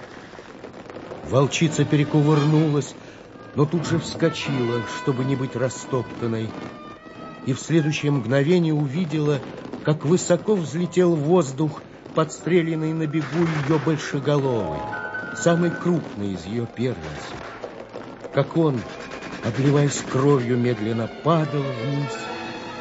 Волчица 1.31 1.85
перекувырнулась, 1.85 2.93
но 3.55 3.65
тут 3.65 3.87
же 3.87 3.99
вскочила, 3.99 4.81
чтобы 4.97 5.23
не 5.23 5.37
быть 5.37 5.55
растоптанной, 5.55 6.49
и 7.45 7.53
в 7.53 7.59
следующее 7.59 8.11
мгновение 8.11 8.73
увидела, 8.73 9.39
как 9.85 10.03
высоко 10.03 10.55
взлетел 10.55 11.15
воздух 11.15 11.81
подстреленный 12.13 12.91
на 12.91 13.07
бегу 13.07 13.45
ее 13.65 13.79
большеголовый, 13.79 14.81
самый 15.37 15.71
крупный 15.71 16.33
из 16.33 16.45
ее 16.45 16.67
первенцев. 16.75 17.39
Как 18.33 18.57
он, 18.57 18.81
обливаясь 19.45 20.03
кровью, 20.11 20.57
медленно 20.57 21.09
падал 21.23 21.61
вниз, 21.61 22.17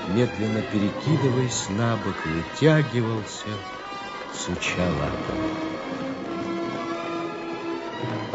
медленно 0.09 0.63
перекидываясь 0.73 1.69
на 1.69 1.95
бок, 1.99 2.17
вытягивался, 2.27 3.47
суча 4.35 4.83
лапами. 4.99 5.70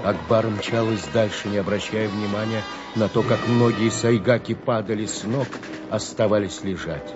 Акбар 0.05 0.45
мчалась 0.51 1.07
дальше, 1.07 1.49
не 1.49 1.57
обращая 1.57 2.07
внимания 2.07 2.63
на 2.93 3.09
то, 3.09 3.23
как 3.23 3.47
многие 3.47 3.89
сайгаки 3.89 4.53
падали 4.53 5.07
с 5.07 5.23
ног, 5.23 5.47
оставались 5.89 6.63
лежать. 6.63 7.15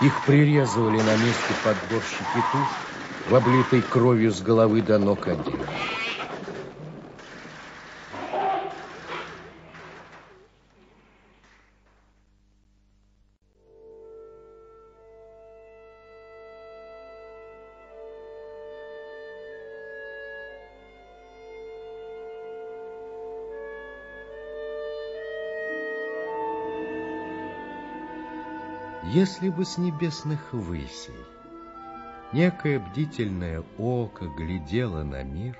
Их 0.00 0.26
прирезывали 0.26 1.00
на 1.02 1.14
месте 1.14 1.54
подборщики 1.62 2.42
туш 2.50 2.66
в 3.28 3.34
облитой 3.36 3.82
кровью 3.82 4.32
с 4.32 4.40
головы 4.42 4.82
до 4.82 4.98
ног 4.98 5.28
одежды. 5.28 5.61
Если 29.22 29.50
бы 29.50 29.64
с 29.64 29.78
небесных 29.78 30.52
высей 30.52 31.24
некое 32.32 32.80
бдительное 32.80 33.62
око 33.78 34.26
глядело 34.26 35.04
на 35.04 35.22
мир, 35.22 35.56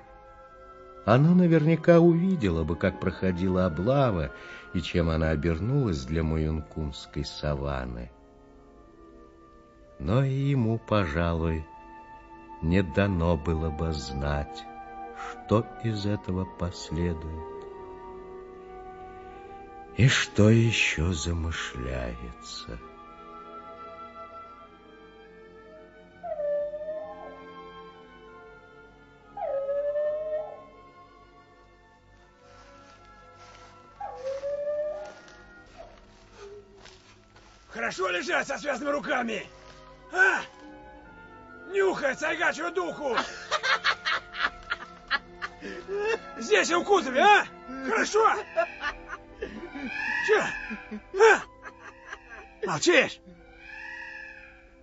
оно 1.05 1.33
наверняка 1.33 2.01
увидело 2.01 2.65
бы, 2.65 2.75
как 2.75 2.99
проходила 2.99 3.67
облава 3.67 4.33
и 4.75 4.81
чем 4.81 5.11
она 5.11 5.31
обернулась 5.31 6.05
для 6.05 6.25
Муюнкунской 6.25 7.25
саванны. 7.25 8.11
Но 10.01 10.25
и 10.25 10.33
ему, 10.33 10.81
пожалуй, 10.81 11.65
не 12.63 12.83
дано 12.83 13.37
было 13.37 13.71
бы 13.71 13.93
знать, 13.93 14.65
что 15.31 15.65
из 15.85 16.05
этого 16.05 16.49
последует 16.59 17.65
и 19.97 20.09
что 20.09 20.51
еще 20.51 21.13
замышляется. 21.13 22.81
Лежать 38.23 38.47
со 38.47 38.59
связанными 38.59 38.93
руками? 38.93 39.47
А? 40.13 40.41
Нюхай 41.73 42.17
сайгачью 42.17 42.71
духу! 42.71 43.17
Здесь, 46.39 46.71
в 46.71 46.85
кузове, 46.85 47.21
а? 47.21 47.45
Хорошо? 47.85 48.37
Че? 50.27 50.47
А? 51.21 51.43
Молчишь? 52.67 53.19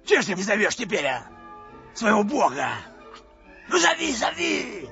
Че 0.06 0.22
ж 0.22 0.26
ты 0.26 0.36
не 0.36 0.44
зовешь 0.44 0.76
теперь, 0.76 1.06
а? 1.06 1.26
Своего 1.94 2.24
бога? 2.24 2.70
Ну 3.70 3.78
зови, 3.78 4.14
зови! 4.14 4.90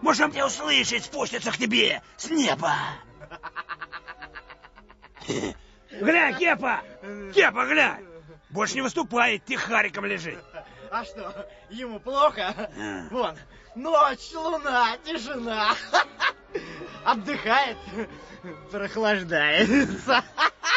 Может, 0.00 0.24
он 0.24 0.32
тебя 0.32 0.46
услышит, 0.46 1.04
спустится 1.04 1.50
к 1.52 1.58
тебе 1.58 2.02
с 2.16 2.30
неба. 2.30 2.74
Глянь, 6.00 6.36
Кепа! 6.36 6.80
Кепа, 7.34 7.66
глянь! 7.66 8.06
Больше 8.50 8.74
не 8.74 8.82
выступает, 8.82 9.44
тихариком 9.44 10.04
лежит. 10.04 10.38
А 10.90 11.04
что, 11.04 11.48
ему 11.70 11.98
плохо? 12.00 12.70
Вон, 13.10 13.36
ночь, 13.74 14.32
луна, 14.34 14.96
тишина. 15.04 15.74
Отдыхает, 17.04 17.76
прохлаждается. 18.70 20.22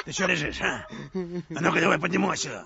Ты 0.05 0.11
что 0.11 0.27
лежишь, 0.27 0.61
а? 0.61 0.85
А 1.13 1.61
ну-ка 1.61 1.79
давай 1.79 1.97
поднимайся. 1.97 2.65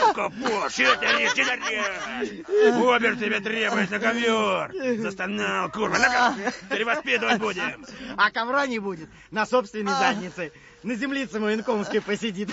Сука, 0.00 0.28
бог, 0.28 0.70
что 0.70 0.96
ты 0.96 1.06
орешь, 1.06 1.30
что 1.30 1.44
ты 1.44 1.80
орешь? 1.80 2.96
Обер 2.96 3.16
тебе 3.16 3.40
требует 3.40 3.90
на 3.90 3.98
ковер. 3.98 5.00
Застонал, 5.00 5.70
курва. 5.70 5.96
Ну-ка, 5.98 6.52
перевоспитывать 6.70 7.38
будем. 7.38 7.84
А 8.16 8.30
ковра 8.30 8.66
не 8.66 8.78
будет, 8.78 9.08
на 9.30 9.46
собственной 9.46 9.92
заднице. 9.92 10.52
На 10.82 10.96
землице 10.96 11.40
Маянковской 11.40 12.02
посидит. 12.02 12.50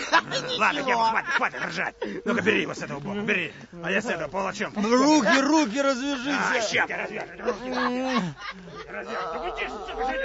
Ладно, 0.57 0.83
Кепа, 0.83 1.09
хватит, 1.09 1.29
хватит 1.31 1.61
ржать. 1.65 1.95
Ну-ка, 2.23 2.41
бери 2.41 2.61
его 2.61 2.73
с 2.73 2.81
этого 2.81 2.99
бока, 3.01 3.19
бери. 3.19 3.53
А 3.83 3.91
я 3.91 4.01
с 4.01 4.05
этого 4.05 4.29
палачом. 4.29 4.73
Руки, 4.73 5.41
руки 5.41 5.81
развяжите. 5.81 6.31
А, 6.31 6.61
ща, 6.61 6.85
развяжешь, 6.87 7.39
руки. 7.39 7.73
Что 8.87 9.49
ты 9.51 9.80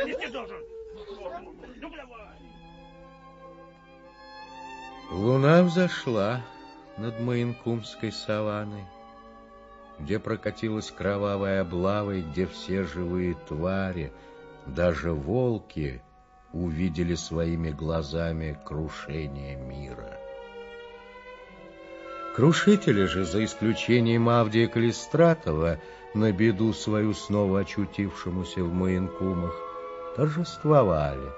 нести 0.06 0.28
должен? 0.28 0.64
Ну, 1.76 1.90
давай. 1.90 2.36
Луна 5.10 5.62
взошла 5.62 6.42
над 6.96 7.20
Маинкумской 7.20 8.10
саванной, 8.10 8.84
где 9.98 10.18
прокатилась 10.18 10.90
кровавая 10.90 11.60
облава, 11.60 12.12
и 12.12 12.22
где 12.22 12.46
все 12.46 12.84
живые 12.84 13.34
твари, 13.46 14.12
даже 14.66 15.12
волки, 15.12 16.02
увидели 16.52 17.14
своими 17.14 17.70
глазами 17.70 18.58
крушение 18.64 19.56
мира. 19.56 20.18
Крушители 22.34 23.04
же, 23.04 23.24
за 23.24 23.44
исключением 23.44 24.28
Авдия 24.28 24.68
Калистратова, 24.68 25.78
на 26.16 26.32
беду 26.32 26.72
свою 26.72 27.14
снова 27.14 27.60
очутившемуся 27.60 28.64
в 28.64 28.72
Маянкумах, 28.72 29.54
торжествовали. 30.16 31.30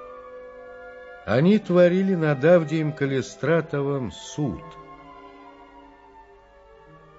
Они 1.26 1.58
творили 1.58 2.14
над 2.14 2.42
Авдием 2.44 2.92
Калистратовым 2.92 4.12
суд. 4.12 4.62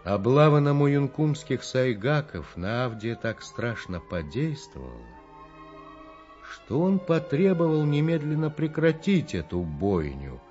Облава 0.04 0.60
на 0.60 0.74
муюнкумских 0.74 1.64
сайгаков 1.64 2.56
на 2.56 2.86
Авдия 2.86 3.16
так 3.16 3.44
страшно 3.44 4.00
подействовала, 4.00 5.06
что 6.50 6.80
он 6.80 6.98
потребовал 6.98 7.84
немедленно 7.84 8.50
прекратить 8.50 9.36
эту 9.36 9.60
бойню 9.60 10.42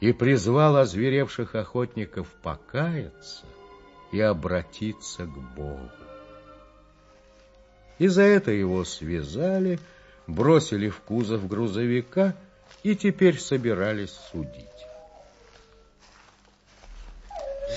и 0.00 0.12
призвал 0.12 0.76
озверевших 0.76 1.56
охотников 1.56 2.28
покаяться 2.42 3.44
и 4.12 4.20
обратиться 4.20 5.26
к 5.26 5.54
Богу. 5.56 6.07
И 7.98 8.06
за 8.06 8.22
это 8.22 8.50
его 8.52 8.84
связали, 8.84 9.78
бросили 10.26 10.88
в 10.88 11.00
кузов 11.00 11.48
грузовика 11.48 12.34
и 12.82 12.94
теперь 12.94 13.38
собирались 13.38 14.16
судить. 14.30 14.64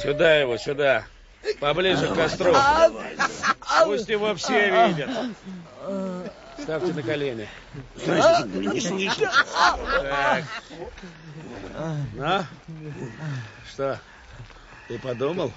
Сюда 0.01 0.37
его, 0.37 0.57
сюда. 0.57 1.05
Поближе 1.59 2.07
к 2.07 2.15
костру. 2.15 2.53
Пусть 3.85 4.09
его 4.09 4.35
все 4.35 4.87
видят. 4.87 5.09
Ставьте 6.59 6.93
на 6.93 7.01
колени. 7.01 7.47
Так. 8.05 8.45
Ну, 12.13 12.45
что, 13.71 13.99
ты 14.87 14.99
подумал? 14.99 15.51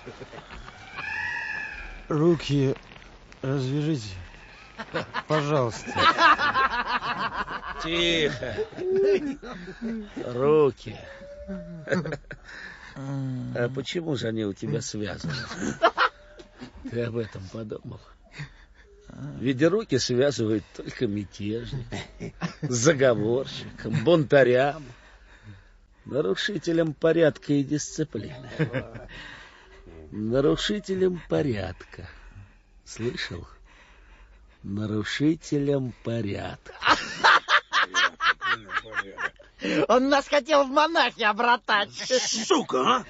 Руки 2.09 2.75
развяжите, 3.43 4.09
пожалуйста. 5.29 5.93
Тихо. 7.83 8.57
Руки. 10.33 10.97
А 12.97 13.69
почему 13.75 14.17
же 14.17 14.29
они 14.29 14.45
у 14.45 14.53
тебя 14.53 14.81
связаны? 14.81 15.35
Ты 16.91 17.03
об 17.03 17.17
этом 17.17 17.43
подумал? 17.53 18.01
Ведь 19.39 19.63
руки 19.63 19.99
связывают 19.99 20.65
только 20.77 21.07
мятежникам, 21.07 21.99
заговорщикам, 22.63 24.05
бунтарям, 24.05 24.85
нарушителям 26.05 26.95
порядка 26.95 27.53
и 27.53 27.63
дисциплины. 27.63 28.51
Нарушителям 30.11 31.21
порядка. 31.29 32.09
Слышал? 32.85 33.47
Нарушителям 34.65 35.93
порядка. 36.05 36.73
Он 39.89 40.09
нас 40.09 40.27
хотел 40.27 40.65
в 40.65 40.71
монахи 40.71 41.23
обратать. 41.23 41.91
Сука, 41.93 42.81
а? 42.81 43.05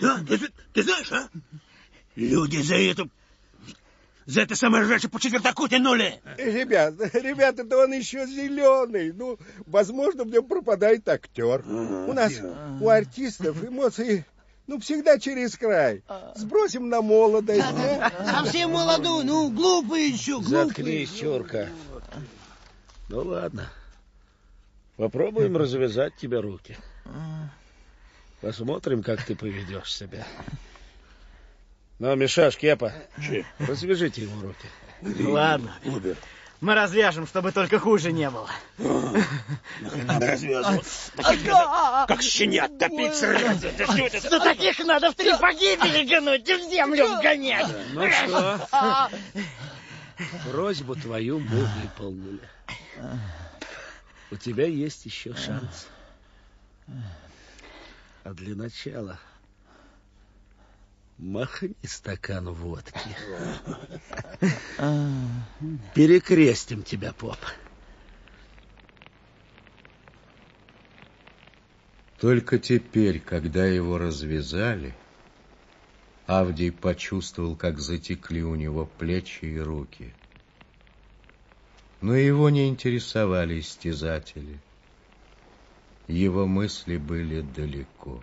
Да, 0.00 0.20
ты, 0.28 0.38
ты 0.72 0.82
знаешь, 0.82 1.12
а? 1.12 1.28
Люди 2.16 2.60
за 2.62 2.76
это... 2.76 3.08
За 4.26 4.42
это 4.42 4.56
самое 4.56 4.86
раньше 4.86 5.08
по 5.08 5.18
четвертаку 5.18 5.68
тянули. 5.68 6.20
Ребят, 6.36 6.96
ребята-то 7.14 7.78
он 7.78 7.92
еще 7.92 8.26
зеленый. 8.26 9.12
Ну, 9.12 9.38
возможно, 9.66 10.24
в 10.24 10.28
нем 10.28 10.44
пропадает 10.44 11.08
актер. 11.08 11.64
У 11.66 12.12
нас, 12.12 12.34
у 12.80 12.88
артистов 12.88 13.64
эмоции, 13.64 14.26
ну, 14.68 14.78
всегда 14.78 15.18
через 15.18 15.56
край. 15.56 16.02
Сбросим 16.36 16.88
на 16.88 17.02
молодость. 17.02 17.64
а? 17.64 18.42
Совсем 18.42 18.72
молодой, 18.72 19.24
ну, 19.24 19.50
глупый 19.50 20.10
еще, 20.10 20.38
глупый. 20.38 20.50
Заткнись, 20.50 21.12
чурка. 21.12 21.68
Ну 23.08 23.22
ладно. 23.22 23.70
Попробуем 24.96 25.56
развязать 25.56 26.14
тебе 26.16 26.40
руки. 26.40 26.76
Посмотрим, 28.40 29.02
как 29.02 29.24
ты 29.24 29.34
поведешь 29.34 29.92
себя. 29.92 30.26
Ну, 31.98 32.14
Мишаш, 32.14 32.56
Кепа, 32.56 32.92
развяжите 33.58 34.22
ему 34.22 34.40
руки. 34.40 35.24
Ладно. 35.28 35.74
Мы 36.60 36.74
развяжем, 36.74 37.26
чтобы 37.26 37.52
только 37.52 37.78
хуже 37.78 38.10
не 38.10 38.28
было. 38.30 38.50
Надо 38.78 40.32
развязывать. 40.32 40.84
Таких 41.16 41.44
как 42.08 42.20
щенят 42.20 42.78
топить 42.78 43.14
сразу. 43.14 43.68
За 44.28 44.40
таких 44.40 44.78
надо 44.80 45.12
в 45.12 45.14
три 45.14 45.36
погибели 45.38 46.04
гнуть 46.04 46.48
и 46.48 46.54
в 46.54 46.70
землю 46.70 47.16
вгонять. 47.16 47.68
Ну 47.92 48.10
что? 48.10 49.10
Просьбу 50.50 50.96
твою 50.96 51.38
мы 51.38 51.68
выполнили. 51.82 52.40
У 54.30 54.36
тебя 54.36 54.66
есть 54.66 55.06
еще 55.06 55.34
шанс. 55.34 55.86
А 58.24 58.34
для 58.34 58.56
начала 58.56 59.18
Махни 61.18 61.74
стакан 61.82 62.48
водки. 62.50 63.16
Перекрестим 65.94 66.84
тебя, 66.84 67.12
поп. 67.12 67.38
Только 72.20 72.58
теперь, 72.58 73.20
когда 73.20 73.66
его 73.66 73.98
развязали, 73.98 74.94
Авдий 76.26 76.70
почувствовал, 76.70 77.56
как 77.56 77.80
затекли 77.80 78.44
у 78.44 78.54
него 78.54 78.86
плечи 78.86 79.44
и 79.44 79.58
руки. 79.58 80.12
Но 82.00 82.14
его 82.14 82.48
не 82.50 82.68
интересовали 82.68 83.58
истязатели. 83.58 84.58
Его 86.06 86.46
мысли 86.46 86.96
были 86.96 87.40
далеко. 87.40 88.22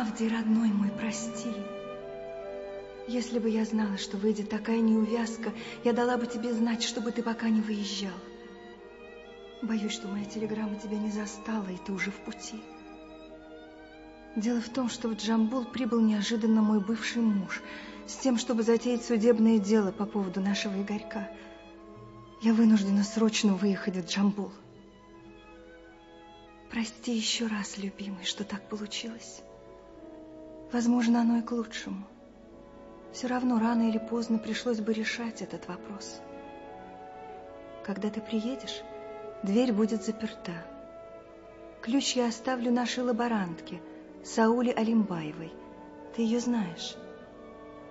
Авдий, 0.00 0.28
родной 0.28 0.70
мой, 0.70 0.90
прости. 0.90 1.52
Если 3.06 3.38
бы 3.38 3.48
я 3.48 3.64
знала, 3.64 3.96
что 3.96 4.16
выйдет 4.16 4.50
такая 4.50 4.80
неувязка, 4.80 5.52
я 5.84 5.92
дала 5.92 6.16
бы 6.16 6.26
тебе 6.26 6.52
знать, 6.52 6.82
чтобы 6.82 7.12
ты 7.12 7.22
пока 7.22 7.48
не 7.48 7.60
выезжал. 7.60 8.18
Боюсь, 9.62 9.92
что 9.92 10.08
моя 10.08 10.24
телеграмма 10.24 10.80
тебя 10.80 10.98
не 10.98 11.12
застала, 11.12 11.68
и 11.68 11.76
ты 11.76 11.92
уже 11.92 12.10
в 12.10 12.16
пути. 12.24 12.60
Дело 14.34 14.60
в 14.60 14.68
том, 14.68 14.88
что 14.88 15.06
в 15.06 15.14
Джамбул 15.14 15.64
прибыл 15.64 16.00
неожиданно 16.00 16.60
мой 16.60 16.80
бывший 16.80 17.22
муж 17.22 17.62
с 18.08 18.16
тем, 18.16 18.36
чтобы 18.36 18.64
затеять 18.64 19.04
судебное 19.04 19.60
дело 19.60 19.92
по 19.92 20.06
поводу 20.06 20.40
нашего 20.40 20.82
Игорька. 20.82 21.30
Я 22.42 22.52
вынуждена 22.52 23.04
срочно 23.04 23.54
выехать 23.54 23.94
в 23.94 24.10
Джамбул. 24.10 24.50
Прости 26.68 27.14
еще 27.14 27.46
раз, 27.46 27.78
любимый, 27.78 28.24
что 28.24 28.42
так 28.42 28.68
получилось. 28.68 29.44
Возможно, 30.74 31.20
оно 31.20 31.36
и 31.38 31.40
к 31.40 31.52
лучшему. 31.52 32.04
Все 33.12 33.28
равно 33.28 33.60
рано 33.60 33.88
или 33.88 33.98
поздно 33.98 34.40
пришлось 34.40 34.80
бы 34.80 34.92
решать 34.92 35.40
этот 35.40 35.68
вопрос. 35.68 36.20
Когда 37.84 38.10
ты 38.10 38.20
приедешь, 38.20 38.82
дверь 39.44 39.72
будет 39.72 40.04
заперта. 40.04 40.66
Ключ 41.80 42.16
я 42.16 42.26
оставлю 42.26 42.72
нашей 42.72 43.04
лаборантке, 43.04 43.80
Сауле 44.24 44.72
Алимбаевой. 44.72 45.52
Ты 46.16 46.22
ее 46.22 46.40
знаешь. 46.40 46.96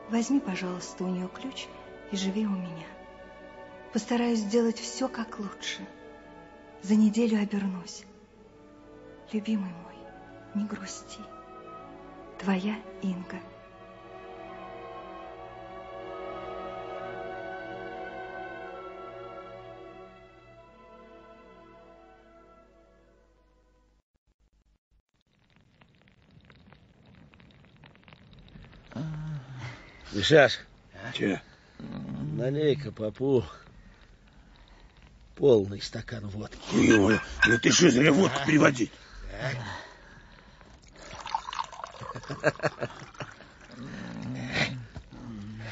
Возьми, 0.09 0.41
пожалуйста, 0.41 1.05
у 1.05 1.07
нее 1.07 1.29
ключ 1.33 1.67
и 2.11 2.17
живи 2.17 2.45
у 2.45 2.49
меня. 2.49 2.87
Постараюсь 3.93 4.39
сделать 4.39 4.79
все 4.79 5.07
как 5.07 5.39
лучше. 5.39 5.87
За 6.81 6.95
неделю 6.95 7.41
обернусь. 7.41 8.03
Любимый 9.31 9.71
мой, 9.71 9.95
не 10.53 10.65
грусти. 10.65 11.21
Твоя 12.43 12.75
Инга. 13.01 13.39
Мишаш. 30.11 30.59
Че? 31.13 31.41
Налей-ка 31.79 32.91
попу 32.91 33.45
полный 35.37 35.81
стакан 35.81 36.27
водки. 36.27 36.59
Ё, 36.73 37.17
ну 37.45 37.57
ты 37.57 37.71
что 37.71 37.89
зря 37.89 38.11
водку 38.11 38.45
переводить? 38.45 38.91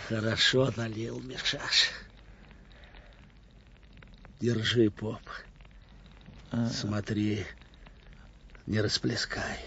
Хорошо 0.07 0.71
налил, 0.75 1.19
Мишаш. 1.21 1.89
Держи, 4.39 4.89
поп. 4.89 5.21
Смотри, 6.71 7.45
не 8.65 8.81
расплескай. 8.81 9.59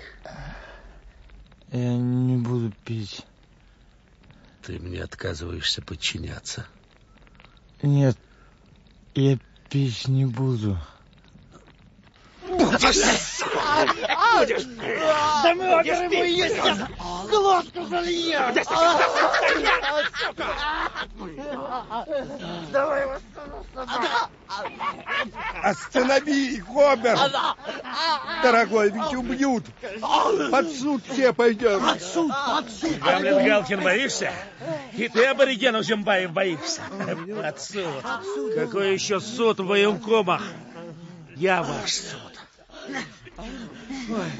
Я 1.73 1.97
не 1.97 2.37
буду 2.37 2.73
пить. 2.85 3.25
Ты 4.63 4.79
мне 4.79 5.03
отказываешься 5.03 5.83
подчиняться. 5.83 6.67
Нет, 7.83 8.19
я 9.15 9.39
пить 9.71 10.09
не 10.09 10.27
буду. 10.27 10.79
Будешь! 12.75 12.97
Будешь! 14.35 14.65
Да 15.43 15.55
мы 15.55 15.77
обе 15.77 15.91
ему 15.91 16.25
ее 16.25 16.49
сейчас 16.49 16.79
глотку 17.31 17.85
зальем! 17.85 18.55
Давай 22.73 23.03
его 23.03 23.17
Останови 25.63 26.55
их, 26.55 26.65
Обер! 26.69 27.19
Дорогой, 28.43 28.91
ведь 28.91 29.15
убьют! 29.15 29.65
Под 30.51 30.71
суд 30.71 31.03
все 31.09 31.33
пойдем! 31.33 31.81
Под 31.81 32.03
суд, 32.03 32.33
под 32.33 32.71
суд! 32.71 32.99
Гамлет 32.99 33.45
Галкин 33.45 33.83
боишься? 33.83 34.33
И 34.93 35.09
ты 35.09 35.27
аборигенов 35.27 35.85
Зимбаев 35.85 36.33
боишься? 36.33 36.83
Под 37.43 37.61
суд. 37.61 38.05
Какой 38.55 38.95
еще 38.95 39.21
суд 39.21 39.61
в 39.61 39.67
военкомах? 39.67 40.43
Я 41.37 41.63
ваш 41.63 41.93
суд. 41.93 42.44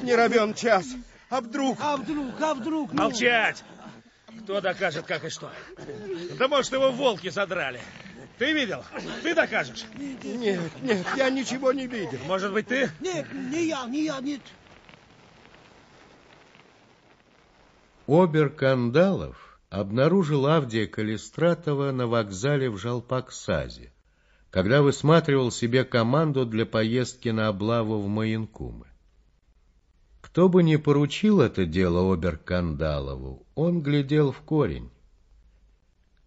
Не 0.03 0.15
равен 0.15 0.53
час. 0.53 0.87
А 1.29 1.41
вдруг? 1.41 1.77
А 1.81 1.97
вдруг, 1.97 2.41
а 2.41 2.53
вдруг? 2.53 2.93
ну? 2.93 3.03
Молчать! 3.03 3.63
Кто 4.43 4.61
докажет, 4.61 5.05
как 5.05 5.23
и 5.25 5.29
что? 5.29 5.51
Да 6.37 6.47
может, 6.47 6.71
его 6.71 6.91
волки 6.91 7.29
задрали. 7.29 7.81
Ты 8.37 8.51
видел? 8.51 8.83
Ты 9.23 9.33
докажешь? 9.33 9.85
Нет, 9.95 10.61
нет, 10.81 11.05
я 11.15 11.29
ничего 11.29 11.71
не 11.71 11.87
видел. 11.87 12.19
Может 12.25 12.51
быть, 12.51 12.67
ты? 12.67 12.91
Нет, 12.99 13.31
не 13.33 13.67
я, 13.67 13.85
не 13.85 14.03
я, 14.03 14.19
нет. 14.19 14.41
Обер 18.07 18.49
Кандалов 18.49 19.59
обнаружил 19.69 20.45
Авдия 20.45 20.85
Калистратова 20.85 21.91
на 21.91 22.07
вокзале 22.07 22.69
в 22.69 22.77
Жалпаксазе, 22.77 23.91
когда 24.55 24.81
высматривал 24.81 25.51
себе 25.51 25.83
команду 25.83 26.45
для 26.45 26.65
поездки 26.65 27.27
на 27.27 27.49
облаву 27.49 27.99
в 27.99 28.07
Маянкумы. 28.07 28.87
Кто 30.21 30.47
бы 30.47 30.63
ни 30.63 30.77
поручил 30.77 31.41
это 31.41 31.65
дело 31.65 32.13
Обер 32.13 32.37
Кандалову, 32.37 33.45
он 33.53 33.81
глядел 33.81 34.31
в 34.31 34.39
корень. 34.39 34.89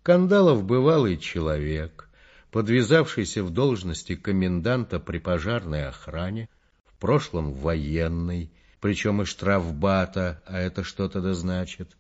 Кандалов 0.03 0.63
бывалый 0.63 1.17
человек, 1.17 2.11
подвязавшийся 2.51 3.43
в 3.43 3.49
должности 3.49 4.15
коменданта 4.15 5.01
при 5.01 5.17
пожарной 5.17 5.87
охране, 5.87 6.51
в 6.85 6.99
прошлом 6.99 7.55
военный, 7.55 8.53
причем 8.83 9.23
и 9.23 9.25
штрафбата, 9.25 10.43
а 10.45 10.61
это 10.61 10.85
что-то 10.85 11.23
да 11.23 11.33
значит, 11.33 11.97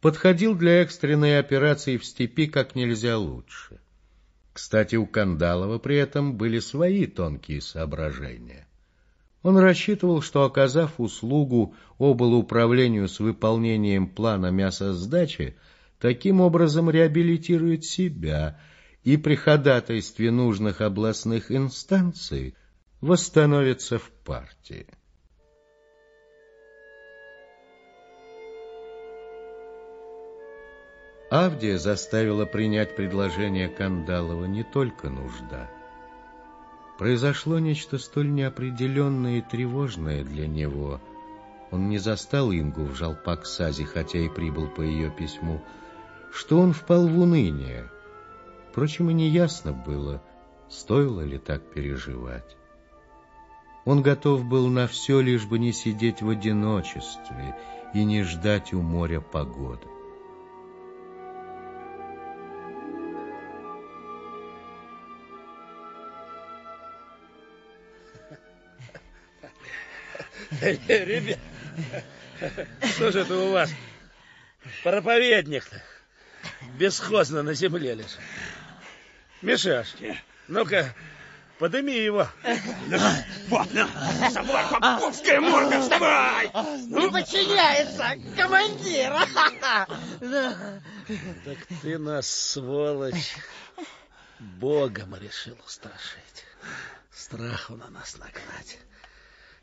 подходил 0.00 0.54
для 0.54 0.82
экстренной 0.82 1.40
операции 1.40 1.96
в 1.96 2.04
степи 2.04 2.46
как 2.46 2.76
нельзя 2.76 3.18
лучше. 3.18 3.80
Кстати, 4.52 4.96
у 4.96 5.06
Кандалова 5.06 5.78
при 5.78 5.96
этом 5.96 6.36
были 6.36 6.58
свои 6.58 7.06
тонкие 7.06 7.60
соображения. 7.60 8.66
Он 9.42 9.56
рассчитывал, 9.58 10.20
что, 10.20 10.44
оказав 10.44 11.00
услугу 11.00 11.74
облуправлению 11.98 13.08
с 13.08 13.20
выполнением 13.20 14.08
плана 14.08 14.50
мясосдачи, 14.50 15.56
таким 15.98 16.40
образом 16.40 16.90
реабилитирует 16.90 17.84
себя 17.84 18.60
и 19.02 19.16
при 19.16 19.36
ходатайстве 19.36 20.30
нужных 20.30 20.80
областных 20.80 21.50
инстанций 21.50 22.54
восстановится 23.00 23.98
в 23.98 24.10
партии. 24.24 24.86
Авдия 31.30 31.78
заставила 31.78 32.44
принять 32.44 32.96
предложение 32.96 33.68
Кандалова 33.68 34.46
не 34.46 34.64
только 34.64 35.08
нужда. 35.08 35.70
Произошло 36.98 37.60
нечто 37.60 37.98
столь 37.98 38.32
неопределенное 38.32 39.38
и 39.38 39.40
тревожное 39.40 40.24
для 40.24 40.48
него. 40.48 41.00
Он 41.70 41.88
не 41.88 41.98
застал 41.98 42.50
Ингу 42.50 42.82
в 42.82 42.96
Жалпаксазе, 42.96 43.84
хотя 43.84 44.18
и 44.18 44.28
прибыл 44.28 44.66
по 44.66 44.80
ее 44.82 45.08
письму, 45.08 45.62
что 46.32 46.58
он 46.58 46.72
впал 46.72 47.06
в 47.06 47.16
уныние. 47.16 47.88
Впрочем, 48.68 49.08
и 49.10 49.14
неясно 49.14 49.72
было, 49.72 50.20
стоило 50.68 51.20
ли 51.20 51.38
так 51.38 51.62
переживать. 51.72 52.56
Он 53.84 54.02
готов 54.02 54.44
был 54.44 54.66
на 54.66 54.88
все, 54.88 55.20
лишь 55.20 55.46
бы 55.46 55.60
не 55.60 55.72
сидеть 55.72 56.22
в 56.22 56.28
одиночестве 56.28 57.56
и 57.94 58.02
не 58.04 58.24
ждать 58.24 58.72
у 58.72 58.82
моря 58.82 59.20
погоды. 59.20 59.89
Ребят, 70.60 71.38
что 72.94 73.12
же 73.12 73.20
это 73.20 73.36
у 73.36 73.52
вас? 73.52 73.70
Проповедник-то 74.82 75.82
бесхозно 76.76 77.42
на 77.42 77.54
земле 77.54 77.94
лежит. 77.94 78.18
Мишаш, 79.42 79.94
ну-ка, 80.48 80.94
подыми 81.58 81.92
его. 81.92 82.26
Вот, 83.48 83.68
ну, 83.72 83.86
собор 84.30 84.60
Поповская 84.70 85.40
морда, 85.40 85.80
вставай! 85.80 86.46
Не 86.46 87.10
подчиняется, 87.10 88.16
командир! 88.36 89.12
Так 91.44 91.58
ты 91.82 91.98
нас, 91.98 92.28
сволочь, 92.28 93.34
Богом 94.38 95.14
решил 95.16 95.56
устрашить. 95.64 96.44
Страху 97.12 97.76
на 97.76 97.88
нас 97.90 98.16
нагнать. 98.16 98.78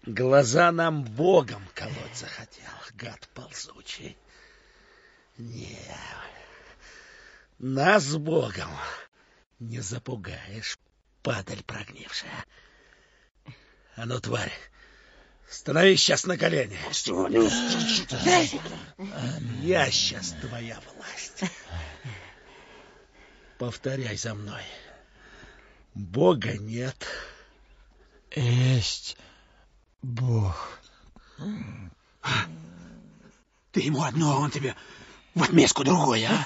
Глаза 0.07 0.71
нам 0.71 1.03
Богом 1.03 1.67
колоть 1.75 2.15
захотел, 2.15 2.71
гад 2.93 3.27
ползучий. 3.33 4.17
Не, 5.37 5.77
нас 7.59 8.15
Богом 8.15 8.69
не 9.59 9.81
запугаешь, 9.81 10.79
падаль 11.23 11.61
прогнившая. 11.61 12.45
А 13.97 14.05
ну, 14.05 14.21
тварь, 14.21 14.53
становись 15.49 15.99
сейчас 15.99 16.25
на 16.25 16.37
колени. 16.37 16.79
Я 19.61 19.91
сейчас 19.91 20.35
твоя 20.39 20.79
власть. 20.95 21.51
Повторяй 23.57 24.15
за 24.15 24.33
мной. 24.35 24.63
Бога 25.93 26.53
нет. 26.57 26.95
Есть 28.33 29.17
Бог. 30.01 30.79
Ты 33.71 33.81
ему 33.81 34.03
одно, 34.03 34.39
он 34.39 34.51
тебе 34.51 34.75
в 35.35 35.43
отместку 35.43 35.83
другое, 35.83 36.29
а? 36.29 36.45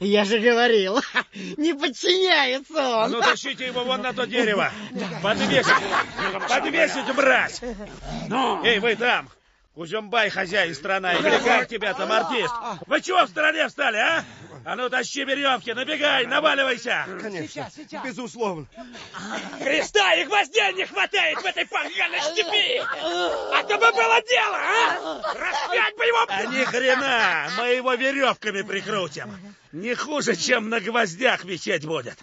Я 0.00 0.24
же 0.24 0.38
говорил, 0.40 1.00
не 1.56 1.74
подчиняется 1.74 2.74
А 3.02 3.04
он. 3.04 3.12
ну, 3.12 3.20
тащите 3.20 3.66
его 3.66 3.84
вон 3.84 4.02
на 4.02 4.12
то 4.12 4.26
дерево. 4.26 4.72
Подвесить, 5.22 5.72
подвесить, 6.48 7.14
брать. 7.14 7.62
Эй, 8.64 8.80
вы 8.80 8.96
там, 8.96 9.28
Кузюмбай, 9.74 10.28
хозяин 10.28 10.74
страна, 10.74 11.14
или 11.14 11.38
как 11.44 11.68
тебя 11.68 11.94
там, 11.94 12.10
артист? 12.10 12.52
Вы 12.86 13.00
чего 13.00 13.24
в 13.24 13.28
стороне 13.28 13.68
встали, 13.68 13.96
а? 13.98 14.24
А 14.64 14.76
ну, 14.76 14.88
тащи 14.88 15.24
веревки, 15.24 15.72
набегай, 15.72 16.26
наваливайся. 16.26 17.06
Конечно, 17.20 17.68
безусловно. 18.04 18.66
Креста 19.58 20.14
и 20.14 20.24
гвоздей 20.24 20.72
не 20.74 20.86
хватает 20.86 21.38
в 21.38 21.44
этой 21.44 21.66
поганой 21.66 22.20
степи! 22.20 22.78
А 22.78 23.62
то 23.64 23.78
бы 23.78 23.92
было 23.92 24.22
дело, 24.22 24.56
а? 24.56 25.34
Распять 25.34 25.96
бы 25.96 26.04
его! 26.04 26.24
А 26.28 26.44
ни 26.46 26.64
хрена! 26.64 27.50
Мы 27.58 27.68
его 27.74 27.94
веревками 27.94 28.62
прикрутим. 28.62 29.36
Не 29.72 29.94
хуже, 29.94 30.36
чем 30.36 30.68
на 30.68 30.80
гвоздях 30.80 31.44
висеть 31.44 31.84
будет. 31.84 32.18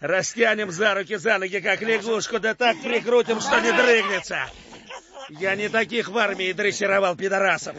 Растянем 0.00 0.70
за 0.70 0.94
руки, 0.94 1.16
за 1.16 1.38
ноги, 1.38 1.60
как 1.60 1.82
лягушку, 1.82 2.40
да 2.40 2.54
так 2.54 2.80
прикрутим, 2.82 3.40
что 3.40 3.60
не 3.60 3.72
дрыгнется. 3.72 4.48
Я 5.28 5.54
не 5.54 5.68
таких 5.68 6.08
в 6.08 6.18
армии 6.18 6.52
дрессировал 6.52 7.16
пидорасов. 7.16 7.76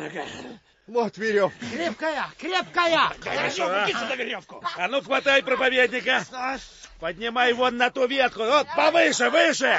Вот 0.91 1.17
веревка. 1.17 1.65
Крепкая, 1.71 2.25
крепкая. 2.37 3.13
Хорошо, 3.23 3.65
а? 3.65 3.87
сюда 3.87 4.13
веревку. 4.17 4.61
А 4.75 4.89
ну, 4.89 5.01
хватай 5.01 5.41
проповедника. 5.41 6.25
Поднимай 6.99 7.53
вон 7.53 7.77
на 7.77 7.89
ту 7.89 8.07
ветку. 8.07 8.43
Вот, 8.43 8.67
повыше, 8.75 9.29
выше. 9.29 9.73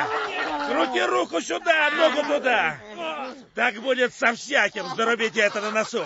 Крути 0.71 1.03
руку 1.03 1.43
сюда, 1.43 1.91
ногу 1.91 2.23
туда. 2.27 2.79
Так 3.55 3.75
будет 3.83 4.15
со 4.15 4.33
всяким, 4.35 4.87
зарубите 4.97 5.43
это 5.43 5.61
на 5.61 5.71
носу. 5.71 6.03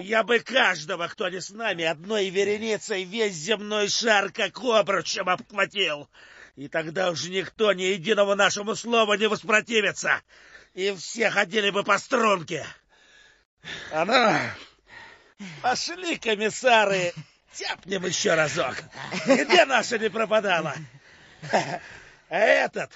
Я 0.00 0.22
бы 0.22 0.40
каждого, 0.40 1.08
кто 1.08 1.30
не 1.30 1.40
с 1.40 1.48
нами, 1.48 1.84
одной 1.84 2.28
вереницей 2.28 3.04
весь 3.04 3.32
земной 3.32 3.88
шар 3.88 4.30
как 4.32 4.58
обручем 4.58 5.30
обхватил. 5.30 6.10
И 6.56 6.68
тогда 6.68 7.10
уж 7.10 7.24
никто 7.24 7.72
ни 7.72 7.84
единого 7.84 8.34
нашему 8.34 8.74
слову 8.74 9.14
не 9.14 9.28
воспротивится. 9.28 10.20
И 10.74 10.94
все 10.94 11.30
ходили 11.30 11.70
бы 11.70 11.84
по 11.84 11.96
струнке. 11.96 12.66
А 13.92 14.04
ну, 14.04 15.46
пошли, 15.62 16.16
комиссары, 16.18 17.12
тяпнем 17.52 18.04
еще 18.06 18.34
разок. 18.34 18.76
Где 19.26 19.64
наша 19.64 19.98
не 19.98 20.10
пропадала? 20.10 20.74
А 22.28 22.36
этот 22.38 22.90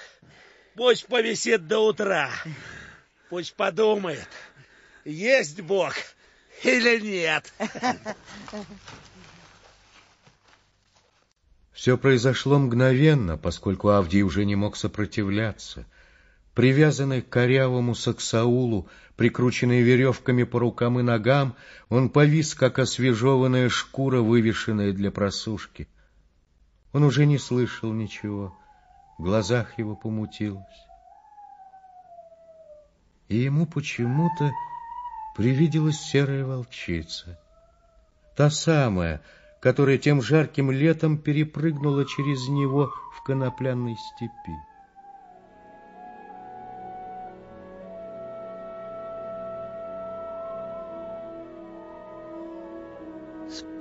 пусть 0.75 1.07
повисит 1.07 1.67
до 1.67 1.79
утра. 1.79 2.29
Пусть 3.29 3.55
подумает, 3.55 4.27
есть 5.05 5.61
Бог 5.61 5.95
или 6.63 6.99
нет. 6.99 7.53
Все 11.71 11.97
произошло 11.97 12.59
мгновенно, 12.59 13.37
поскольку 13.37 13.89
Авдий 13.89 14.21
уже 14.21 14.45
не 14.45 14.55
мог 14.55 14.75
сопротивляться. 14.75 15.85
Привязанный 16.61 17.23
к 17.23 17.29
корявому 17.29 17.95
саксаулу, 17.95 18.87
прикрученный 19.15 19.81
веревками 19.81 20.43
по 20.43 20.59
рукам 20.59 20.99
и 20.99 21.01
ногам, 21.01 21.55
он 21.89 22.07
повис, 22.11 22.53
как 22.53 22.77
освежеванная 22.77 23.67
шкура, 23.67 24.21
вывешенная 24.21 24.93
для 24.93 25.09
просушки. 25.09 25.87
Он 26.93 27.03
уже 27.03 27.25
не 27.25 27.39
слышал 27.39 27.91
ничего, 27.91 28.55
в 29.17 29.23
глазах 29.23 29.79
его 29.79 29.95
помутилось. 29.95 30.61
И 33.27 33.37
ему 33.37 33.65
почему-то 33.65 34.51
привиделась 35.35 35.99
серая 35.99 36.45
волчица. 36.45 37.39
Та 38.37 38.51
самая, 38.51 39.23
которая 39.61 39.97
тем 39.97 40.21
жарким 40.21 40.69
летом 40.69 41.17
перепрыгнула 41.17 42.05
через 42.05 42.47
него 42.49 42.93
в 43.17 43.23
конопляной 43.23 43.95
степи. 44.13 44.70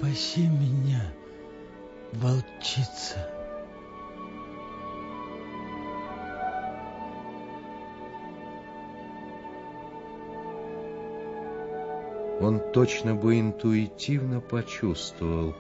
Спаси 0.01 0.47
меня, 0.47 1.03
волчица. 2.15 3.29
Он 12.41 12.63
точно 12.73 13.15
бы 13.15 13.39
интуитивно 13.39 14.41
почувствовал, 14.41 15.55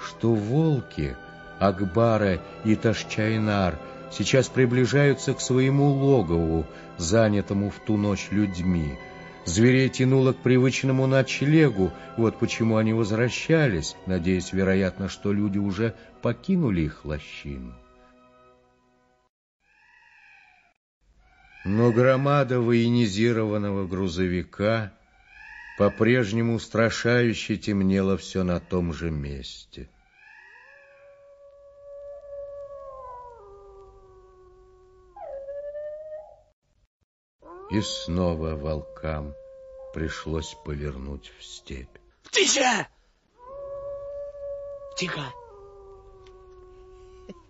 что 0.00 0.32
волки 0.32 1.14
Акбара 1.60 2.40
и 2.64 2.76
Ташчайнар 2.76 3.78
сейчас 4.10 4.48
приближаются 4.48 5.34
к 5.34 5.42
своему 5.42 5.90
логову, 5.90 6.64
занятому 6.96 7.68
в 7.68 7.80
ту 7.84 7.98
ночь 7.98 8.28
людьми. 8.30 8.98
Зверей 9.46 9.90
тянуло 9.90 10.32
к 10.32 10.38
привычному 10.38 11.06
ночлегу, 11.06 11.92
вот 12.16 12.38
почему 12.38 12.76
они 12.76 12.94
возвращались, 12.94 13.94
надеясь, 14.06 14.52
вероятно, 14.52 15.08
что 15.08 15.32
люди 15.32 15.58
уже 15.58 15.94
покинули 16.22 16.82
их 16.82 17.04
лощину. 17.04 17.74
Но 21.64 21.92
громада 21.92 22.60
военизированного 22.60 23.86
грузовика 23.86 24.92
по-прежнему 25.78 26.54
устрашающе 26.54 27.56
темнело 27.56 28.16
все 28.16 28.44
на 28.44 28.60
том 28.60 28.92
же 28.92 29.10
месте. 29.10 29.88
И 37.74 37.80
снова 37.80 38.54
волкам 38.54 39.34
пришлось 39.92 40.54
повернуть 40.64 41.32
в 41.36 41.44
степь. 41.44 41.88
Тихо! 42.30 42.86
Тихо! 44.96 45.22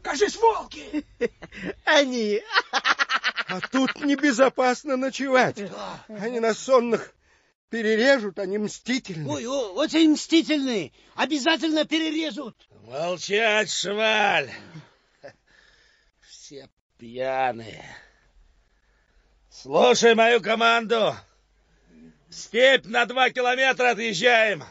Кажись, 0.01 0.37
волки! 0.37 1.05
Они! 1.85 2.41
А 2.73 3.61
тут 3.71 4.03
небезопасно 4.03 4.97
ночевать. 4.97 5.61
Они 6.09 6.41
на 6.41 6.55
сонных 6.55 7.13
перережут, 7.69 8.39
они 8.39 8.57
мстительны. 8.57 9.31
Ой, 9.31 9.47
о, 9.47 9.75
очень 9.75 10.13
мстительные. 10.13 10.93
Обязательно 11.17 11.85
перережут. 11.85 12.57
Молчать, 12.85 13.71
шваль! 13.71 14.51
Все 16.23 16.71
пьяные. 16.97 17.85
Слушай 19.63 20.15
мою 20.17 20.43
команду. 20.43 21.15
В 22.29 22.35
степь 22.35 22.87
на 22.87 23.07
два 23.07 23.31
километра 23.31 23.91
отъезжаем. 23.91 24.65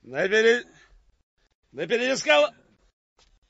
На 0.00 0.26
пере... 0.26 0.64
На 1.70 1.86
передискал... 1.86 2.50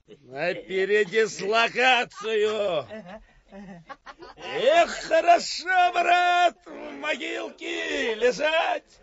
На 0.08 0.54
передислокацию. 0.54 2.84
Эх, 4.36 4.90
хорошо, 5.04 5.92
брат, 5.92 6.56
в 6.66 6.90
могилке 6.98 8.16
лежать. 8.16 8.98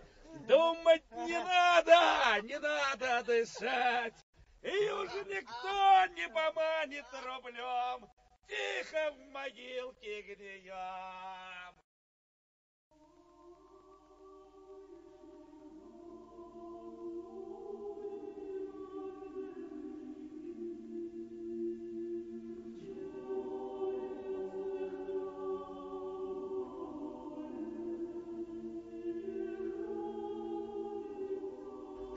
Думать 0.49 1.09
не 1.11 1.41
надо, 1.41 2.45
не 2.45 2.59
надо 2.59 3.23
дышать. 3.23 4.15
И 4.63 4.89
уже 4.89 5.23
никто 5.29 6.05
не 6.13 6.27
поманит 6.27 7.05
рублем. 7.23 8.05
Тихо 8.49 9.11
в 9.11 9.31
могилке 9.31 10.21
гнием. 10.23 11.75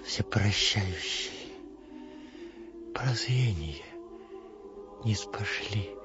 всепрощающий, 0.05 1.55
прозрение 2.93 3.83
не 5.05 5.15
спошли 5.15 6.02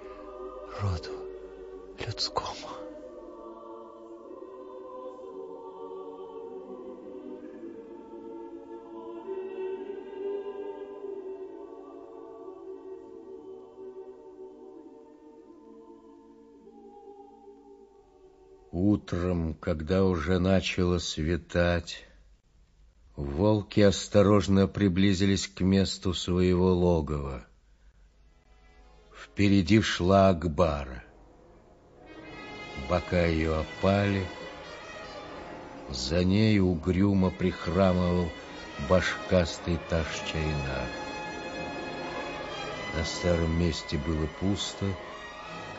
роду 0.81 1.11
людскому. 2.05 2.67
Утром, 18.71 19.55
когда 19.55 20.03
уже 20.03 20.39
начало 20.39 20.99
светать, 20.99 22.07
Волки 23.15 23.79
осторожно 23.79 24.67
приблизились 24.67 25.47
к 25.47 25.61
месту 25.61 26.13
своего 26.13 26.71
логова. 26.71 27.47
Впереди 29.37 29.79
шла 29.81 30.29
Акбара. 30.29 31.03
Бока 32.89 33.27
ее 33.27 33.59
опали, 33.59 34.25
за 35.91 36.23
ней 36.23 36.59
угрюмо 36.59 37.29
прихрамывал 37.29 38.29
башкастый 38.89 39.77
Ташчайнар. 39.89 40.87
На 42.95 43.05
старом 43.05 43.59
месте 43.59 43.99
было 43.99 44.27
пусто, 44.39 44.87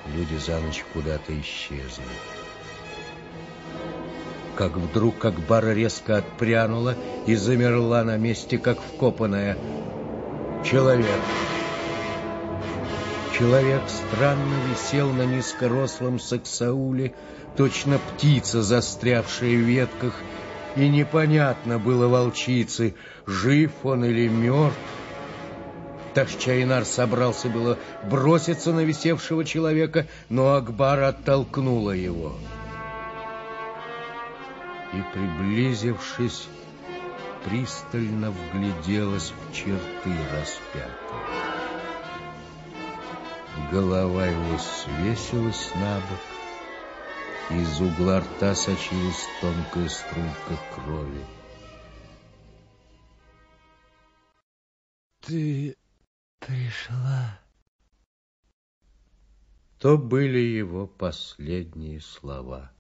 люди 0.06 0.36
за 0.36 0.60
ночь 0.60 0.84
куда-то 0.92 1.32
исчезли 1.40 2.04
как 4.54 4.76
вдруг 4.76 5.24
Акбара 5.24 5.72
резко 5.72 6.18
отпрянула 6.18 6.96
и 7.26 7.34
замерла 7.34 8.04
на 8.04 8.16
месте, 8.16 8.58
как 8.58 8.80
вкопанная. 8.80 9.56
Человек. 10.64 11.20
Человек 13.38 13.82
странно 13.88 14.54
висел 14.68 15.12
на 15.12 15.22
низкорослом 15.22 16.18
саксауле, 16.18 17.14
точно 17.56 18.00
птица, 18.00 18.62
застрявшая 18.62 19.50
в 19.50 19.60
ветках, 19.60 20.14
и 20.74 20.88
непонятно 20.88 21.78
было 21.78 22.08
волчице, 22.08 22.94
жив 23.26 23.70
он 23.84 24.04
или 24.04 24.26
мертв. 24.28 24.76
Ташчайнар 26.14 26.84
собрался 26.84 27.48
было 27.48 27.78
броситься 28.10 28.72
на 28.72 28.80
висевшего 28.80 29.44
человека, 29.44 30.08
но 30.28 30.54
Акбар 30.54 31.00
оттолкнула 31.04 31.92
его 31.92 32.32
и, 34.92 35.02
приблизившись, 35.14 36.48
пристально 37.44 38.32
вгляделась 38.32 39.32
в 39.32 39.54
черты 39.54 40.10
распятого. 40.32 41.57
Голова 43.70 44.24
его 44.24 44.58
свесилась 44.58 45.74
на 45.74 46.00
бок, 46.00 46.38
из 47.50 47.80
угла 47.80 48.20
рта 48.20 48.54
сочилась 48.54 49.26
тонкая 49.40 49.88
струйка 49.88 50.56
крови. 50.74 51.24
Ты 55.20 55.76
пришла? 56.40 57.40
То 59.78 59.98
были 59.98 60.38
его 60.38 60.86
последние 60.86 62.00
слова. 62.00 62.72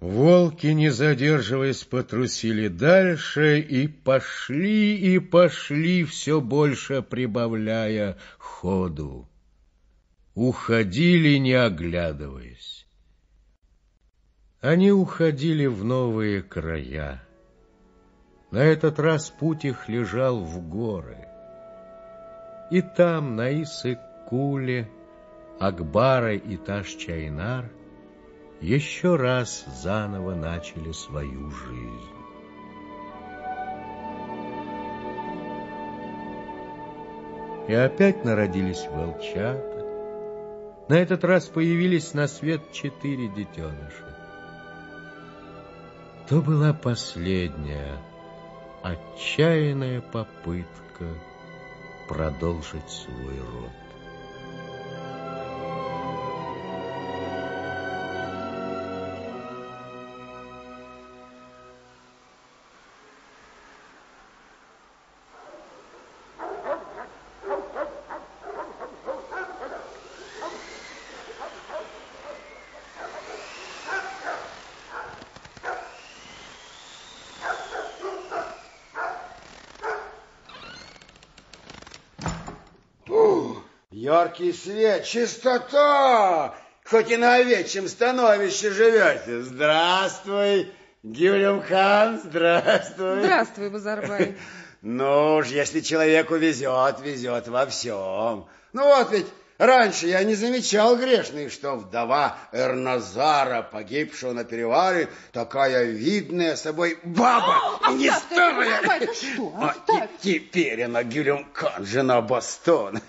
Волки, 0.00 0.66
не 0.66 0.90
задерживаясь, 0.90 1.84
потрусили 1.84 2.68
дальше 2.68 3.60
и 3.60 3.88
пошли, 3.88 4.94
и 4.96 5.18
пошли, 5.18 6.04
все 6.04 6.40
больше 6.40 7.00
прибавляя 7.00 8.18
ходу. 8.38 9.26
Уходили, 10.34 11.38
не 11.38 11.54
оглядываясь. 11.54 12.86
Они 14.60 14.92
уходили 14.92 15.64
в 15.64 15.82
новые 15.82 16.42
края. 16.42 17.22
На 18.50 18.58
этот 18.58 18.98
раз 18.98 19.30
путь 19.30 19.64
их 19.64 19.88
лежал 19.88 20.44
в 20.44 20.68
горы. 20.68 21.26
И 22.70 22.82
там, 22.82 23.34
на 23.34 23.62
Исык-Куле, 23.62 24.90
Акбара 25.58 26.34
и 26.34 26.56
Таш-Чайнар 26.56 27.70
еще 28.60 29.16
раз 29.16 29.64
заново 29.82 30.34
начали 30.34 30.92
свою 30.92 31.50
жизнь. 31.50 32.16
И 37.68 37.74
опять 37.74 38.24
народились 38.24 38.86
волчата. 38.90 39.84
На 40.88 40.94
этот 40.94 41.24
раз 41.24 41.46
появились 41.46 42.14
на 42.14 42.28
свет 42.28 42.72
четыре 42.72 43.28
детеныша. 43.28 44.16
То 46.28 46.40
была 46.40 46.72
последняя, 46.72 47.98
отчаянная 48.82 50.00
попытка 50.00 51.06
продолжить 52.08 52.88
свой 52.88 53.40
род. 53.40 53.85
Яркий 84.36 84.52
свет, 84.52 85.04
чистота! 85.04 86.54
Хоть 86.84 87.10
и 87.10 87.16
на 87.16 87.36
овечьем 87.36 87.88
становище 87.88 88.70
живете. 88.70 89.40
Здравствуй, 89.40 90.70
Гюлем 91.02 91.62
хан, 91.62 92.20
здравствуй. 92.22 93.20
Здравствуй, 93.20 93.70
Базарбай. 93.70 94.36
Ну 94.82 95.36
уж, 95.36 95.48
если 95.48 95.80
человеку 95.80 96.36
везет, 96.36 97.00
везет 97.00 97.48
во 97.48 97.66
всем. 97.66 98.46
Ну 98.72 98.84
вот 98.84 99.10
ведь 99.10 99.26
раньше 99.58 100.06
я 100.06 100.22
не 100.22 100.34
замечал 100.34 100.96
грешный, 100.96 101.48
что 101.48 101.76
вдова 101.76 102.36
Эрназара, 102.52 103.62
погибшего 103.62 104.32
на 104.32 104.44
перевале, 104.44 105.08
такая 105.32 105.86
видная 105.86 106.54
собой 106.56 106.98
баба, 107.02 107.80
и 107.90 107.94
не 107.94 108.12
старая. 108.12 108.80
А 109.58 109.74
теперь 110.20 110.82
она 110.84 111.02
Гюлем 111.02 111.46
Кан, 111.52 111.84
жена 111.84 112.20
Бастон. 112.20 113.00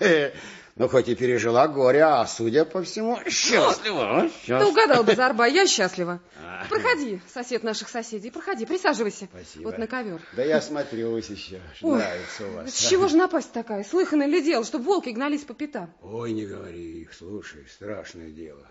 Ну, 0.78 0.88
хоть 0.88 1.08
и 1.08 1.16
пережила 1.16 1.66
горе, 1.66 2.04
а, 2.04 2.24
судя 2.26 2.64
по 2.64 2.82
всему, 2.82 3.18
счастлива. 3.28 4.30
Ты 4.46 4.64
угадал, 4.64 5.02
Базарба, 5.02 5.46
я 5.46 5.66
счастлива. 5.66 6.20
Проходи, 6.68 7.20
сосед 7.32 7.64
наших 7.64 7.88
соседей, 7.88 8.30
проходи, 8.30 8.64
присаживайся. 8.64 9.28
Спасибо. 9.32 9.64
Вот 9.64 9.78
на 9.78 9.86
ковер. 9.86 10.20
Да 10.36 10.44
я 10.44 10.60
смотрюсь 10.60 11.28
еще, 11.28 11.60
Ой, 11.82 11.98
нравится 11.98 12.46
у 12.46 12.52
вас. 12.52 12.74
С 12.74 12.88
чего 12.88 13.08
же 13.08 13.16
напасть 13.16 13.52
такая? 13.52 13.82
Слыхано 13.82 14.26
ли 14.26 14.40
дело, 14.40 14.64
чтобы 14.64 14.84
волки 14.84 15.10
гнались 15.10 15.42
по 15.42 15.54
пятам? 15.54 15.92
Ой, 16.00 16.32
не 16.32 16.46
говори, 16.46 17.08
слушай, 17.12 17.66
страшное 17.68 18.30
дело. 18.30 18.66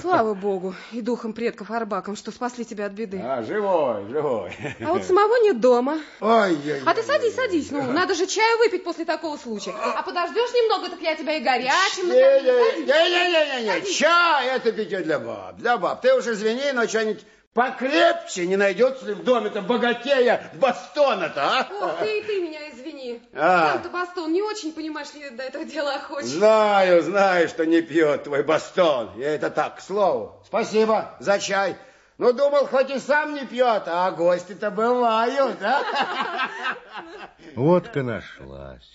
Слава 0.00 0.34
богу 0.34 0.74
и 0.92 1.00
духом 1.00 1.32
предков 1.32 1.70
Арбакам, 1.70 2.16
что 2.16 2.30
спасли 2.30 2.64
тебя 2.64 2.86
от 2.86 2.92
беды. 2.92 3.20
А, 3.22 3.42
живой, 3.42 4.08
живой. 4.08 4.52
А 4.80 4.92
вот 4.92 5.04
самого 5.04 5.36
нет 5.42 5.60
дома. 5.60 6.00
Ой, 6.20 6.56
ой, 6.56 6.82
А 6.84 6.94
ты 6.94 7.02
садись, 7.02 7.34
садись. 7.34 7.70
Ну, 7.70 7.92
надо 7.92 8.14
же 8.14 8.26
чаю 8.26 8.58
выпить 8.58 8.84
после 8.84 9.04
такого 9.04 9.36
случая. 9.36 9.72
А 9.72 10.02
подождешь 10.02 10.50
немного, 10.50 10.88
так 10.88 11.00
я 11.00 11.14
тебя 11.14 11.36
и 11.36 11.40
горячим 11.40 12.08
накормлю. 12.08 12.64
Садись. 12.64 12.86
Не-не-не, 12.86 13.92
чай 13.92 14.48
это 14.48 14.72
питье 14.72 15.00
для 15.00 15.18
баб, 15.18 15.56
для 15.56 15.76
баб. 15.76 16.00
Ты 16.00 16.14
уж 16.14 16.26
извини, 16.26 16.72
но 16.72 16.86
что-нибудь 16.88 17.24
покрепче 17.54 18.46
не 18.46 18.56
найдется 18.56 19.06
ли 19.06 19.14
в 19.14 19.22
доме-то 19.22 19.62
богатея 19.62 20.50
Бастона-то, 20.54 21.42
а? 21.42 21.68
Ох, 21.80 21.98
ты 22.00 22.18
и 22.18 22.22
ты 22.22 22.40
меня 22.40 22.70
извини. 22.70 23.22
А. 23.32 23.72
Сам-то 23.72 23.88
Бастон 23.90 24.32
не 24.32 24.42
очень, 24.42 24.72
понимаешь 24.72 25.14
ли, 25.14 25.30
до 25.30 25.44
этого 25.44 25.64
дела 25.64 25.94
охочет. 25.94 26.28
Знаю, 26.28 27.02
знаю, 27.02 27.48
что 27.48 27.64
не 27.64 27.80
пьет 27.80 28.24
твой 28.24 28.42
Бастон. 28.42 29.12
Я 29.16 29.34
это 29.34 29.50
так, 29.50 29.76
к 29.76 29.80
слову. 29.80 30.42
Спасибо 30.44 31.14
за 31.20 31.38
чай. 31.38 31.76
Ну, 32.18 32.32
думал, 32.32 32.66
хоть 32.66 32.90
и 32.90 32.98
сам 32.98 33.34
не 33.34 33.46
пьет, 33.46 33.84
а 33.86 34.10
гости-то 34.10 34.70
бывают, 34.70 35.60
а? 35.62 35.82
Водка 37.56 38.02
нашлась. 38.02 38.88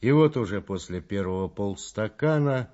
И 0.00 0.10
вот 0.10 0.36
уже 0.36 0.60
после 0.60 1.00
первого 1.00 1.48
полстакана 1.48 2.68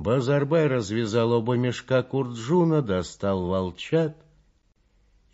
Базарбай 0.00 0.66
развязал 0.66 1.32
оба 1.32 1.56
мешка 1.56 2.02
курджуна, 2.02 2.80
достал 2.80 3.44
волчат, 3.46 4.16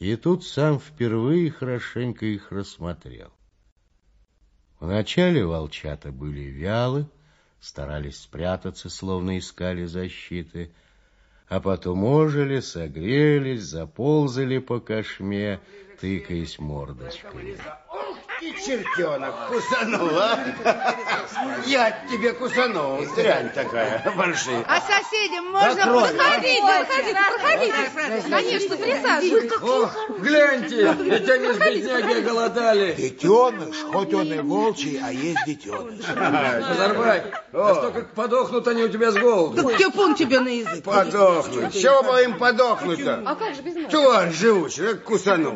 и 0.01 0.17
тут 0.17 0.45
сам 0.45 0.81
впервые 0.81 1.53
хорошенько 1.53 2.27
их 2.27 2.51
рассмотрел. 2.51 3.31
Вначале 4.81 5.47
волчата 5.47 6.11
были 6.11 6.41
вялы, 6.41 7.07
старались 7.61 8.19
спрятаться, 8.19 8.91
словно 8.91 9.39
искали 9.39 9.85
защиты, 9.85 10.73
а 11.49 11.61
потом 11.61 12.03
ожили, 12.03 12.59
согрелись, 12.59 13.63
заползали 13.63 14.59
по 14.59 14.81
кошме, 14.81 15.61
тыкаясь 16.01 16.59
мордочками. 16.59 17.57
Ты, 18.41 18.53
чертенок, 18.53 19.35
кусанул, 19.49 20.11
а? 20.19 20.39
Я 21.65 21.91
тебе 22.11 22.33
кусанул, 22.35 22.99
дрянь 23.15 23.51
такая, 23.51 24.03
большая. 24.17 24.63
А 24.69 24.81
соседям 24.81 25.51
можно 25.53 25.75
Закрой, 25.75 26.09
проходить? 26.15 26.61
а? 26.63 26.85
Проходите, 26.85 27.91
проходите. 27.95 28.31
Конечно, 28.31 28.77
присаживайтесь. 28.77 29.63
Ох, 29.63 29.97
гляньте, 30.19 30.93
ведь 31.01 31.31
они 31.31 31.53
ж 31.53 31.57
бедняги 31.57 32.21
голодали. 32.23 32.93
Детеныш, 32.95 33.77
хоть 33.93 34.13
он 34.13 34.33
и 34.33 34.39
волчий, 34.41 35.01
а 35.03 35.11
есть 35.13 35.45
детеныш. 35.47 36.05
А 36.09 37.75
что 37.75 37.91
как 37.93 38.11
подохнут 38.13 38.69
они 38.69 38.83
у 38.85 38.89
тебя 38.89 39.13
с 39.13 39.17
голоду? 39.17 39.63
Так 39.63 39.79
тюпун 39.79 40.15
тебе 40.15 40.41
на 40.41 40.49
язык. 40.49 40.85
Подохнуть. 40.85 41.73
Чего 41.81 42.03
бы 42.03 42.23
им 42.23 42.39
подохнуть-то? 42.39 43.23
А 43.25 43.35
как 43.35 43.55
же 43.55 43.63
без 43.63 43.75
нас? 43.77 43.91
Тварь 43.91 44.33
живучий, 44.33 44.83
как 44.89 45.05
кусанул. 45.05 45.55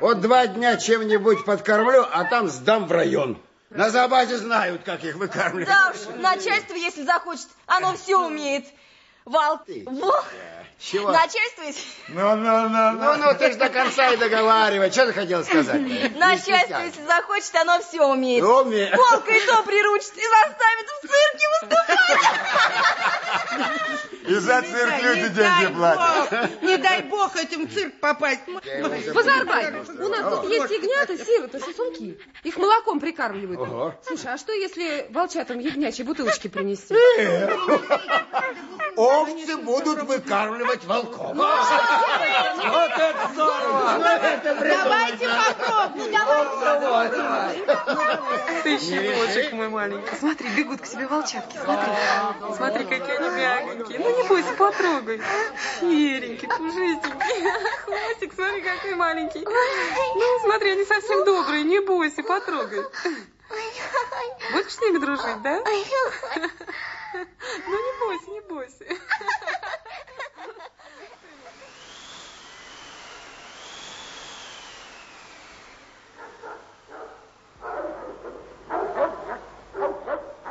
Вот 0.00 0.20
два 0.20 0.46
дня 0.46 0.76
чем-нибудь 0.76 1.44
подкормлю, 1.44 2.01
а 2.04 2.24
там 2.24 2.48
сдам 2.48 2.86
в 2.86 2.92
район. 2.92 3.40
На 3.70 3.90
Забаде 3.90 4.36
знают, 4.36 4.82
как 4.84 5.02
их 5.02 5.16
выкармливать. 5.16 5.68
Да 5.68 5.92
уж, 5.94 6.16
начальство, 6.16 6.74
если 6.74 7.04
захочет, 7.04 7.48
оно 7.66 7.94
все 7.96 8.18
умеет. 8.18 8.66
Вал, 9.24 9.60
Во. 9.86 10.24
Чего? 10.82 11.12
начальство, 11.12 11.62
если... 11.62 11.82
Ну, 12.08 12.34
ну, 12.34 12.68
ну, 12.68 12.92
ну, 12.92 13.16
ну, 13.16 13.38
ты 13.38 13.52
ж 13.52 13.56
до 13.56 13.68
конца 13.68 14.10
и 14.10 14.16
договаривай. 14.16 14.90
Что 14.90 15.06
ты 15.06 15.12
хотел 15.12 15.44
сказать? 15.44 15.80
Начальство, 16.16 16.80
если 16.84 17.04
захочет, 17.04 17.54
оно 17.54 17.78
все 17.80 18.02
умеет. 18.02 18.42
Умеет. 18.42 18.96
Волка 18.96 19.30
и 19.30 19.46
то 19.46 19.62
приручит 19.62 20.16
и 20.16 20.26
заставит 20.26 20.88
в 20.88 21.00
цирке 21.02 21.46
выступать. 21.60 21.98
И 24.26 24.34
за 24.34 24.62
цирк 24.62 25.02
люди 25.02 25.28
деньги 25.28 25.74
платят. 25.74 26.62
Не 26.62 26.76
дай 26.78 27.02
бог 27.02 27.36
этим 27.36 27.70
цирк 27.70 28.00
попасть. 28.00 28.40
Базарбай, 29.14 29.72
у 29.72 30.08
нас 30.08 30.40
тут 30.40 30.50
есть 30.50 30.70
ягнята, 30.70 31.16
сироты, 31.16 31.60
сосунки. 31.60 32.18
Их 32.42 32.56
молоком 32.56 32.98
прикармливают. 32.98 33.94
Слушай, 34.04 34.34
а 34.34 34.38
что 34.38 34.52
если 34.52 35.06
волчатам 35.10 35.58
ягнячьи 35.58 36.04
бутылочки 36.04 36.48
принести? 36.48 36.94
Овцы 38.96 39.56
будут 39.56 40.02
выкармливать 40.02 40.71
волков. 40.84 41.36
Вот 42.62 42.92
это 42.92 43.28
здорово! 43.32 43.98
Давайте 43.98 45.28
попробуем. 45.28 46.12
Ты 48.62 48.78
щеночек 48.78 49.52
мой 49.52 49.68
маленький. 49.68 50.16
Смотри, 50.16 50.48
бегут 50.50 50.80
к 50.80 50.86
себе 50.86 51.06
волчатки. 51.06 51.58
Смотри. 51.64 51.92
Смотри, 52.56 52.84
какие 52.84 53.16
они 53.16 53.30
мягенькие. 53.30 53.98
Ну, 53.98 54.16
не 54.16 54.28
бойся, 54.28 54.52
потрогай. 54.52 55.20
Серенький, 55.80 56.48
пушистенький. 56.48 57.50
Хвостик, 57.84 58.32
смотри, 58.34 58.60
какой 58.60 58.94
маленький. 58.94 59.44
Ну, 59.44 60.40
смотри, 60.44 60.72
они 60.72 60.84
совсем 60.84 61.24
добрые. 61.24 61.64
Не 61.64 61.80
бойся, 61.80 62.22
потрогай. 62.22 62.84
Будешь 64.52 64.72
с 64.72 64.80
ними 64.80 64.98
дружить, 64.98 65.42
да? 65.42 65.62
Ну, 67.12 67.20
не 67.20 67.98
бойся, 68.00 68.30
не 68.30 68.40
бойся. 68.40 68.84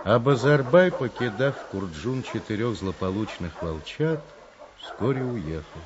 А 0.04 0.20
Базарбай, 0.20 0.92
покидав 0.92 1.56
Курджун 1.68 2.24
четырех 2.24 2.76
злополучных 2.76 3.62
волчат, 3.62 4.22
вскоре 4.80 5.24
уехал. 5.24 5.82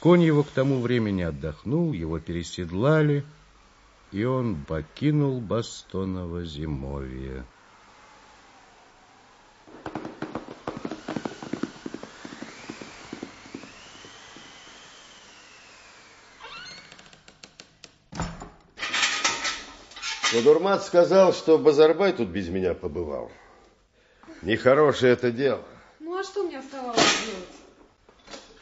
Конь 0.00 0.22
его 0.22 0.42
к 0.44 0.50
тому 0.50 0.80
времени 0.80 1.22
отдохнул, 1.22 1.92
его 1.92 2.20
переседлали, 2.20 3.24
и 4.12 4.24
он 4.24 4.56
покинул 4.64 5.40
Бастоново 5.40 6.44
зимовье. 6.44 7.44
Кудурмат 20.32 20.82
сказал, 20.82 21.34
что 21.34 21.58
Базарбай 21.58 22.14
тут 22.14 22.28
без 22.28 22.48
меня 22.48 22.72
побывал. 22.72 23.30
Нехорошее 24.40 25.12
это 25.12 25.30
дело. 25.30 25.62
Ну, 26.00 26.18
а 26.18 26.24
что 26.24 26.44
мне 26.44 26.58
оставалось 26.58 26.96
делать? 26.96 27.48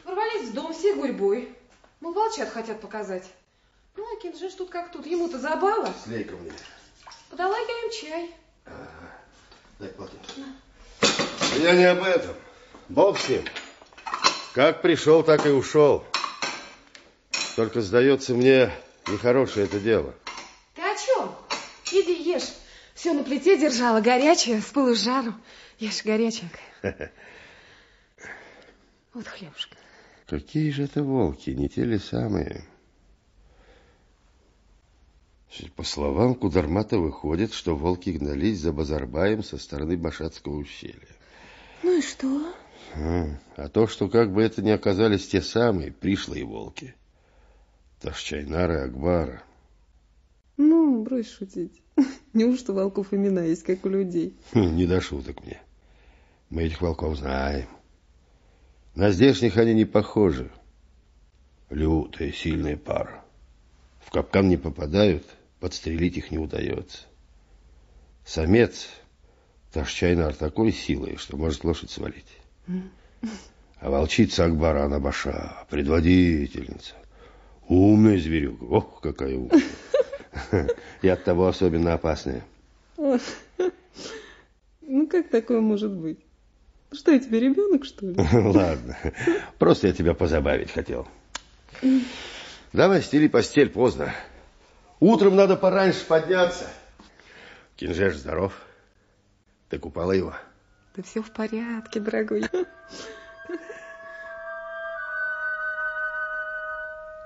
Ворвались 0.03 0.49
в 0.49 0.53
дом 0.53 0.73
всей 0.73 0.95
гурьбой. 0.95 1.55
Ну, 2.01 2.11
волчат 2.11 2.49
хотят 2.49 2.81
показать. 2.81 3.23
Ну, 3.95 4.03
а 4.03 4.19
Кинжиш 4.19 4.53
тут 4.53 4.69
как 4.69 4.91
тут. 4.91 5.05
Ему-то 5.05 5.39
забава. 5.39 5.93
Слей-ка 6.03 6.35
мне. 6.35 6.51
Подала 7.29 7.57
я 7.57 7.63
им 7.63 7.91
чай. 7.91 8.35
Дай 9.79 9.89
полтинник. 9.89 10.47
Я 11.57 11.73
не 11.73 11.85
об 11.85 12.03
этом. 12.03 12.35
Бог 12.89 13.17
с 13.17 13.29
ним. 13.29 13.45
Как 14.53 14.81
пришел, 14.81 15.23
так 15.23 15.45
и 15.45 15.49
ушел. 15.49 16.03
Только, 17.55 17.79
сдается 17.79 18.33
мне, 18.33 18.69
нехорошее 19.07 19.67
это 19.67 19.79
дело. 19.79 20.13
Иди 21.91 22.23
ешь. 22.31 22.53
Все 22.93 23.13
на 23.13 23.23
плите 23.23 23.57
держала, 23.57 24.01
горячее, 24.01 24.61
с 24.61 24.65
пылу 24.65 24.95
с 24.95 25.03
жару. 25.03 25.33
Ешь 25.79 26.03
горяченькое. 26.03 27.11
Вот 29.13 29.27
хлебушка. 29.27 29.75
Какие 30.25 30.69
же 30.69 30.83
это 30.83 31.03
волки, 31.03 31.49
не 31.49 31.67
те 31.67 31.83
ли 31.83 31.97
самые? 31.99 32.63
По 35.75 35.83
словам 35.83 36.35
Кудармата 36.35 36.97
выходит, 36.97 37.51
что 37.51 37.75
волки 37.75 38.11
гнались 38.11 38.59
за 38.59 38.71
Базарбаем 38.71 39.43
со 39.43 39.57
стороны 39.57 39.97
Башатского 39.97 40.55
ущелья. 40.55 41.09
Ну 41.83 41.97
и 41.97 42.01
что? 42.01 42.53
А, 42.95 43.25
а 43.57 43.67
то, 43.67 43.87
что 43.87 44.07
как 44.07 44.31
бы 44.31 44.41
это 44.41 44.61
ни 44.61 44.69
оказались 44.69 45.27
те 45.27 45.41
самые 45.41 45.91
пришлые 45.91 46.45
волки. 46.45 46.95
Ташчайнара 47.99 48.83
и 48.83 48.85
Акбара. 48.85 49.43
Ну, 50.55 51.03
брось 51.03 51.29
шутить. 51.29 51.80
Неужто 52.33 52.73
волков 52.73 53.13
имена 53.13 53.43
есть, 53.43 53.63
как 53.63 53.85
у 53.85 53.89
людей? 53.89 54.35
Хм, 54.53 54.75
Не 54.75 54.85
до 54.85 55.01
шуток 55.01 55.43
мне. 55.43 55.61
Мы 56.49 56.63
этих 56.63 56.81
волков 56.81 57.17
знаем. 57.17 57.67
На 58.95 59.11
здешних 59.11 59.57
они 59.57 59.73
не 59.73 59.85
похожи. 59.85 60.51
Лютая, 61.69 62.31
сильная 62.31 62.75
пара. 62.75 63.23
В 64.05 64.11
капкан 64.11 64.49
не 64.49 64.57
попадают, 64.57 65.25
подстрелить 65.59 66.17
их 66.17 66.31
не 66.31 66.37
удается. 66.37 67.05
Самец 68.25 68.89
Ташчайнар 69.71 70.35
такой 70.35 70.73
силой, 70.73 71.15
что 71.15 71.37
может 71.37 71.63
лошадь 71.63 71.91
свалить. 71.91 72.37
А 73.79 73.89
волчица 73.89 74.45
Акбара, 74.45 74.83
она 74.83 74.99
баша, 74.99 75.65
предводительница. 75.69 76.95
Умная 77.67 78.19
зверюга. 78.19 78.65
Ох, 78.65 78.99
какая 79.01 79.37
умная. 79.37 79.61
И 81.01 81.07
от 81.07 81.23
того 81.23 81.47
особенно 81.47 81.93
опасная. 81.93 82.43
Ну, 82.97 83.17
как 85.07 85.29
такое 85.29 85.61
может 85.61 85.91
быть? 85.91 86.19
Что 86.91 87.11
я 87.11 87.19
тебе, 87.19 87.39
ребенок, 87.39 87.85
что 87.85 88.05
ли? 88.05 88.15
Ладно, 88.33 88.97
просто 89.57 89.87
я 89.87 89.93
тебя 89.93 90.13
позабавить 90.13 90.71
хотел. 90.71 91.07
Давай 92.73 93.01
стели 93.01 93.27
постель, 93.27 93.69
поздно. 93.69 94.13
Утром 94.99 95.35
надо 95.35 95.55
пораньше 95.55 96.05
подняться. 96.05 96.69
Кинжеш 97.77 98.17
здоров. 98.17 98.53
Ты 99.69 99.79
купала 99.79 100.11
его? 100.11 100.35
Да 100.95 101.03
все 101.03 101.21
в 101.21 101.31
порядке, 101.31 102.01
дорогой. 102.01 102.43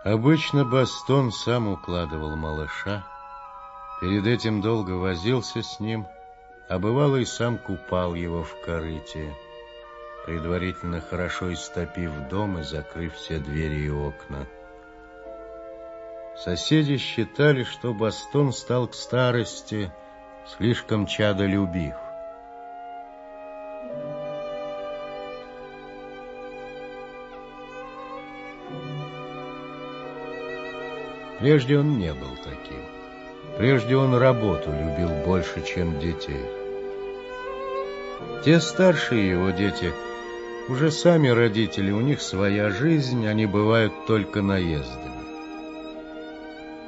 Обычно 0.06 0.64
Бастон 0.66 1.32
сам 1.32 1.68
укладывал 1.68 2.36
малыша, 2.36 3.04
перед 4.00 4.28
этим 4.28 4.62
долго 4.62 4.92
возился 4.92 5.64
с 5.64 5.80
ним, 5.80 6.06
а 6.70 6.78
бывало 6.78 7.16
и 7.16 7.26
сам 7.26 7.58
купал 7.58 8.14
его 8.14 8.44
в 8.44 8.62
корыте, 8.62 9.34
предварительно 10.28 11.02
хорошо 11.02 11.52
истопив 11.52 12.12
дом 12.30 12.60
и 12.60 12.64
закрыв 12.64 13.16
все 13.16 13.40
двери 13.40 13.86
и 13.86 13.90
окна. 13.90 14.46
Соседи 16.38 16.98
считали, 16.98 17.64
что 17.64 17.92
Бастон 17.92 18.54
стал 18.54 18.88
к 18.88 18.94
старости 18.94 19.92
слишком 20.46 21.08
чадолюбив. 21.08 21.96
Прежде 31.46 31.78
он 31.78 32.00
не 32.00 32.12
был 32.12 32.36
таким. 32.44 32.82
Прежде 33.60 33.96
он 33.96 34.16
работу 34.16 34.72
любил 34.72 35.10
больше, 35.28 35.64
чем 35.64 36.00
детей. 36.00 36.44
Те 38.44 38.60
старшие 38.60 39.30
его 39.30 39.52
дети 39.52 39.94
уже 40.70 40.90
сами 40.90 41.28
родители, 41.28 41.92
у 41.92 42.02
них 42.02 42.24
своя 42.24 42.72
жизнь, 42.72 43.28
они 43.28 43.46
бывают 43.46 43.94
только 44.08 44.42
наездами. 44.42 45.22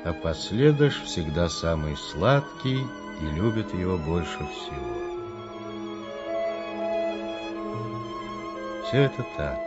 А 0.03 0.13
последыш 0.13 1.03
всегда 1.03 1.49
самый 1.49 1.95
сладкий 1.95 2.79
и 3.21 3.35
любит 3.35 3.71
его 3.75 3.99
больше 3.99 4.39
всего. 4.39 4.97
Все 8.87 9.03
это 9.03 9.23
так. 9.37 9.59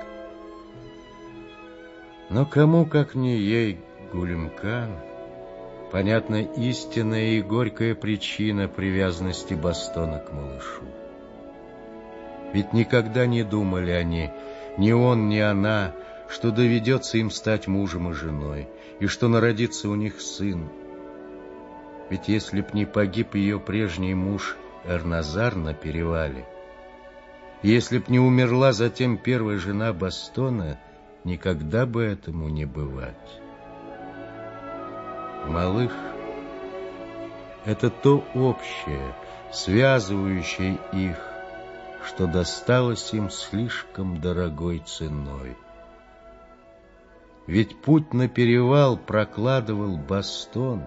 Но 2.28 2.44
кому, 2.44 2.86
как 2.86 3.14
не 3.14 3.36
ей, 3.36 3.78
Гулимкан, 4.12 4.98
понятна 5.92 6.42
истинная 6.42 7.38
и 7.38 7.42
горькая 7.42 7.94
причина 7.94 8.66
привязанности 8.68 9.54
Бастона 9.54 10.18
к 10.18 10.32
малышу. 10.32 10.82
Ведь 12.52 12.72
никогда 12.72 13.26
не 13.26 13.44
думали 13.44 13.92
они, 13.92 14.30
ни 14.76 14.90
он, 14.90 15.28
ни 15.28 15.38
она, 15.38 15.92
что 16.28 16.50
доведется 16.50 17.18
им 17.18 17.30
стать 17.30 17.68
мужем 17.68 18.10
и 18.10 18.14
женой, 18.14 18.68
и 18.98 19.06
что 19.06 19.28
народится 19.28 19.88
у 19.88 19.94
них 19.94 20.20
сын. 20.20 20.68
Ведь 22.08 22.26
если 22.26 22.62
б 22.62 22.68
не 22.72 22.86
погиб 22.86 23.36
ее 23.36 23.60
прежний 23.60 24.14
муж 24.14 24.56
Эрназар 24.84 25.54
на 25.54 25.74
перевале, 25.74 26.46
если 27.62 27.98
б 27.98 28.04
не 28.08 28.18
умерла 28.18 28.72
затем 28.72 29.18
первая 29.18 29.58
жена 29.58 29.92
Бастона, 29.92 30.80
никогда 31.22 31.86
бы 31.86 32.02
этому 32.02 32.48
не 32.48 32.64
бывать. 32.64 33.40
Малыш— 35.46 35.92
это 37.64 37.90
то 37.90 38.22
общее, 38.34 39.14
связывающее 39.52 40.78
их, 40.92 41.16
что 42.06 42.26
досталось 42.26 43.12
им 43.14 43.30
слишком 43.30 44.20
дорогой 44.20 44.80
ценой. 44.80 45.56
Ведь 47.46 47.80
путь 47.80 48.12
на 48.12 48.28
перевал 48.28 48.96
прокладывал 48.96 49.96
Бастон, 49.96 50.84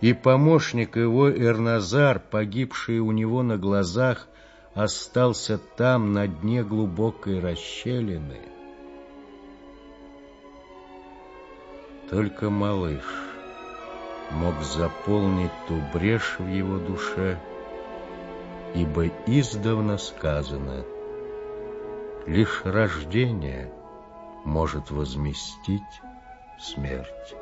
и 0.00 0.14
помощник 0.14 0.96
его 0.96 1.30
Эрназар, 1.30 2.18
погибший 2.18 2.98
у 2.98 3.12
него 3.12 3.42
на 3.42 3.58
глазах, 3.58 4.26
остался 4.74 5.58
там, 5.58 6.12
на 6.12 6.26
дне 6.26 6.64
глубокой 6.64 7.38
расщелины. 7.40 8.40
Только 12.08 12.50
малыш 12.50 13.04
мог 14.32 14.60
заполнить 14.62 15.52
ту 15.66 15.80
брешь 15.92 16.36
в 16.38 16.46
его 16.46 16.78
душе, 16.78 17.38
ибо 18.74 19.08
издавна 19.26 19.98
сказано, 19.98 20.84
лишь 22.26 22.62
рождение 22.64 23.72
может 24.44 24.90
возместить 24.90 26.00
смерть. 26.58 27.34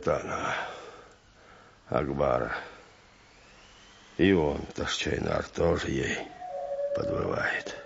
Это 0.00 0.18
она, 0.18 0.56
Акбара. 1.90 2.56
И 4.16 4.32
он, 4.32 4.64
Ташчайнар, 4.74 5.46
тоже 5.48 5.90
ей 5.90 6.18
подвывает. 6.96 7.76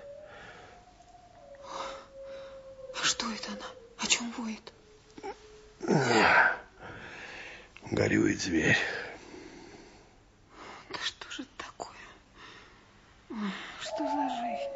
А 1.60 3.02
что 3.02 3.26
это 3.32 3.48
она? 3.48 3.66
О 3.98 4.06
чем 4.06 4.32
воет? 4.38 4.72
Горюет 7.90 8.40
зверь. 8.40 8.78
Да 10.90 10.98
что 11.02 11.28
же 11.32 11.42
это 11.42 11.64
такое? 11.66 11.96
Что 13.80 14.04
за 14.04 14.28
жизнь? 14.28 14.70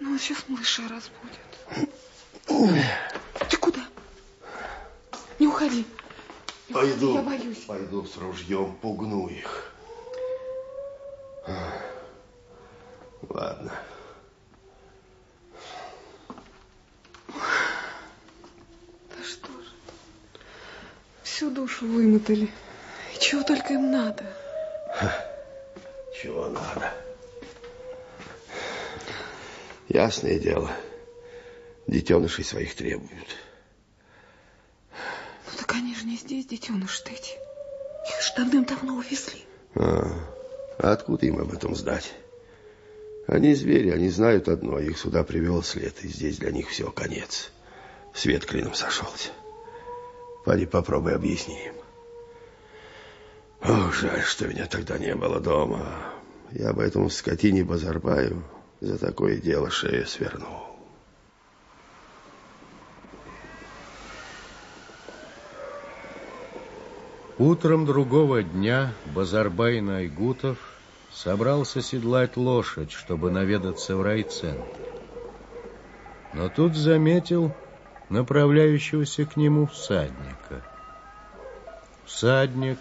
Ну, 0.00 0.12
вот 0.14 0.20
сейчас 0.20 0.48
малыша 0.48 0.82
разбудят. 0.88 1.38
Ты 3.48 3.56
куда? 3.56 3.86
Не 5.38 5.46
уходи. 5.48 5.86
Не 6.68 6.74
уходи, 7.04 7.51
Пойду, 7.66 8.04
с 8.04 8.16
ружьем, 8.16 8.76
пугну 8.76 9.28
их. 9.28 9.72
Ладно. 13.28 13.72
Да 17.28 19.24
что 19.24 19.48
же? 19.48 19.70
Всю 21.22 21.50
душу 21.50 21.86
вымотали. 21.86 22.50
И 23.14 23.18
чего 23.20 23.42
только 23.42 23.74
им 23.74 23.90
надо. 23.90 24.24
Чего 26.20 26.48
надо? 26.48 26.92
Ясное 29.88 30.38
дело, 30.38 30.70
детенышей 31.86 32.44
своих 32.44 32.74
требуют. 32.74 33.36
Ну 34.90 35.58
так 35.58 35.72
они 35.72 35.94
же 35.94 36.04
не 36.04 36.16
здесь, 36.16 36.46
детеныши 36.46 37.02
эти. 37.06 37.41
Давным-давно 38.36 38.96
увезли. 38.96 39.44
А, 39.74 40.10
а 40.78 40.92
откуда 40.92 41.26
им 41.26 41.38
об 41.38 41.52
этом 41.52 41.74
знать? 41.74 42.12
Они 43.26 43.54
звери, 43.54 43.90
они 43.90 44.08
знают 44.08 44.48
одно, 44.48 44.78
их 44.78 44.98
сюда 44.98 45.22
привел 45.22 45.62
след, 45.62 46.02
и 46.04 46.08
здесь 46.08 46.38
для 46.38 46.50
них 46.50 46.68
все, 46.68 46.90
конец. 46.90 47.52
Свет 48.14 48.44
клином 48.44 48.74
сошелся. 48.74 49.30
Поди 50.44 50.66
попробуй 50.66 51.14
объясни 51.14 51.66
им. 51.66 51.74
Ох, 53.64 53.94
жаль, 53.94 54.22
что 54.22 54.48
меня 54.48 54.66
тогда 54.66 54.98
не 54.98 55.14
было 55.14 55.38
дома. 55.38 55.86
Я 56.50 56.70
об 56.70 56.80
этом 56.80 57.08
скотине 57.08 57.64
Базарбаю 57.64 58.44
За 58.80 58.98
такое 58.98 59.36
дело 59.36 59.70
шею 59.70 60.06
свернул. 60.06 60.71
Утром 67.44 67.86
другого 67.86 68.44
дня 68.44 68.94
Базарбай 69.16 69.80
Найгутов 69.80 70.58
собрался 71.10 71.82
седлать 71.82 72.36
лошадь, 72.36 72.92
чтобы 72.92 73.32
наведаться 73.32 73.96
в 73.96 74.02
райцентр. 74.02 74.62
Но 76.34 76.48
тут 76.48 76.76
заметил 76.76 77.52
направляющегося 78.10 79.24
к 79.24 79.36
нему 79.36 79.66
всадника. 79.66 80.62
Всадник 82.04 82.78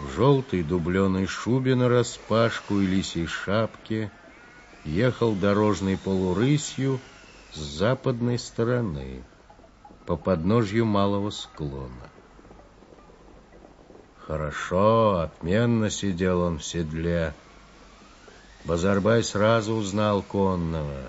в 0.00 0.10
желтой 0.10 0.64
дубленой 0.64 1.26
шубе 1.26 1.76
нараспашку 1.76 2.80
и 2.80 2.86
лисьей 2.86 3.28
шапке 3.28 4.10
ехал 4.84 5.36
дорожной 5.36 5.96
полурысью 5.96 6.98
с 7.52 7.58
западной 7.58 8.40
стороны 8.40 9.22
по 10.04 10.16
подножью 10.16 10.84
малого 10.84 11.30
склона. 11.30 12.17
Хорошо, 14.28 15.20
отменно 15.20 15.88
сидел 15.88 16.42
он 16.42 16.58
в 16.58 16.62
седле. 16.62 17.32
Базарбай 18.66 19.22
сразу 19.22 19.72
узнал 19.72 20.20
конного 20.20 21.08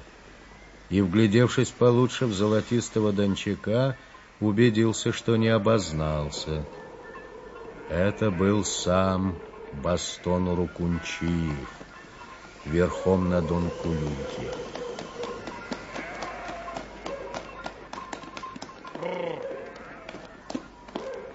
и, 0.90 1.02
вглядевшись 1.02 1.70
получше 1.70 2.28
в 2.28 2.34
золотистого 2.34 3.12
дончака, 3.12 3.98
убедился, 4.40 5.12
что 5.12 5.36
не 5.36 5.50
обознался. 5.50 6.64
Это 7.90 8.32
был 8.32 8.64
сам 8.64 9.36
Бастон 9.84 10.56
Рукунчиев, 10.56 11.70
верхом 12.68 13.30
на 13.30 13.42
Донкулюке. 13.42 14.50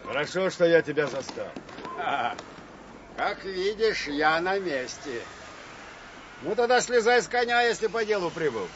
Хорошо, 0.07 0.49
что 0.49 0.65
я 0.65 0.81
тебя 0.81 1.07
застал. 1.09 1.49
Как 3.17 3.45
видишь, 3.45 4.07
я 4.07 4.41
на 4.41 4.59
месте. 4.59 5.23
Ну 6.43 6.55
тогда 6.55 6.81
слезай 6.81 7.23
с 7.23 7.29
коня, 7.29 7.63
если 7.63 7.87
по 7.87 8.05
делу 8.05 8.31
прибыл. 8.31 8.69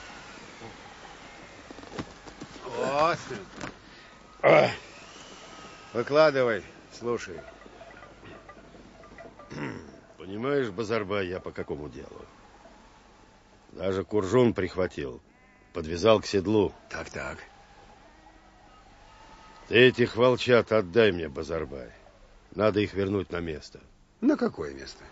Вот. 2.65 3.19
Выкладывай, 5.93 6.63
слушай. 6.93 7.41
Понимаешь, 10.17 10.69
Базарбай, 10.69 11.27
я 11.27 11.41
по 11.41 11.51
какому 11.51 11.89
делу? 11.89 12.25
Даже 13.73 14.05
куржун 14.05 14.55
прихватил. 14.55 15.21
Подвязал 15.73 16.21
к 16.21 16.27
седлу. 16.27 16.73
Так-так. 16.89 17.39
Ты 19.69 19.77
этих 19.89 20.17
волчат 20.17 20.73
отдай 20.73 21.13
мне, 21.13 21.29
Базарбай. 21.29 21.91
Надо 22.55 22.81
их 22.81 22.95
вернуть 22.95 23.31
на 23.31 23.41
место. 23.41 23.81
На 24.20 24.37
какое 24.37 24.75
место? 24.75 25.05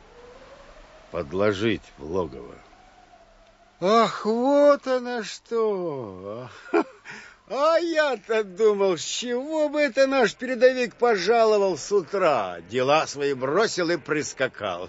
Подложить 1.11 1.83
в 1.99 2.11
логово. 2.11 2.55
Ах, 3.81 4.25
вот 4.25 4.87
оно 4.87 5.23
что! 5.23 6.49
А 7.49 7.77
я-то 7.79 8.43
думал, 8.43 8.97
с 8.97 9.05
чего 9.05 9.69
бы 9.69 9.81
это 9.81 10.09
наш 10.09 10.35
передовик 10.35 10.97
пожаловал 10.97 11.79
с 11.79 11.93
утра? 11.93 12.61
Дела 12.69 13.07
свои 13.07 13.35
бросил 13.35 13.91
и 13.91 13.97
прискакал. 13.97 14.89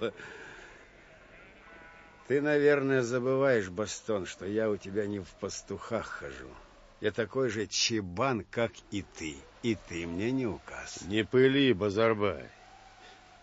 Ты, 2.27 2.41
наверное, 2.41 3.03
забываешь, 3.03 3.69
Бастон, 3.69 4.25
что 4.25 4.47
я 4.47 4.69
у 4.69 4.75
тебя 4.75 5.05
не 5.05 5.19
в 5.19 5.29
пастухах 5.39 6.07
хожу. 6.07 6.49
Я 6.99 7.11
такой 7.11 7.49
же 7.49 7.67
чебан, 7.67 8.43
как 8.49 8.71
и 8.89 9.03
ты. 9.03 9.35
И 9.63 9.75
ты 9.87 10.05
мне 10.05 10.31
не 10.31 10.45
указ. 10.45 11.01
Не 11.07 11.23
пыли, 11.23 11.73
Базарбай. 11.73 12.49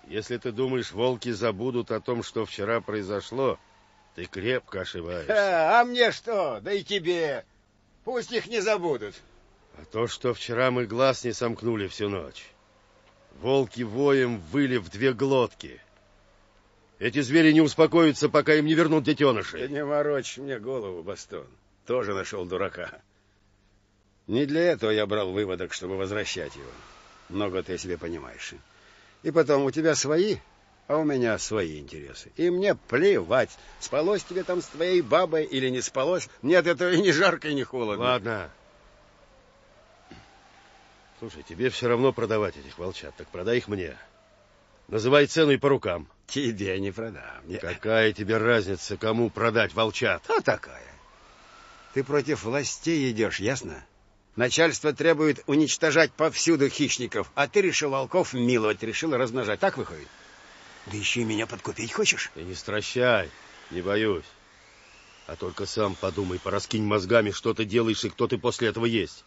Если 0.07 0.37
ты 0.37 0.53
думаешь, 0.53 0.93
волки 0.93 1.31
забудут 1.31 1.91
о 1.91 2.01
том, 2.01 2.23
что 2.23 2.45
вчера 2.45 2.81
произошло, 2.81 3.59
ты 4.15 4.27
крепко 4.27 4.83
ошибаешься. 4.83 5.33
А, 5.33 5.81
а 5.81 5.85
мне 5.85 6.13
что? 6.13 6.61
Да 6.61 6.73
и 6.73 6.83
тебе. 6.83 7.45
Пусть 8.05 8.33
их 8.33 8.47
не 8.47 8.61
забудут. 8.61 9.15
А 9.77 9.85
то, 9.87 10.07
что 10.07 10.35
вчера 10.35 10.71
мы 10.71 10.87
глаз 10.87 11.25
не 11.25 11.33
сомкнули 11.33 11.89
всю 11.89 12.09
ночь. 12.09 12.45
Волки 13.41 13.83
воем 13.83 14.39
выли 14.39 14.77
в 14.77 14.91
две 14.91 15.13
глотки. 15.13 15.81
Эти 17.01 17.21
звери 17.23 17.53
не 17.53 17.61
успокоятся, 17.61 18.29
пока 18.29 18.55
им 18.55 18.67
не 18.67 18.75
вернут 18.75 19.05
детенышей. 19.05 19.67
Ты 19.67 19.69
не 19.69 19.85
морочь 19.85 20.39
мне 20.39 20.61
голову, 20.61 21.03
Бастон. 21.03 21.47
Тоже 21.87 22.15
нашел 22.15 22.45
дурака. 22.45 23.03
Не 24.27 24.47
для 24.47 24.73
этого 24.73 24.91
я 24.91 25.07
брал 25.07 25.33
выводок, 25.33 25.73
чтобы 25.73 25.97
возвращать 25.97 26.57
его. 26.57 26.71
Много 27.29 27.63
ты 27.63 27.77
себе 27.77 27.99
понимаешь. 27.99 28.55
И 29.23 29.31
потом, 29.31 29.65
у 29.65 29.71
тебя 29.71 29.95
свои, 29.95 30.37
а 30.87 30.97
у 30.97 31.05
меня 31.05 31.39
свои 31.39 31.79
интересы. 31.79 32.31
И 32.37 32.51
мне 32.51 32.75
плевать, 32.75 33.51
спалось 33.81 34.25
тебе 34.25 34.43
там 34.45 34.63
с 34.63 34.67
твоей 34.67 35.03
бабой 35.03 35.45
или 35.45 35.69
не 35.69 35.81
спалось. 35.81 36.29
Нет, 36.43 36.67
это 36.67 36.91
и 36.91 37.01
не 37.01 37.13
жарко, 37.13 37.49
и 37.49 37.55
не 37.55 37.65
холодно. 37.65 38.05
Ладно. 38.05 38.51
Слушай, 41.19 41.43
тебе 41.43 41.71
все 41.71 41.89
равно 41.89 42.13
продавать 42.13 42.57
этих 42.57 42.79
волчат, 42.79 43.15
так 43.17 43.29
продай 43.29 43.59
их 43.59 43.69
мне. 43.69 43.97
Называй 44.89 45.27
цену 45.27 45.53
и 45.53 45.57
по 45.57 45.69
рукам. 45.71 46.09
Тебе 46.27 46.79
не 46.81 46.91
продам. 46.91 47.47
Нет. 47.47 47.61
Какая 47.61 48.13
тебе 48.13 48.37
разница, 48.37 48.97
кому 48.97 49.31
продать 49.31 49.73
волчат? 49.75 50.23
А 50.29 50.41
такая. 50.43 50.83
Ты 51.95 52.05
против 52.05 52.45
властей 52.45 53.11
идешь, 53.11 53.41
ясно? 53.41 53.85
Начальство 54.37 54.93
требует 54.93 55.43
уничтожать 55.47 56.13
повсюду 56.13 56.69
хищников, 56.69 57.31
а 57.37 57.47
ты 57.47 57.61
решил 57.61 57.91
волков 57.91 58.33
миловать, 58.33 58.83
решил 58.83 59.15
размножать. 59.15 59.61
Так 59.61 59.77
выходит? 59.77 60.09
Да 60.87 60.97
еще 60.97 61.21
и 61.21 61.25
меня 61.25 61.47
подкупить 61.47 61.93
хочешь? 61.93 62.31
Ты 62.35 62.43
не 62.43 62.55
стращай, 62.55 63.31
не 63.71 63.81
боюсь. 63.81 64.25
А 65.27 65.37
только 65.37 65.67
сам 65.67 65.95
подумай, 65.95 66.39
пораскинь 66.39 66.85
мозгами, 66.85 67.31
что 67.31 67.55
ты 67.55 67.65
делаешь 67.65 68.05
и 68.05 68.11
кто 68.11 68.27
ты 68.27 68.37
после 68.37 68.69
этого 68.69 68.87
есть. 68.87 69.25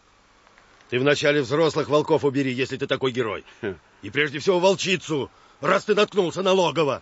Ты 0.89 0.99
вначале 0.99 1.41
взрослых 1.41 1.87
волков 1.87 2.23
убери, 2.23 2.51
если 2.51 2.77
ты 2.77 2.85
такой 2.85 3.11
герой. 3.11 3.45
И 4.01 4.09
прежде 4.09 4.39
всего 4.39 4.59
волчицу, 4.59 5.31
раз 5.61 5.85
ты 5.85 5.95
наткнулся 5.95 6.43
на 6.43 6.51
логово. 6.51 7.01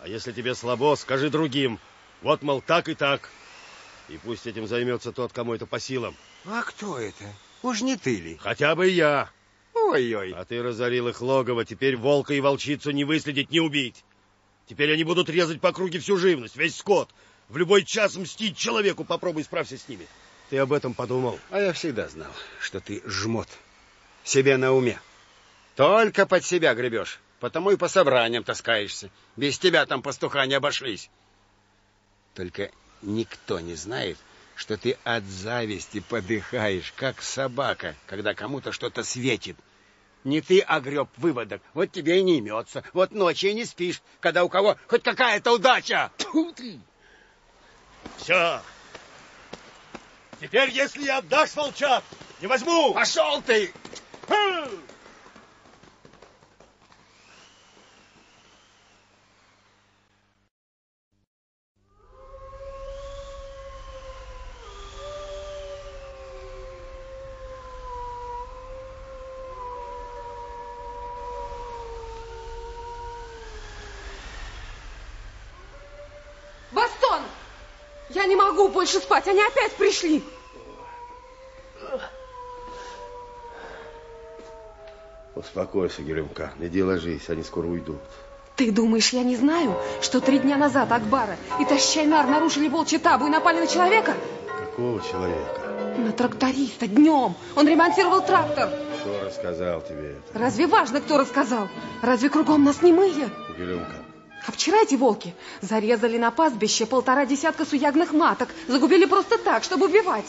А 0.00 0.08
если 0.08 0.32
тебе 0.32 0.54
слабо, 0.54 0.94
скажи 0.96 1.30
другим. 1.30 1.80
Вот, 2.22 2.42
мол, 2.42 2.60
так 2.60 2.88
и 2.88 2.94
так. 2.94 3.30
И 4.08 4.18
пусть 4.18 4.46
этим 4.46 4.66
займется 4.66 5.12
тот, 5.12 5.32
кому 5.32 5.54
это 5.54 5.66
по 5.66 5.80
силам. 5.80 6.14
А 6.44 6.62
кто 6.62 6.98
это? 6.98 7.24
Уж 7.62 7.80
не 7.80 7.96
ты 7.96 8.20
ли? 8.20 8.36
Хотя 8.36 8.74
бы 8.74 8.88
я. 8.88 9.30
Ой-ой. 9.74 10.32
А 10.32 10.44
ты 10.44 10.62
разорил 10.62 11.08
их 11.08 11.20
логово, 11.20 11.64
теперь 11.64 11.96
волка 11.96 12.34
и 12.34 12.40
волчицу 12.40 12.90
не 12.90 13.04
выследить, 13.04 13.50
не 13.50 13.60
убить. 13.60 14.04
Теперь 14.66 14.92
они 14.92 15.04
будут 15.04 15.28
резать 15.28 15.60
по 15.60 15.72
круге 15.72 15.98
всю 15.98 16.16
живность, 16.16 16.56
весь 16.56 16.76
скот. 16.76 17.10
В 17.48 17.56
любой 17.56 17.84
час 17.84 18.16
мстить 18.16 18.56
человеку, 18.56 19.04
попробуй 19.04 19.44
справься 19.44 19.76
с 19.76 19.88
ними. 19.88 20.06
Ты 20.50 20.58
об 20.58 20.72
этом 20.72 20.94
подумал? 20.94 21.38
А 21.50 21.60
я 21.60 21.72
всегда 21.72 22.08
знал, 22.08 22.32
что 22.60 22.80
ты 22.80 23.02
жмот. 23.06 23.48
Себе 24.22 24.56
на 24.56 24.72
уме. 24.72 25.00
Только 25.76 26.26
под 26.26 26.44
себя 26.44 26.74
гребешь. 26.74 27.20
Потому 27.40 27.70
и 27.70 27.76
по 27.76 27.88
собраниям 27.88 28.44
таскаешься. 28.44 29.10
Без 29.36 29.58
тебя 29.58 29.84
там 29.84 30.02
пастуха 30.02 30.46
не 30.46 30.54
обошлись. 30.54 31.10
Только 32.34 32.70
никто 33.04 33.60
не 33.60 33.74
знает, 33.74 34.16
что 34.56 34.76
ты 34.76 34.96
от 35.04 35.24
зависти 35.24 36.00
подыхаешь, 36.00 36.92
как 36.96 37.22
собака, 37.22 37.94
когда 38.06 38.34
кому-то 38.34 38.72
что-то 38.72 39.04
светит. 39.04 39.56
Не 40.24 40.40
ты 40.40 40.60
огреб 40.60 41.08
выводок, 41.18 41.60
вот 41.74 41.92
тебе 41.92 42.20
и 42.20 42.22
не 42.22 42.38
имется. 42.38 42.82
Вот 42.94 43.12
ночью 43.12 43.54
не 43.54 43.64
спишь, 43.64 44.00
когда 44.20 44.42
у 44.44 44.48
кого 44.48 44.76
хоть 44.88 45.02
какая-то 45.02 45.52
удача. 45.52 46.10
Тьфу 46.16 46.52
ты! 46.52 46.80
Все. 48.16 48.62
Теперь, 50.40 50.70
если 50.70 51.04
я 51.04 51.18
отдашь 51.18 51.54
волчат, 51.54 52.04
не 52.40 52.46
возьму. 52.46 52.94
Пошел 52.94 53.42
ты! 53.42 53.72
Хм! 54.28 54.80
Я 78.14 78.26
не 78.26 78.36
могу 78.36 78.68
больше 78.84 79.00
спать, 79.00 79.26
они 79.28 79.42
опять 79.42 79.72
пришли. 79.72 80.22
Успокойся, 85.34 86.02
Геремка, 86.02 86.52
иди 86.60 86.82
ложись, 86.82 87.30
они 87.30 87.42
скоро 87.42 87.66
уйдут. 87.66 87.98
Ты 88.56 88.70
думаешь, 88.70 89.08
я 89.14 89.22
не 89.22 89.36
знаю, 89.36 89.74
что 90.02 90.20
три 90.20 90.38
дня 90.38 90.58
назад 90.58 90.92
Акбара 90.92 91.36
и 91.58 91.64
Тащайнар 91.64 92.26
нарушили 92.26 92.68
волчий 92.68 92.98
табу 92.98 93.26
и 93.26 93.30
напали 93.30 93.60
на 93.60 93.66
человека? 93.66 94.14
Какого 94.46 95.00
человека? 95.00 95.60
На 95.96 96.12
тракториста 96.12 96.86
днем. 96.86 97.34
Он 97.56 97.66
ремонтировал 97.66 98.20
трактор. 98.24 98.68
Кто 99.00 99.24
рассказал 99.24 99.80
тебе 99.80 100.18
это? 100.18 100.38
Разве 100.38 100.66
важно, 100.66 101.00
кто 101.00 101.16
рассказал? 101.18 101.68
Разве 102.02 102.28
кругом 102.28 102.64
нас 102.64 102.82
не 102.82 102.92
мые? 102.92 103.30
Гелюмка, 103.58 104.03
А 104.46 104.52
вчера 104.52 104.82
эти 104.82 104.94
волки 104.94 105.34
зарезали 105.62 106.18
на 106.18 106.30
пастбище 106.30 106.84
полтора 106.86 107.24
десятка 107.24 107.64
суягных 107.64 108.12
маток. 108.12 108.50
Загубили 108.68 109.06
просто 109.06 109.38
так, 109.38 109.64
чтобы 109.64 109.86
убивать. 109.86 110.26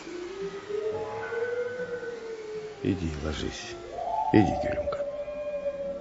иди 2.81 3.11
ложись. 3.23 3.75
Иди, 4.31 4.53
Гелюмка. 4.63 4.99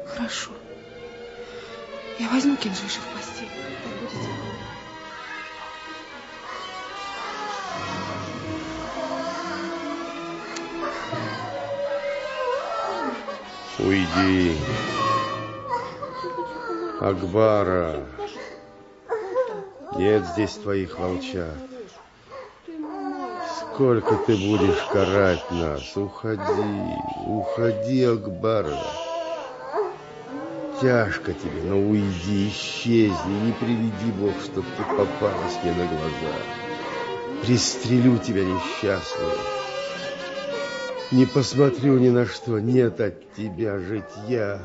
Хорошо. 0.07 0.51
Я 2.19 2.29
возьму 2.29 2.57
кинжиша 2.57 3.01
в 3.01 3.17
постель. 3.17 3.49
Уйди. 13.79 14.57
Акбара. 17.05 18.03
Нет 19.99 20.25
здесь 20.33 20.55
твоих 20.55 20.99
волчат. 20.99 21.53
Сколько 23.61 24.15
ты 24.27 24.35
будешь 24.35 24.83
карать 24.91 25.45
нас? 25.51 25.95
Уходи, 25.99 26.41
уходи, 27.27 28.05
Акбара. 28.05 28.79
Тяжко 30.81 31.35
тебе, 31.35 31.61
но 31.65 31.79
уйди, 31.79 32.49
исчезни, 32.49 33.45
не 33.45 33.53
приведи 33.53 34.11
Бог, 34.19 34.33
чтоб 34.43 34.65
ты 34.65 34.83
попалась 34.85 35.59
мне 35.63 35.73
на 35.73 35.87
глаза. 35.87 36.35
Пристрелю 37.43 38.17
тебя 38.17 38.45
несчастную. 38.47 39.37
Не 41.11 41.27
посмотрю 41.27 41.99
ни 41.99 42.09
на 42.09 42.25
что, 42.25 42.61
нет 42.61 42.99
от 42.99 43.35
тебя 43.35 43.79
житья. 43.79 44.59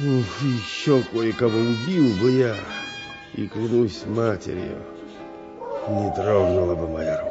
Ух, 0.00 0.42
еще 0.42 1.02
кое-кого 1.10 1.58
убил 1.58 2.14
бы 2.20 2.30
я, 2.30 2.54
и 3.34 3.48
клянусь 3.48 4.04
матерью, 4.06 4.78
не 5.88 6.14
дрогнула 6.14 6.76
бы 6.76 6.86
моя 6.86 7.20
рука. 7.20 7.27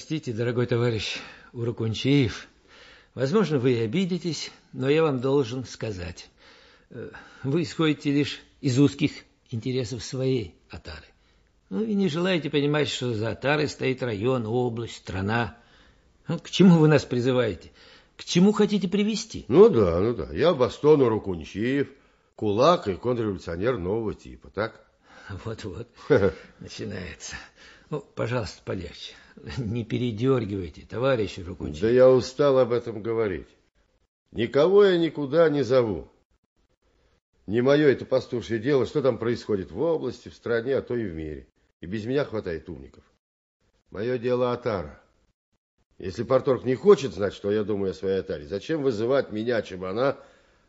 Простите, 0.00 0.32
дорогой 0.32 0.64
товарищ 0.64 1.18
Уракунчиев, 1.52 2.48
возможно, 3.14 3.58
вы 3.58 3.72
и 3.74 3.80
обидитесь, 3.80 4.50
но 4.72 4.88
я 4.88 5.02
вам 5.02 5.20
должен 5.20 5.66
сказать. 5.66 6.30
э, 6.88 7.10
Вы 7.42 7.64
исходите 7.64 8.10
лишь 8.10 8.40
из 8.62 8.78
узких 8.78 9.12
интересов 9.50 10.02
своей 10.02 10.54
отары. 10.70 11.04
Ну 11.68 11.84
и 11.84 11.92
не 11.92 12.08
желаете 12.08 12.48
понимать, 12.48 12.88
что 12.88 13.12
за 13.12 13.32
отарой 13.32 13.68
стоит 13.68 14.02
район, 14.02 14.46
область, 14.46 14.96
страна. 14.96 15.58
Ну, 16.28 16.38
к 16.38 16.48
чему 16.48 16.78
вы 16.78 16.88
нас 16.88 17.04
призываете? 17.04 17.70
К 18.16 18.24
чему 18.24 18.52
хотите 18.52 18.88
привести? 18.88 19.44
Ну 19.48 19.68
да, 19.68 20.00
ну 20.00 20.14
да. 20.14 20.32
Я 20.32 20.54
Бастон 20.54 21.02
Уракунчиев, 21.02 21.88
кулак 22.36 22.88
и 22.88 22.94
контрреволюционер 22.94 23.76
нового 23.76 24.14
типа, 24.14 24.48
так? 24.48 24.82
Вот-вот, 25.44 25.88
начинается. 26.58 27.36
Ну, 27.90 28.00
пожалуйста, 28.00 28.62
полегче. 28.64 29.12
Не 29.58 29.84
передергивайте, 29.84 30.82
товарищ 30.82 31.38
Уракунчиев. 31.38 31.82
Да 31.82 31.90
я 31.90 32.08
устал 32.10 32.58
об 32.58 32.72
этом 32.72 33.02
говорить. 33.02 33.48
Никого 34.32 34.84
я 34.84 34.98
никуда 34.98 35.48
не 35.48 35.62
зову. 35.62 36.08
Не 37.46 37.62
мое 37.62 37.88
это 37.88 38.04
пастушье 38.04 38.58
дело, 38.58 38.86
что 38.86 39.02
там 39.02 39.18
происходит 39.18 39.72
в 39.72 39.80
области, 39.80 40.28
в 40.28 40.34
стране, 40.34 40.76
а 40.76 40.82
то 40.82 40.94
и 40.94 41.04
в 41.04 41.14
мире. 41.14 41.48
И 41.80 41.86
без 41.86 42.04
меня 42.04 42.24
хватает 42.24 42.68
умников. 42.68 43.02
Мое 43.90 44.18
дело 44.18 44.52
Атара. 44.52 45.02
Если 45.98 46.22
Порторг 46.22 46.64
не 46.64 46.76
хочет 46.76 47.12
знать, 47.12 47.34
что 47.34 47.50
я 47.50 47.64
думаю 47.64 47.90
о 47.90 47.94
своей 47.94 48.20
Атаре, 48.20 48.46
зачем 48.46 48.82
вызывать 48.82 49.32
меня, 49.32 49.60
Чебана, 49.62 50.16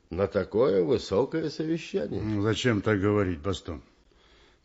на 0.10 0.28
такое 0.28 0.84
высокое 0.84 1.50
совещание? 1.50 2.22
Ну, 2.22 2.42
Зачем 2.42 2.82
так 2.82 3.00
говорить, 3.00 3.40
Бастон? 3.40 3.82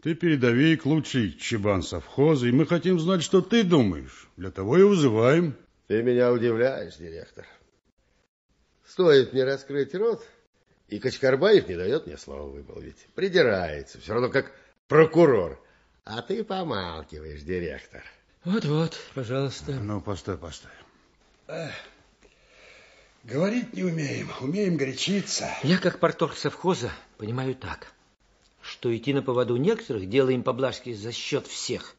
Ты 0.06 0.14
передовик, 0.14 0.86
лучший 0.86 1.32
чебан 1.32 1.82
совхоза, 1.82 2.46
и 2.46 2.52
мы 2.52 2.64
хотим 2.64 3.00
знать, 3.00 3.24
что 3.24 3.42
ты 3.42 3.64
думаешь. 3.64 4.28
Для 4.36 4.52
того 4.52 4.78
и 4.78 4.84
вызываем. 4.84 5.56
Ты 5.88 6.00
меня 6.00 6.32
удивляешь, 6.32 6.94
директор. 6.94 7.44
Стоит 8.86 9.32
мне 9.32 9.42
раскрыть 9.42 9.92
рот, 9.96 10.24
и 10.86 11.00
Качкарбаев 11.00 11.66
не 11.66 11.74
дает 11.74 12.06
мне 12.06 12.16
слова 12.18 12.44
вымолвить. 12.44 13.08
Придирается, 13.16 13.98
все 14.00 14.12
равно 14.12 14.28
как 14.28 14.52
прокурор. 14.86 15.60
А 16.04 16.22
ты 16.22 16.44
помалкиваешь, 16.44 17.42
директор. 17.42 18.04
Вот-вот, 18.44 18.96
пожалуйста. 19.12 19.72
Ну, 19.72 20.00
постой, 20.00 20.38
постой. 20.38 20.70
Говорить 23.24 23.72
не 23.72 23.82
умеем, 23.82 24.30
умеем 24.40 24.76
горячиться. 24.76 25.50
Я, 25.64 25.78
как 25.78 25.98
порторг 25.98 26.36
совхоза, 26.36 26.92
понимаю 27.18 27.56
так, 27.56 27.88
что 28.78 28.94
идти 28.94 29.14
на 29.14 29.22
поводу 29.22 29.56
некоторых, 29.56 30.06
делая 30.08 30.34
им 30.34 30.42
поблажки 30.42 30.92
за 30.92 31.10
счет 31.10 31.46
всех, 31.46 31.96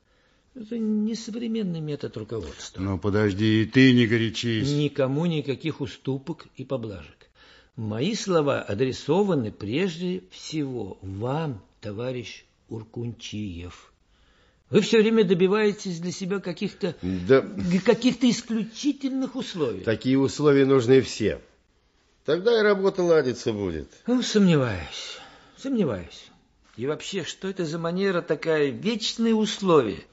это 0.54 0.78
не 0.78 1.16
современный 1.16 1.80
метод 1.80 2.16
руководства. 2.18 2.82
Ну, 2.82 3.00
подожди, 3.00 3.64
и 3.64 3.66
ты 3.66 3.94
не 3.94 4.06
горячись. 4.06 4.72
Никому 4.72 5.26
никаких 5.26 5.82
уступок 5.82 6.46
и 6.56 6.64
поблажек. 6.64 7.30
Мои 7.76 8.14
слова 8.14 8.62
адресованы 8.62 9.52
прежде 9.52 10.24
всего 10.30 11.00
вам, 11.02 11.64
товарищ 11.82 12.46
Уркунчиев. 12.70 13.92
Вы 14.70 14.82
все 14.82 15.00
время 15.02 15.24
добиваетесь 15.24 16.00
для 16.00 16.12
себя 16.12 16.40
каких-то 16.40 16.96
Да, 17.02 17.44
каких-то 17.86 18.30
исключительных 18.30 19.36
условий. 19.36 19.82
такие 19.82 20.20
условия 20.20 20.66
нужны 20.66 21.02
всем. 21.02 21.40
Тогда 22.26 22.60
и 22.60 22.62
работа 22.62 23.02
ладиться 23.04 23.54
будет. 23.54 23.90
Ну, 24.06 24.22
сомневаюсь, 24.22 25.18
сомневаюсь. 25.58 26.28
И 26.78 26.86
вообще, 26.86 27.24
что 27.24 27.48
это 27.48 27.66
за 27.66 27.80
манера 27.80 28.22
такая? 28.22 28.70
Вечные 28.70 29.34
условия. 29.34 30.04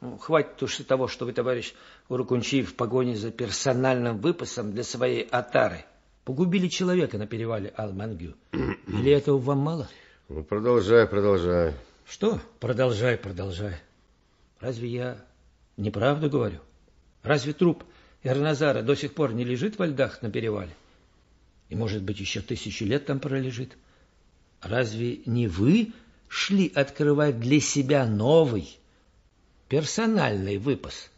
Ну, 0.00 0.16
хватит 0.18 0.62
уж 0.62 0.78
и 0.78 0.84
того, 0.84 1.08
что 1.08 1.24
вы, 1.26 1.32
товарищ 1.32 1.74
Уракунчиев, 2.08 2.70
в 2.70 2.74
погоне 2.74 3.16
за 3.16 3.32
персональным 3.32 4.18
выпасом 4.18 4.72
для 4.72 4.84
своей 4.84 5.22
отары 5.22 5.84
погубили 6.24 6.68
человека 6.68 7.18
на 7.18 7.26
перевале 7.26 7.70
Алмангю. 7.76 8.36
Или 8.52 9.10
этого 9.10 9.38
вам 9.38 9.58
мало? 9.58 9.88
Ну, 10.28 10.44
продолжай, 10.44 11.08
продолжай. 11.08 11.74
Что? 12.06 12.40
Продолжай, 12.60 13.16
продолжай. 13.16 13.76
Разве 14.60 14.88
я 14.88 15.24
неправду 15.76 16.30
говорю? 16.30 16.60
Разве 17.24 17.52
труп 17.52 17.82
Эрназара 18.22 18.82
до 18.82 18.94
сих 18.94 19.12
пор 19.12 19.32
не 19.32 19.44
лежит 19.44 19.76
во 19.78 19.86
льдах 19.86 20.22
на 20.22 20.30
перевале? 20.30 20.74
И, 21.68 21.74
может 21.74 22.02
быть, 22.02 22.20
еще 22.20 22.42
тысячу 22.42 22.84
лет 22.84 23.06
там 23.06 23.18
пролежит? 23.18 23.76
Разве 24.64 25.18
не 25.26 25.46
вы 25.46 25.92
шли 26.26 26.72
открывать 26.74 27.38
для 27.38 27.60
себя 27.60 28.06
новый, 28.06 28.78
персональный 29.68 30.56
выпас? 30.56 31.10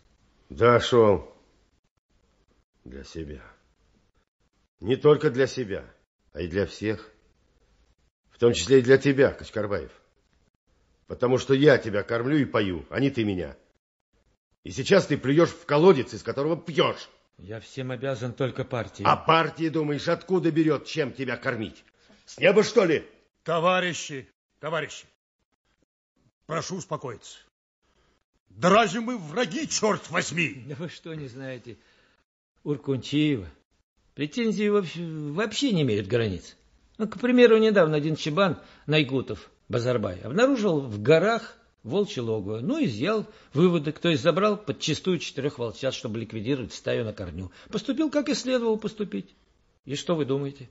Да, 0.51 0.81
шел. 0.81 1.33
Для 2.85 3.05
себя. 3.05 3.43
Не 4.81 4.97
только 4.97 5.31
для 5.31 5.47
себя, 5.47 5.85
а 6.33 6.43
и 6.43 6.49
для 6.49 6.67
всех. 6.67 7.13
В 8.31 8.39
том 8.39 8.53
числе 8.53 8.81
и 8.81 8.83
для 8.83 8.99
тебя, 8.99 9.33
Качкарбаев. 9.33 9.93
Потому 11.07 11.39
что 11.39 11.55
я 11.55 11.79
тебя 11.79 12.03
кормлю 12.03 12.37
и 12.37 12.45
пою, 12.45 12.85
а 12.91 12.99
не 12.99 13.11
ты 13.11 13.25
меня. 13.25 13.57
И 14.65 14.73
сейчас 14.73 15.07
ты 15.07 15.17
плюешь 15.17 15.51
в 15.51 15.65
колодец, 15.67 16.13
из 16.13 16.25
которого 16.25 16.57
пьешь. 16.57 17.09
Я 17.39 17.61
всем 17.61 17.93
обязан 17.93 18.33
только 18.33 18.65
партии. 18.65 19.05
А 19.07 19.17
партия, 19.17 19.71
думаешь, 19.71 20.09
откуда 20.09 20.51
берет, 20.51 20.87
чем 20.87 21.13
тебя 21.13 21.37
кормить? 21.37 21.85
С 22.25 22.39
неба, 22.39 22.65
что 22.65 22.85
ли? 22.85 23.07
Товарищи, 23.47 24.29
товарищи, 24.59 25.07
прошу 26.47 26.79
успокоиться. 26.79 27.39
Да 28.49 28.71
разве 28.71 28.99
мы 28.99 29.19
враги, 29.19 29.69
черт 29.69 30.11
возьми? 30.11 30.65
Да 30.67 30.75
вы 30.75 30.89
что 30.89 31.15
не 31.15 31.29
знаете 31.29 31.77
Уркунчиева? 32.65 33.49
Претензии 34.17 34.69
вообще, 34.69 35.71
не 35.71 35.83
имеют 35.83 36.09
границ. 36.09 36.57
Ну, 36.99 37.07
к 37.07 37.21
примеру, 37.21 37.59
недавно 37.59 37.99
один 37.99 38.17
чебан 38.17 38.61
Найгутов, 38.87 39.49
Базарбай, 39.69 40.19
обнаружил 40.23 40.81
в 40.81 41.01
горах 41.01 41.57
волчье 41.85 42.25
логово. 42.25 42.59
Ну, 42.59 42.85
изъял 42.85 43.27
выводок, 43.55 44.01
то 44.01 44.09
есть 44.09 44.25
забрал 44.25 44.57
подчистую 44.57 45.21
четырех 45.21 45.61
волчат, 45.61 45.95
чтобы 45.95 46.19
ликвидировать 46.19 46.75
стаю 46.75 47.05
на 47.05 47.13
корню. 47.13 47.53
Поступил, 47.71 48.11
как 48.11 48.29
и 48.29 48.35
следовало 48.35 48.77
поступить. 48.77 49.37
И 49.85 49.95
что 49.95 50.17
вы 50.17 50.25
думаете? 50.25 50.69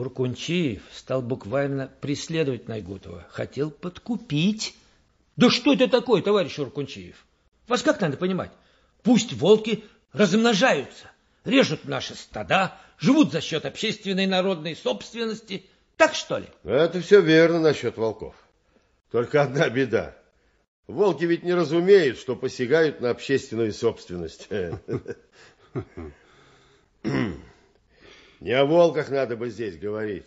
Уркунчиев 0.00 0.82
стал 0.94 1.20
буквально 1.20 1.92
преследовать 2.00 2.68
Найгутова. 2.68 3.26
Хотел 3.28 3.70
подкупить. 3.70 4.74
Да 5.36 5.50
что 5.50 5.74
это 5.74 5.88
такое, 5.88 6.22
товарищ 6.22 6.58
Уркунчиев? 6.58 7.22
Вас 7.68 7.82
как 7.82 8.00
надо 8.00 8.16
понимать? 8.16 8.50
Пусть 9.02 9.34
волки 9.34 9.84
размножаются, 10.14 11.10
режут 11.44 11.84
наши 11.84 12.14
стада, 12.14 12.78
живут 12.98 13.30
за 13.32 13.42
счет 13.42 13.66
общественной 13.66 14.26
народной 14.26 14.74
собственности. 14.74 15.66
Так 15.98 16.14
что 16.14 16.38
ли? 16.38 16.46
Это 16.64 17.02
все 17.02 17.20
верно 17.20 17.60
насчет 17.60 17.98
волков. 17.98 18.34
Только 19.10 19.42
одна 19.42 19.68
беда. 19.68 20.16
Волки 20.86 21.24
ведь 21.24 21.42
не 21.42 21.52
разумеют, 21.52 22.18
что 22.18 22.36
посягают 22.36 23.02
на 23.02 23.10
общественную 23.10 23.74
собственность. 23.74 24.48
Не 28.40 28.52
о 28.52 28.64
волках 28.64 29.10
надо 29.10 29.36
бы 29.36 29.50
здесь 29.50 29.78
говорить. 29.78 30.26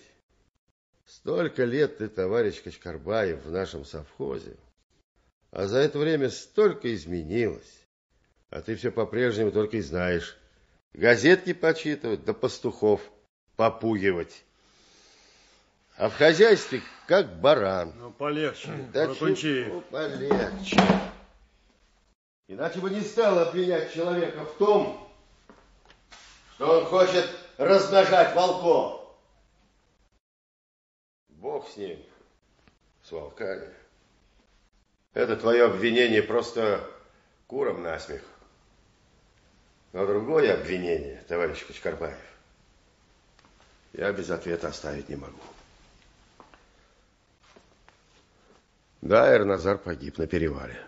Столько 1.05 1.65
лет 1.65 1.97
ты, 1.97 2.07
товарищ 2.07 2.61
Качкарбаев, 2.61 3.43
в 3.43 3.51
нашем 3.51 3.85
совхозе. 3.85 4.55
А 5.51 5.67
за 5.67 5.79
это 5.79 5.97
время 5.97 6.29
столько 6.29 6.93
изменилось. 6.93 7.87
А 8.49 8.61
ты 8.61 8.75
все 8.75 8.91
по-прежнему 8.91 9.51
только 9.51 9.77
и 9.77 9.81
знаешь. 9.81 10.37
Газетки 10.93 11.53
почитывать, 11.53 12.23
да 12.23 12.33
пастухов 12.33 13.01
попугивать. 13.55 14.43
А 15.97 16.09
в 16.09 16.15
хозяйстве 16.15 16.81
как 17.07 17.39
баран. 17.39 17.93
Ну, 17.97 18.11
полегче, 18.11 18.69
да 18.93 19.07
Ракунчиев. 19.07 19.67
Ну, 19.69 19.81
полегче. 19.81 20.81
Иначе 22.47 22.79
бы 22.79 22.91
не 22.91 23.01
стал 23.01 23.39
обвинять 23.39 23.91
человека 23.93 24.45
в 24.45 24.57
том, 24.57 25.09
что 26.55 26.79
он 26.79 26.85
хочет 26.85 27.27
размножать 27.57 28.35
волков. 28.35 29.15
Бог 31.29 31.69
с 31.69 31.77
ним, 31.77 32.03
с 33.03 33.11
волками. 33.11 33.73
Это 35.13 35.35
твое 35.35 35.65
обвинение 35.65 36.23
просто 36.23 36.89
куром 37.47 37.83
насмех. 37.83 38.23
Но 39.91 40.07
другое 40.07 40.53
обвинение, 40.53 41.23
товарищ 41.27 41.65
Качкарбаев, 41.65 42.17
я 43.93 44.11
без 44.11 44.29
ответа 44.31 44.69
оставить 44.69 45.09
не 45.09 45.15
могу. 45.15 45.37
Да, 49.01 49.31
Эрназар 49.31 49.77
погиб 49.77 50.17
на 50.17 50.25
перевале. 50.25 50.81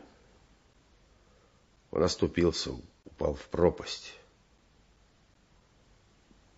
Он 1.92 2.02
оступился, 2.02 2.72
упал 3.04 3.36
в 3.36 3.48
пропасть. 3.50 4.16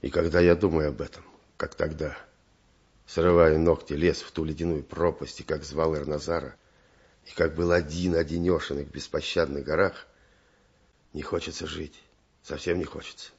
И 0.02 0.10
когда 0.10 0.40
я 0.40 0.56
думаю 0.56 0.90
об 0.90 1.02
этом, 1.02 1.24
как 1.57 1.76
тогда, 1.76 2.18
срывая 3.06 3.57
ногти, 3.57 3.94
лез 3.94 4.22
в 4.22 4.32
ту 4.32 4.44
ледяную 4.44 4.84
пропасть, 4.84 5.40
и 5.40 5.44
как 5.44 5.64
звал 5.64 5.95
Эрназара, 5.95 6.56
и 7.26 7.32
как 7.32 7.56
был 7.56 7.72
один 7.72 8.15
одинешенных 8.15 8.88
в 8.88 8.91
беспощадных 8.91 9.64
горах, 9.64 10.07
не 11.14 11.24
хочется 11.24 11.65
жить, 11.65 11.99
совсем 12.44 12.78
не 12.78 12.86
хочется. 12.86 13.32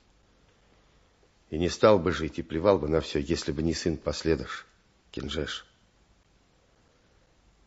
И 1.50 1.58
не 1.58 1.68
стал 1.68 1.98
бы 1.98 2.12
жить, 2.12 2.38
и 2.38 2.42
плевал 2.42 2.78
бы 2.78 2.88
на 2.88 3.00
все, 3.00 3.20
если 3.20 3.52
бы 3.52 3.62
не 3.62 3.72
сын 3.72 3.96
последыш, 3.96 4.66
Кинжеш. 5.12 5.64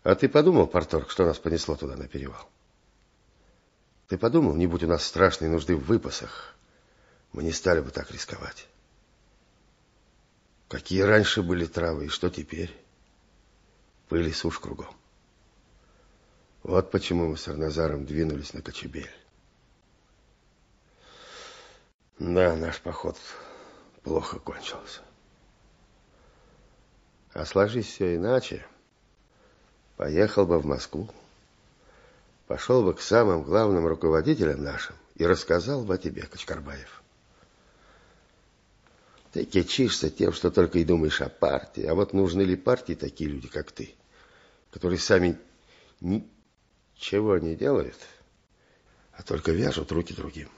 А 0.04 0.16
ты 0.16 0.28
подумал, 0.28 0.68
Порторг, 0.68 1.10
что 1.10 1.26
нас 1.26 1.38
понесло 1.38 1.76
туда 1.76 1.96
на 1.96 2.08
перевал? 2.08 2.50
Ты 4.08 4.18
подумал, 4.18 4.56
не 4.56 4.68
будь 4.68 4.84
у 4.84 4.88
нас 4.88 5.06
страшной 5.06 5.50
нужды 5.50 5.76
в 5.76 5.86
выпасах, 5.86 6.56
мы 7.32 7.44
не 7.44 7.52
стали 7.52 7.80
бы 7.80 7.92
так 7.92 8.12
рисковать. 8.12 8.68
Какие 10.72 11.02
раньше 11.02 11.44
были 11.44 11.66
травы, 11.66 12.06
и 12.06 12.08
что 12.08 12.30
теперь? 12.30 12.74
Пыль 14.08 14.30
и 14.30 14.32
сушь 14.32 14.58
кругом. 14.58 14.96
Вот 16.64 16.92
почему 16.92 17.28
мы 17.28 17.36
с 17.36 17.46
Арназаром 17.50 18.06
двинулись 18.06 18.54
на 18.54 18.62
Кочебель. 18.62 19.12
Да, 22.20 22.56
наш 22.56 22.80
поход 22.80 23.18
плохо 24.04 24.40
кончился. 24.40 25.02
А 27.34 27.44
сложись 27.44 27.88
все 27.88 28.16
иначе, 28.16 28.66
поехал 29.98 30.46
бы 30.46 30.58
в 30.58 30.66
Москву, 30.66 31.10
пошел 32.48 32.82
бы 32.82 32.94
к 32.94 33.02
самым 33.02 33.44
главным 33.44 33.88
руководителям 33.88 34.64
нашим 34.64 34.96
и 35.16 35.26
рассказал 35.26 35.84
бы 35.84 35.96
о 35.96 35.98
тебе, 35.98 36.22
Качкарбаев. 36.22 37.01
Ты 39.32 39.46
кичишься 39.46 40.10
тем, 40.10 40.34
что 40.34 40.52
только 40.52 40.80
и 40.80 40.84
думаешь 40.84 41.22
о 41.22 41.30
партии. 41.30 41.86
А 41.86 41.96
вот 41.96 42.14
нужны 42.14 42.42
ли 42.42 42.56
партии 42.56 42.94
такие 42.94 43.30
люди, 43.30 43.48
как 43.48 43.72
ты, 43.72 43.96
которые 44.72 45.00
сами 45.00 45.38
ничего 46.02 47.38
не 47.38 47.56
делают, 47.56 47.96
а 49.14 49.24
только 49.24 49.52
вяжут 49.52 49.92
руки 49.92 50.14
другим? 50.14 50.50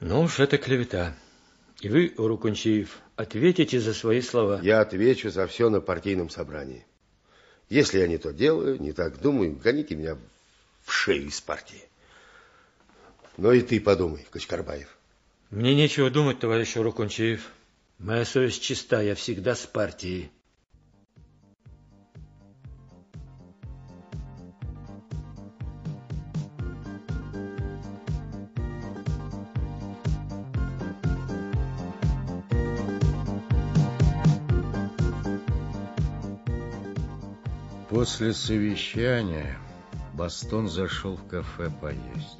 Ну 0.00 0.22
уж 0.22 0.38
это 0.38 0.58
клевета. 0.58 1.16
И 1.80 1.88
вы, 1.88 2.14
Урукунчиев, 2.16 2.96
ответите 3.16 3.80
за 3.80 3.92
свои 3.92 4.20
слова. 4.20 4.60
Я 4.62 4.80
отвечу 4.80 5.30
за 5.30 5.48
все 5.48 5.68
на 5.68 5.80
партийном 5.80 6.30
собрании. 6.30 6.86
Если 7.68 7.98
я 7.98 8.06
не 8.06 8.18
то 8.18 8.32
делаю, 8.32 8.80
не 8.80 8.92
так 8.92 9.20
думаю, 9.20 9.56
гоните 9.56 9.96
меня 9.96 10.16
в 10.84 10.92
шею 10.92 11.26
из 11.26 11.40
партии. 11.40 11.82
Но 13.36 13.52
и 13.52 13.62
ты 13.62 13.80
подумай, 13.80 14.26
Качкарбаев. 14.30 14.96
Мне 15.50 15.74
нечего 15.74 16.10
думать, 16.10 16.38
товарищ 16.38 16.76
Урукунчиев. 16.76 17.50
Моя 18.02 18.24
совесть 18.24 18.60
чиста, 18.60 19.00
я 19.00 19.14
всегда 19.14 19.54
с 19.54 19.64
партией. 19.64 20.32
После 37.88 38.32
совещания 38.32 39.56
Бастон 40.14 40.68
зашел 40.68 41.14
в 41.14 41.28
кафе 41.28 41.70
поесть. 41.80 42.38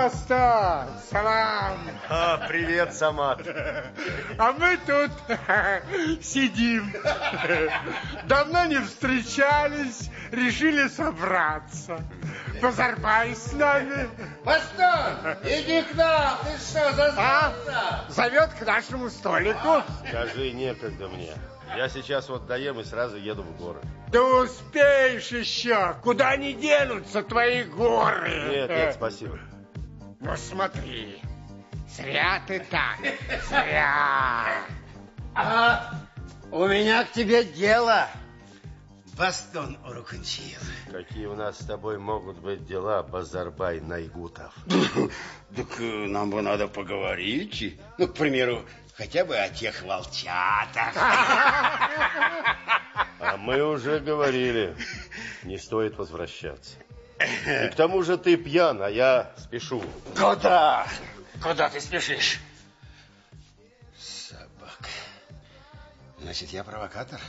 Бастон! 0.00 0.88
Салам! 1.10 1.78
А, 2.08 2.38
привет, 2.48 2.94
Самат. 2.94 3.46
А 4.38 4.52
мы 4.52 4.78
тут 4.86 5.10
сидим. 6.24 6.90
Давно 8.24 8.64
не 8.64 8.80
встречались, 8.80 10.08
решили 10.32 10.88
собраться. 10.88 12.02
Позарбай 12.62 13.36
с 13.36 13.52
нами. 13.52 14.08
Бастон, 14.42 15.36
иди 15.44 15.82
к 15.82 15.94
нам, 15.94 16.38
ты 16.44 16.58
что, 16.58 16.92
зазнался? 16.94 17.14
А? 17.18 18.04
Зовет 18.08 18.54
к 18.58 18.64
нашему 18.64 19.10
столику. 19.10 19.82
Скажи, 20.08 20.52
некогда 20.52 21.08
мне. 21.08 21.34
Я 21.76 21.90
сейчас 21.90 22.30
вот 22.30 22.46
доем 22.46 22.80
и 22.80 22.84
сразу 22.84 23.18
еду 23.18 23.42
в 23.42 23.54
горы. 23.58 23.80
Да 24.08 24.22
успеешь 24.22 25.28
еще. 25.28 25.94
Куда 26.02 26.30
они 26.30 26.54
денутся, 26.54 27.22
твои 27.22 27.64
горы? 27.64 28.46
Нет, 28.48 28.70
нет, 28.70 28.94
спасибо. 28.94 29.38
Ну 30.20 30.36
смотри, 30.36 31.22
зря 31.88 32.42
ты 32.46 32.60
так, 32.70 32.98
зря. 33.48 34.64
А 35.34 35.94
у 36.50 36.66
меня 36.66 37.04
к 37.04 37.12
тебе 37.12 37.42
дело, 37.42 38.06
Бастон 39.16 39.78
Урукунчиев. 39.86 40.62
Какие 40.90 41.26
у 41.26 41.34
нас 41.34 41.58
с 41.58 41.64
тобой 41.66 41.98
могут 41.98 42.38
быть 42.38 42.66
дела, 42.66 43.02
Базарбай 43.02 43.80
Найгутов? 43.80 44.54
Так 45.56 45.80
э, 45.80 46.06
нам 46.06 46.30
бы 46.30 46.42
надо 46.42 46.68
поговорить. 46.68 47.78
Ну, 47.98 48.06
к 48.06 48.14
примеру, 48.14 48.64
хотя 48.94 49.24
бы 49.24 49.36
о 49.36 49.48
тех 49.48 49.82
волчатах. 49.82 50.94
А 53.22 53.36
мы 53.36 53.62
уже 53.62 54.00
говорили, 54.00 54.74
не 55.44 55.58
стоит 55.58 55.98
возвращаться. 55.98 56.78
И 57.20 57.68
к 57.68 57.74
тому 57.74 58.02
же 58.02 58.16
ты 58.16 58.36
пьян, 58.36 58.82
а 58.82 58.88
я 58.88 59.32
спешу. 59.36 59.82
Куда? 60.16 60.86
Куда 61.42 61.68
ты 61.68 61.80
спешишь? 61.80 62.40
Собака. 63.98 64.88
Значит, 66.18 66.50
я 66.50 66.64
провокатор? 66.64 67.20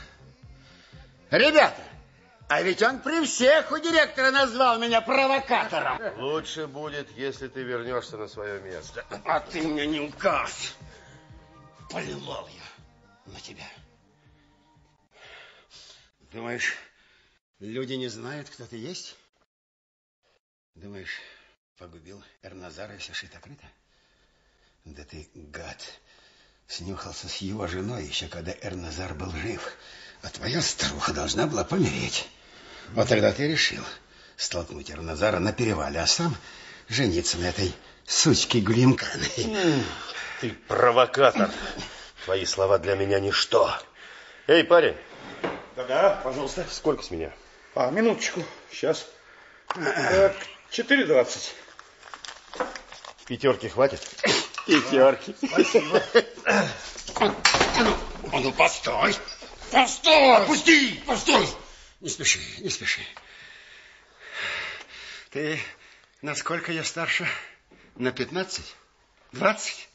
Ребята, 1.30 1.82
а 2.48 2.62
ведь 2.62 2.82
он 2.82 3.00
при 3.00 3.24
всех 3.24 3.70
у 3.70 3.78
директора 3.78 4.30
назвал 4.30 4.78
меня 4.78 5.00
провокатором. 5.00 5.98
Лучше 6.18 6.66
будет, 6.66 7.10
если 7.16 7.48
ты 7.48 7.62
вернешься 7.62 8.16
на 8.16 8.28
свое 8.28 8.60
место. 8.60 9.04
А 9.24 9.40
ты 9.40 9.62
мне 9.62 9.86
не 9.86 10.00
указ. 10.00 10.74
Полилол 11.90 12.48
я 12.48 13.32
на 13.32 13.40
тебя. 13.40 13.66
Думаешь, 16.32 16.76
люди 17.60 17.94
не 17.94 18.08
знают, 18.08 18.48
кто 18.48 18.64
ты 18.64 18.76
есть? 18.76 19.16
Думаешь, 20.74 21.20
погубил 21.78 22.22
Эрназара 22.42 22.94
и 22.94 22.98
все 22.98 23.12
шито-крыто? 23.12 23.64
Да 24.84 25.04
ты, 25.04 25.28
гад, 25.34 25.78
снюхался 26.66 27.28
с 27.28 27.36
его 27.36 27.66
женой 27.66 28.04
еще 28.04 28.26
когда 28.26 28.52
Эрназар 28.62 29.14
был 29.14 29.30
жив. 29.32 29.76
А 30.22 30.28
твоя 30.28 30.62
старуха 30.62 31.12
должна 31.12 31.46
была 31.46 31.64
помереть. 31.64 32.28
Вот 32.90 33.08
тогда 33.08 33.32
ты 33.32 33.48
решил 33.48 33.84
столкнуть 34.36 34.90
Эрназара 34.90 35.38
на 35.38 35.52
перевале, 35.52 36.00
а 36.00 36.06
сам 36.06 36.34
жениться 36.88 37.38
на 37.38 37.46
этой 37.46 37.74
сучке 38.06 38.60
Гулимканы. 38.60 39.84
Ты 40.40 40.50
провокатор. 40.68 41.50
Твои 42.24 42.44
слова 42.46 42.78
для 42.78 42.96
меня 42.96 43.20
ничто. 43.20 43.70
Эй, 44.46 44.64
парень. 44.64 44.96
Да-да, 45.76 46.20
пожалуйста. 46.24 46.66
Сколько 46.70 47.02
с 47.02 47.10
меня? 47.10 47.32
А, 47.74 47.90
минуточку, 47.90 48.42
сейчас. 48.70 49.06
Так, 49.74 50.36
4.20. 50.72 51.52
Пятерки 53.26 53.68
хватит? 53.68 54.00
Пятерки. 54.66 55.34
Спасибо. 55.46 56.02
А 57.14 57.40
ну, 58.40 58.52
постой. 58.52 59.14
Постой! 59.70 60.36
Отпусти! 60.36 61.02
Постой! 61.06 61.46
Не 62.00 62.08
спеши, 62.08 62.40
не 62.58 62.70
спеши. 62.70 63.00
Ты 65.30 65.60
насколько 66.22 66.72
я 66.72 66.84
старше? 66.84 67.28
На 67.96 68.10
15? 68.10 68.74
20? 69.32 69.88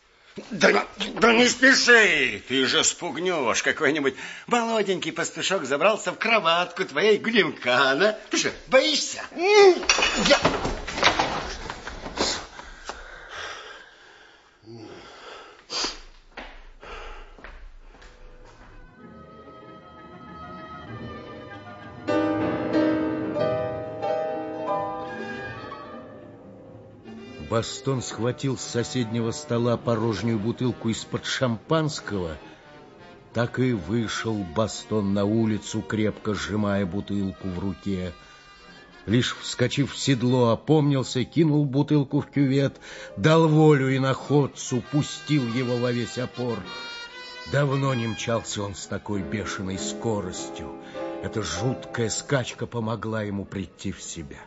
Да, 0.52 0.86
да 1.16 1.34
не 1.34 1.48
спеши! 1.48 2.44
Ты 2.48 2.68
же 2.68 2.84
спугнешь 2.84 3.64
какой-нибудь 3.64 4.16
молоденький 4.46 5.12
пастушок 5.12 5.66
забрался 5.66 6.12
в 6.12 6.18
кроватку 6.18 6.86
твоей 6.86 7.18
Глимкана. 7.18 8.18
Ты 8.30 8.38
что, 8.38 8.52
боишься? 8.68 9.22
Я... 9.36 10.40
Бастон 27.58 28.04
схватил 28.04 28.56
с 28.56 28.62
соседнего 28.62 29.32
стола 29.32 29.78
порожнюю 29.78 30.38
бутылку 30.38 30.90
из-под 30.90 31.26
шампанского, 31.26 32.38
так 33.34 33.58
и 33.58 33.74
вышел 33.74 34.36
Бастон 34.56 35.16
на 35.16 35.26
улицу, 35.26 35.82
крепко 35.82 36.36
сжимая 36.36 36.86
бутылку 36.86 37.48
в 37.48 37.58
руке. 37.58 38.14
Лишь 39.08 39.36
вскочив 39.36 39.94
в 39.94 39.98
седло, 39.98 40.52
опомнился, 40.52 41.24
кинул 41.24 41.66
бутылку 41.66 42.22
в 42.22 42.28
кювет, 42.28 42.80
дал 43.16 43.48
волю 43.48 43.90
и 43.90 43.98
находцу, 43.98 44.84
пустил 44.92 45.52
его 45.52 45.78
во 45.78 45.92
весь 45.92 46.20
опор. 46.20 46.60
Давно 47.52 47.96
не 47.96 48.06
мчался 48.06 48.62
он 48.62 48.76
с 48.76 48.86
такой 48.86 49.24
бешеной 49.24 49.80
скоростью. 49.80 50.76
Эта 51.24 51.42
жуткая 51.42 52.10
скачка 52.10 52.68
помогла 52.68 53.24
ему 53.24 53.46
прийти 53.46 53.92
в 53.92 54.04
себя. 54.04 54.38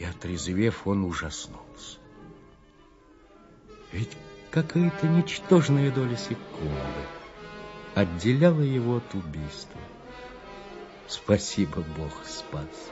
И, 0.00 0.04
отрезвев, 0.04 0.86
он 0.86 1.04
ужаснулся. 1.04 1.98
Ведь 3.92 4.16
какая-то 4.50 5.06
ничтожная 5.06 5.92
доля 5.92 6.16
секунды 6.16 7.04
отделяла 7.94 8.62
его 8.62 8.96
от 8.96 9.14
убийства. 9.14 9.80
Спасибо, 11.06 11.84
Бог 11.98 12.12
спас. 12.24 12.90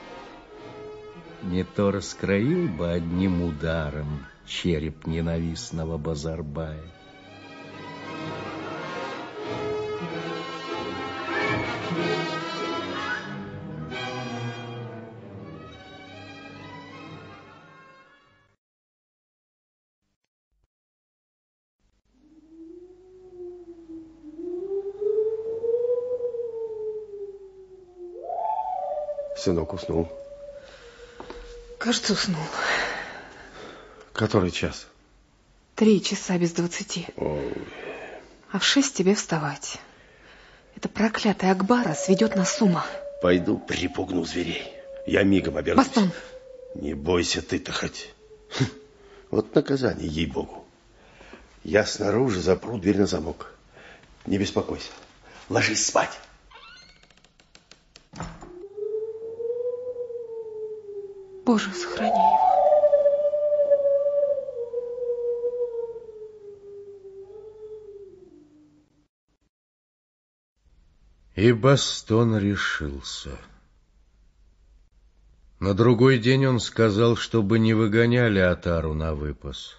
Не 1.44 1.64
то 1.64 1.92
раскроил 1.92 2.68
бы 2.68 2.90
одним 2.90 3.42
ударом 3.42 4.26
череп 4.46 5.06
ненавистного 5.06 5.96
Базарбая. 5.96 6.92
Сынок 29.38 29.72
уснул. 29.72 30.10
Кажется, 31.78 32.12
уснул. 32.12 32.42
Который 34.12 34.50
час? 34.50 34.86
Три 35.76 36.02
часа 36.02 36.36
без 36.38 36.52
двадцати. 36.52 37.06
Ой. 37.16 37.54
А 38.50 38.58
в 38.58 38.64
шесть 38.64 38.96
тебе 38.96 39.14
вставать. 39.14 39.78
Это 40.74 40.88
проклятый 40.88 41.50
Акбара 41.52 41.94
сведет 41.94 42.34
нас 42.34 42.56
с 42.56 42.62
ума. 42.62 42.84
Пойду 43.22 43.58
припугну 43.58 44.24
зверей. 44.24 44.72
Я 45.06 45.22
мигом 45.22 45.56
обернусь. 45.56 45.86
Бастон! 45.86 46.10
Не 46.74 46.94
бойся 46.94 47.40
ты-то 47.40 47.72
хоть. 47.72 48.12
Хм, 48.58 48.64
Вот 49.30 49.54
наказание, 49.54 50.08
ей-богу. 50.08 50.64
Я 51.62 51.86
снаружи 51.86 52.40
запру 52.40 52.78
дверь 52.78 52.98
на 52.98 53.06
замок. 53.06 53.52
Не 54.26 54.38
беспокойся. 54.38 54.90
Ложись 55.48 55.86
спать. 55.86 56.18
Боже, 61.48 61.72
сохрани 61.72 62.10
его. 62.10 62.38
И 71.36 71.52
Бастон 71.52 72.36
решился. 72.36 73.38
На 75.58 75.72
другой 75.72 76.18
день 76.18 76.44
он 76.44 76.60
сказал, 76.60 77.16
чтобы 77.16 77.58
не 77.58 77.72
выгоняли 77.72 78.40
Атару 78.40 78.92
на 78.92 79.14
выпас, 79.14 79.78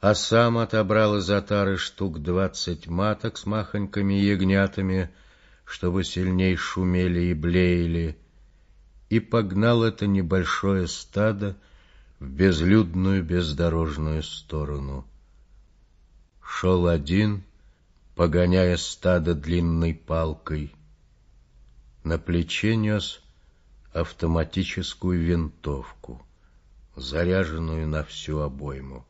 а 0.00 0.14
сам 0.14 0.56
отобрал 0.56 1.18
из 1.18 1.28
Атары 1.28 1.76
штук 1.76 2.22
двадцать 2.22 2.86
маток 2.86 3.36
с 3.36 3.44
махонькими 3.44 4.14
ягнятами, 4.14 5.10
чтобы 5.66 6.04
сильней 6.04 6.56
шумели 6.56 7.20
и 7.20 7.34
блеяли, 7.34 8.16
и 9.08 9.20
погнал 9.20 9.82
это 9.82 10.06
небольшое 10.06 10.86
стадо 10.86 11.56
в 12.20 12.28
безлюдную 12.28 13.22
бездорожную 13.22 14.22
сторону. 14.22 15.06
Шел 16.42 16.86
один, 16.86 17.42
погоняя 18.14 18.76
стадо 18.76 19.34
длинной 19.34 19.94
палкой. 19.94 20.74
На 22.04 22.18
плече 22.18 22.76
нес 22.76 23.22
автоматическую 23.92 25.22
винтовку, 25.22 26.24
заряженную 26.96 27.86
на 27.86 28.04
всю 28.04 28.38
обойму. 28.40 29.06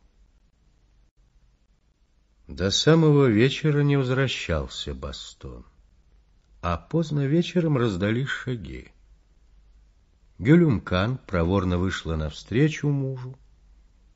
До 2.46 2.70
самого 2.70 3.26
вечера 3.26 3.82
не 3.82 3.96
возвращался 3.96 4.94
Бастон, 4.94 5.66
а 6.62 6.76
поздно 6.78 7.26
вечером 7.26 7.76
раздались 7.76 8.28
шаги. 8.28 8.90
Гюлюмкан 10.38 11.18
проворно 11.26 11.78
вышла 11.78 12.14
навстречу 12.14 12.88
мужу, 12.88 13.36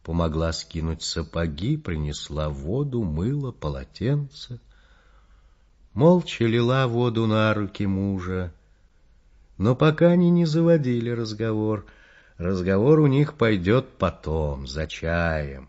помогла 0.05 0.53
скинуть 0.53 1.03
сапоги, 1.03 1.77
принесла 1.77 2.49
воду, 2.49 3.03
мыло, 3.03 3.51
полотенце. 3.51 4.61
Молча 5.95 6.45
лила 6.45 6.87
воду 6.87 7.27
на 7.27 7.53
руки 7.53 7.87
мужа, 7.87 8.55
но 9.59 9.75
пока 9.75 10.09
они 10.11 10.31
не 10.31 10.47
заводили 10.47 11.11
разговор. 11.11 11.87
Разговор 12.39 13.01
у 13.01 13.09
них 13.09 13.35
пойдет 13.35 13.89
потом, 13.99 14.67
за 14.67 14.87
чаем. 14.87 15.69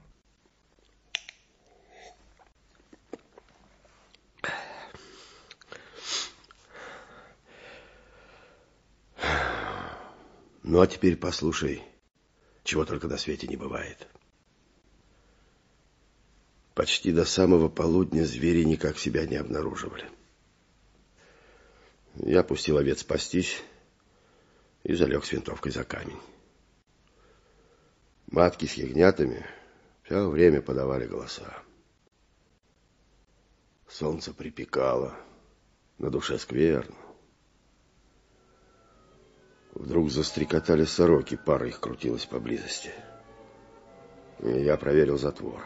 Ну, 10.64 10.80
а 10.80 10.88
теперь 10.88 11.18
послушай, 11.18 11.84
чего 12.64 12.86
только 12.86 13.10
на 13.10 13.18
свете 13.18 13.48
не 13.48 13.58
бывает. 13.58 14.08
Почти 16.74 17.12
до 17.12 17.26
самого 17.26 17.68
полудня 17.68 18.24
звери 18.24 18.64
никак 18.64 18.98
себя 18.98 19.26
не 19.26 19.36
обнаруживали. 19.36 20.10
Я 22.16 22.44
пустил 22.44 22.78
овец 22.78 23.02
спастись 23.02 23.62
и 24.84 24.94
залег 24.94 25.26
с 25.26 25.34
винтовкой 25.34 25.74
за 25.74 25.84
камень. 25.84 26.20
Матки 28.32 28.66
с 28.66 28.74
ягнятами 28.74 29.46
все 30.04 30.30
время 30.30 30.62
подавали 30.62 31.06
голоса. 31.06 31.62
Солнце 33.88 34.34
припекало, 34.34 35.16
на 35.98 36.10
душе 36.10 36.40
скверно. 36.40 37.03
Вдруг 39.76 40.12
застрекотали 40.12 40.86
сороки, 40.86 41.36
пара 41.36 41.68
их 41.68 41.80
крутилась 41.80 42.26
поблизости. 42.26 42.92
И 44.40 44.50
я 44.50 44.78
проверил 44.78 45.18
затвор. 45.18 45.64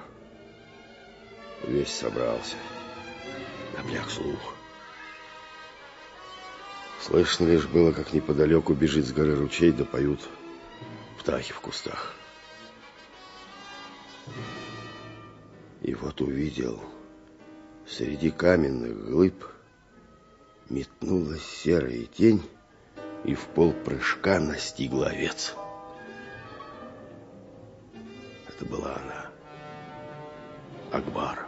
Весь 1.63 1.91
собрался. 1.91 2.55
Напряг 3.75 4.09
слух. 4.09 4.53
Слышно 7.01 7.47
лишь 7.47 7.67
было, 7.67 7.91
как 7.91 8.13
неподалеку 8.13 8.73
бежит 8.73 9.05
с 9.05 9.11
горы 9.11 9.35
ручей, 9.35 9.71
да 9.71 9.83
поют 9.83 10.21
птахи 11.19 11.51
в 11.51 11.59
кустах. 11.59 12.15
И 15.81 15.93
вот 15.93 16.21
увидел, 16.21 16.81
среди 17.85 18.31
каменных 18.31 19.09
глыб 19.09 19.45
метнулась 20.69 21.43
серая 21.43 22.05
тень 22.05 22.41
и 23.27 23.35
в 23.35 23.45
пол 23.47 23.73
прыжка 23.73 24.39
настигла 24.39 25.07
овец. 25.07 25.53
Это 28.47 28.65
была 28.65 28.95
она, 28.95 29.29
Акбар. 30.91 31.47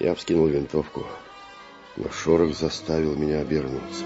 Я 0.00 0.14
вскинул 0.16 0.48
винтовку, 0.48 1.06
но 1.96 2.10
шорох 2.10 2.54
заставил 2.54 3.14
меня 3.14 3.40
обернуться. 3.40 4.04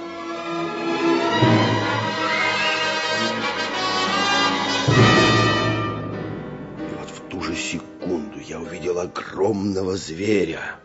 Огромного 9.09 9.97
зверя 9.97 10.77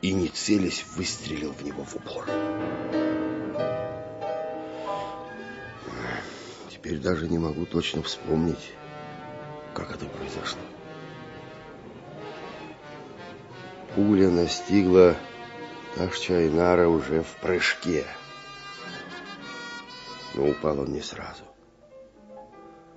и, 0.00 0.12
не 0.12 0.28
целясь, 0.28 0.84
выстрелил 0.96 1.52
в 1.52 1.62
него 1.62 1.84
в 1.84 1.96
упор. 1.96 2.26
Теперь 6.70 6.98
даже 6.98 7.28
не 7.28 7.38
могу 7.38 7.64
точно 7.64 8.02
вспомнить, 8.02 8.72
как 9.74 9.94
это 9.94 10.06
произошло. 10.06 10.60
Пуля 13.94 14.30
настигла 14.30 15.16
Ташчайнара 15.96 16.88
уже 16.88 17.22
в 17.22 17.36
прыжке. 17.40 18.04
Но 20.34 20.48
упал 20.48 20.80
он 20.80 20.92
не 20.92 21.02
сразу. 21.02 21.42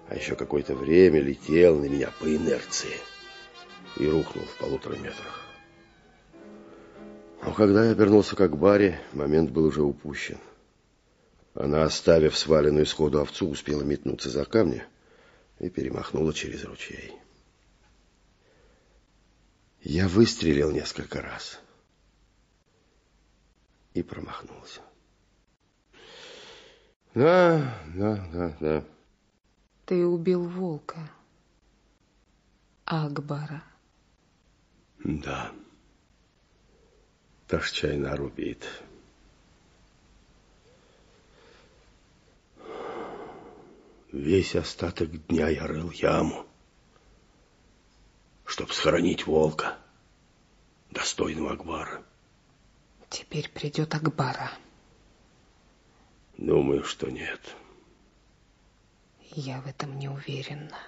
А 0.07 0.15
еще 0.15 0.35
какое-то 0.35 0.73
время 0.75 1.19
летел 1.19 1.77
на 1.77 1.85
меня 1.85 2.11
по 2.19 2.25
инерции 2.33 2.97
и 3.97 4.07
рухнул 4.07 4.45
в 4.45 4.57
полутора 4.57 4.95
метрах. 4.97 5.41
Но 7.41 7.53
когда 7.53 7.85
я 7.85 7.91
обернулся 7.91 8.35
к 8.35 8.41
Акбаре, 8.41 8.99
момент 9.13 9.51
был 9.51 9.65
уже 9.65 9.83
упущен. 9.83 10.39
Она, 11.53 11.83
оставив 11.83 12.37
сваленную 12.37 12.85
сходу 12.85 13.21
овцу, 13.21 13.49
успела 13.49 13.83
метнуться 13.83 14.29
за 14.29 14.45
камни 14.45 14.83
и 15.59 15.69
перемахнула 15.69 16.33
через 16.33 16.65
ручей. 16.65 17.13
Я 19.81 20.07
выстрелил 20.07 20.71
несколько 20.71 21.21
раз 21.21 21.59
и 23.93 24.01
промахнулся. 24.01 24.81
Да, 27.13 27.79
да, 27.93 28.27
да, 28.33 28.57
да. 28.59 28.83
Ты 29.85 30.05
убил 30.05 30.43
волка. 30.43 31.09
Акбара. 32.83 33.63
Да. 35.05 35.51
Ташчайнар 37.47 38.19
убит. 38.19 38.65
Весь 44.11 44.55
остаток 44.55 45.27
дня 45.27 45.49
я 45.49 45.67
рыл 45.67 45.91
яму, 45.91 46.47
чтоб 48.45 48.71
схоронить 48.71 49.27
волка, 49.27 49.77
достойного 50.89 51.51
Акбара. 51.51 52.03
Теперь 53.11 53.47
придет 53.49 53.93
Акбара. 53.93 54.51
Думаю, 56.35 56.83
что 56.83 57.11
нет. 57.11 57.41
Я 59.35 59.61
в 59.61 59.67
этом 59.67 59.99
не 59.99 60.09
уверена. 60.09 60.79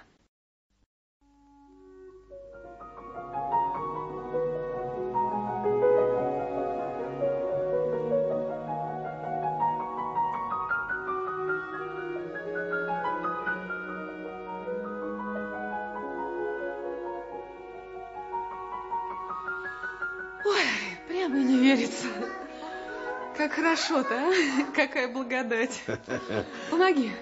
Как 23.38 23.52
хорошо-то, 23.52 24.14
а? 24.16 24.32
Какая 24.74 25.06
благодать. 25.06 25.84
Помоги. 26.70 27.12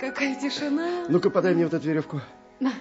Какая 0.00 0.34
тишина. 0.34 1.04
Ну-ка, 1.08 1.30
подай 1.30 1.54
мне 1.54 1.62
вот 1.62 1.74
эту 1.74 1.86
веревку. 1.86 2.20
На. 2.58 2.72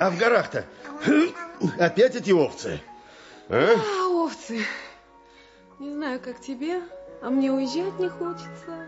А 0.00 0.10
в 0.10 0.18
горах-то 0.18 0.64
опять 1.78 2.16
эти 2.16 2.32
овцы? 2.32 2.80
А? 3.48 3.74
А, 3.76 4.08
овцы. 4.08 4.64
Не 5.78 5.92
знаю, 5.92 6.18
как 6.18 6.40
тебе, 6.40 6.82
а 7.22 7.30
мне 7.30 7.52
уезжать 7.52 7.96
не 8.00 8.08
хочется. 8.08 8.83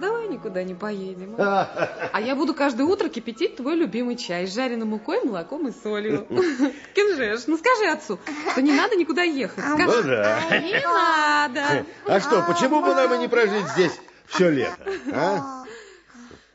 Давай 0.00 0.28
никуда 0.28 0.62
не 0.62 0.74
поедем. 0.74 1.34
А, 1.38 2.08
а 2.12 2.20
я 2.20 2.34
буду 2.34 2.54
каждое 2.54 2.84
утро 2.84 3.08
кипятить 3.08 3.56
твой 3.56 3.76
любимый 3.76 4.16
чай 4.16 4.46
с 4.46 4.54
жареной 4.54 4.86
мукой, 4.86 5.22
молоком 5.24 5.68
и 5.68 5.72
солью. 5.72 6.26
Кинжеш, 6.94 7.46
ну 7.46 7.56
скажи 7.56 7.86
отцу, 7.86 8.18
что 8.52 8.62
не 8.62 8.72
надо 8.72 8.96
никуда 8.96 9.22
ехать. 9.22 9.64
Скажи. 9.64 9.84
Ну 9.86 10.02
да. 10.02 10.58
Не 10.58 10.80
надо. 10.84 11.86
А 12.06 12.20
что, 12.20 12.42
почему 12.42 12.82
бы 12.82 12.94
нам 12.94 13.14
и 13.14 13.18
не 13.18 13.28
прожить 13.28 13.68
здесь 13.70 13.98
все 14.26 14.50
лето? 14.50 14.76
А? 15.12 15.64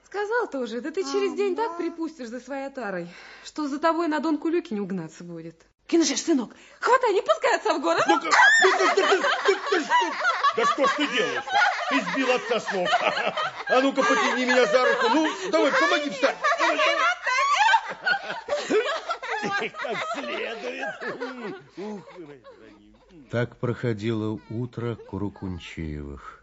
Сказал 0.06 0.48
тоже, 0.48 0.82
да 0.82 0.92
ты 0.92 1.04
через 1.04 1.36
день 1.36 1.56
так 1.56 1.78
припустишь 1.78 2.28
за 2.28 2.40
своей 2.40 2.70
тарой, 2.70 3.08
что 3.46 3.68
за 3.68 3.80
тобой 3.80 4.08
на 4.08 4.20
Дон 4.20 4.38
Кулюки 4.38 4.74
не 4.74 4.82
угнаться 4.82 5.24
будет. 5.24 5.56
Кинжеш, 5.88 6.22
сынок, 6.22 6.56
хватай, 6.80 7.14
не 7.14 7.22
пускай 7.22 7.56
отца 7.56 7.74
в 7.74 7.82
город. 7.82 8.04
Да 10.56 10.66
что 10.66 10.86
ж 10.86 10.90
ты 10.98 11.08
делаешь? 11.08 11.44
Избил 11.92 12.32
отца 12.32 12.60
с 12.60 12.72
ног. 12.72 12.90
А 13.68 13.82
ну-ка, 13.82 14.02
потяни 14.04 14.46
меня 14.46 14.66
за 14.66 14.86
руку. 14.86 15.10
Ну, 15.14 15.30
давай, 15.52 15.72
помоги 15.72 16.10
встать. 16.10 16.38
Давай, 16.60 16.78
давай. 16.78 17.12
Как 19.70 19.98
следует. 20.14 20.88
Так 23.30 23.58
проходило 23.58 24.40
утро 24.50 24.96
Курукунчиевых. 24.96 26.41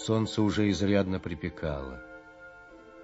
Солнце 0.00 0.40
уже 0.40 0.70
изрядно 0.70 1.20
припекало. 1.20 2.02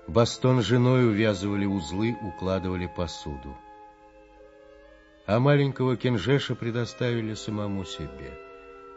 Бастон 0.06 0.62
с 0.62 0.64
женой 0.64 1.06
увязывали 1.06 1.66
узлы, 1.66 2.16
укладывали 2.23 2.90
посуду. 2.97 3.56
А 5.27 5.39
маленького 5.39 5.97
Кенжеша 5.97 6.55
предоставили 6.55 7.35
самому 7.35 7.85
себе. 7.85 8.32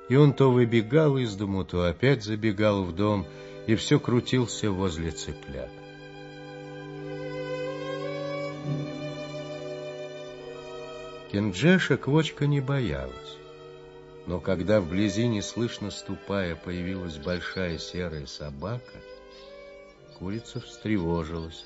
И 0.07 0.15
он 0.15 0.33
то 0.33 0.51
выбегал 0.51 1.17
из 1.17 1.35
дому, 1.35 1.65
то 1.65 1.83
опять 1.83 2.23
забегал 2.23 2.83
в 2.83 2.95
дом, 2.95 3.25
и 3.67 3.75
все 3.75 3.99
крутился 3.99 4.71
возле 4.71 5.11
цыплят. 5.11 5.71
Кенджеша 11.31 11.97
Квочка 11.97 12.47
не 12.47 12.61
боялась. 12.61 13.38
Но 14.25 14.39
когда 14.39 14.79
вблизи, 14.79 15.27
неслышно 15.27 15.91
ступая, 15.91 16.55
появилась 16.55 17.17
большая 17.17 17.77
серая 17.77 18.25
собака, 18.25 19.01
курица 20.17 20.59
встревожилась, 20.59 21.65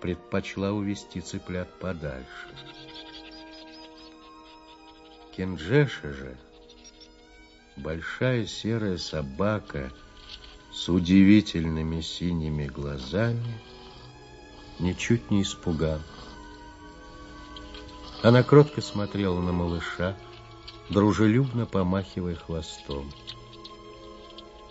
предпочла 0.00 0.72
увести 0.72 1.20
цыплят 1.20 1.68
подальше. 1.78 2.48
Кенджеша 5.36 6.12
же, 6.12 6.36
большая 7.76 8.46
серая 8.46 8.98
собака 8.98 9.90
с 10.72 10.88
удивительными 10.88 12.00
синими 12.00 12.66
глазами, 12.66 13.60
ничуть 14.78 15.30
не 15.30 15.42
испугал. 15.42 16.00
Она 18.22 18.42
кротко 18.42 18.82
смотрела 18.82 19.40
на 19.40 19.52
малыша, 19.52 20.16
дружелюбно 20.90 21.66
помахивая 21.66 22.34
хвостом. 22.34 23.10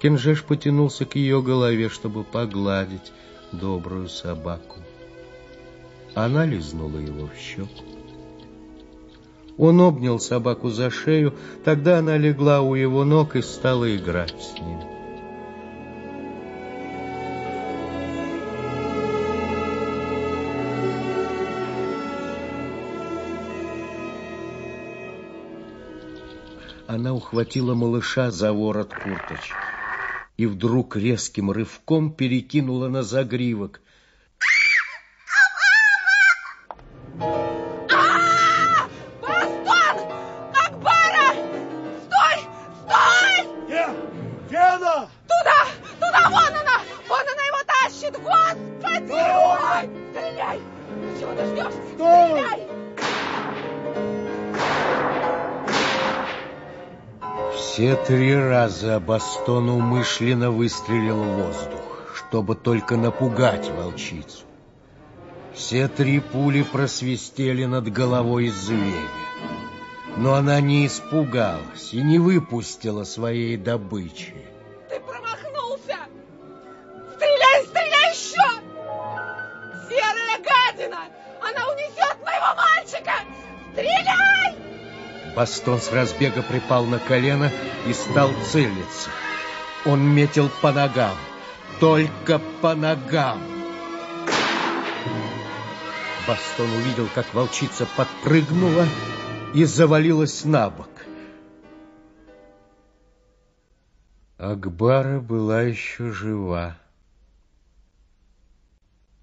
Кенжеш 0.01 0.43
потянулся 0.43 1.05
к 1.05 1.15
ее 1.15 1.41
голове, 1.41 1.89
чтобы 1.89 2.23
погладить 2.23 3.11
добрую 3.51 4.07
собаку. 4.09 4.79
Она 6.15 6.45
лизнула 6.45 6.97
его 6.97 7.27
в 7.27 7.37
щеку. 7.37 7.83
Он 9.57 9.81
обнял 9.81 10.19
собаку 10.19 10.69
за 10.69 10.89
шею, 10.89 11.33
тогда 11.65 11.99
она 11.99 12.17
легла 12.17 12.61
у 12.61 12.75
его 12.75 13.03
ног 13.03 13.35
и 13.35 13.41
стала 13.41 13.93
играть 13.93 14.41
с 14.41 14.53
ним. 14.59 14.98
Она 26.89 27.13
ухватила 27.13 27.75
малыша 27.75 28.31
за 28.31 28.51
ворот 28.51 28.95
курточки 28.95 29.53
и 30.37 30.47
вдруг 30.47 30.95
резким 30.95 31.51
рывком 31.51 32.11
перекинула 32.11 32.87
на 32.87 33.03
загривок. 33.03 33.81
Три 58.09 58.33
раза 58.33 58.99
Бастон 58.99 59.69
умышленно 59.69 60.49
выстрелил 60.49 61.21
в 61.21 61.43
воздух, 61.43 62.15
чтобы 62.15 62.55
только 62.55 62.97
напугать 62.97 63.69
волчицу. 63.69 64.45
Все 65.53 65.87
три 65.87 66.19
пули 66.19 66.63
просвистели 66.63 67.65
над 67.65 67.91
головой 67.91 68.47
зверя. 68.47 69.07
Но 70.17 70.33
она 70.33 70.59
не 70.59 70.87
испугалась 70.87 71.93
и 71.93 72.01
не 72.01 72.17
выпустила 72.17 73.03
своей 73.03 73.57
добычи. 73.57 74.33
Бастон 85.39 85.79
с 85.79 85.89
разбега 85.93 86.43
припал 86.43 86.83
на 86.83 86.99
колено 86.99 87.49
и 87.87 87.93
стал 87.93 88.29
целиться. 88.43 89.09
Он 89.85 90.05
метил 90.05 90.49
по 90.61 90.73
ногам, 90.73 91.15
только 91.79 92.39
по 92.61 92.75
ногам. 92.75 93.41
Бастон 96.27 96.69
увидел, 96.73 97.07
как 97.15 97.33
волчица 97.33 97.87
подпрыгнула 97.95 98.85
и 99.53 99.63
завалилась 99.63 100.43
на 100.43 100.69
бок. 100.69 100.89
Акбара 104.37 105.21
была 105.21 105.61
еще 105.61 106.11
жива, 106.11 106.77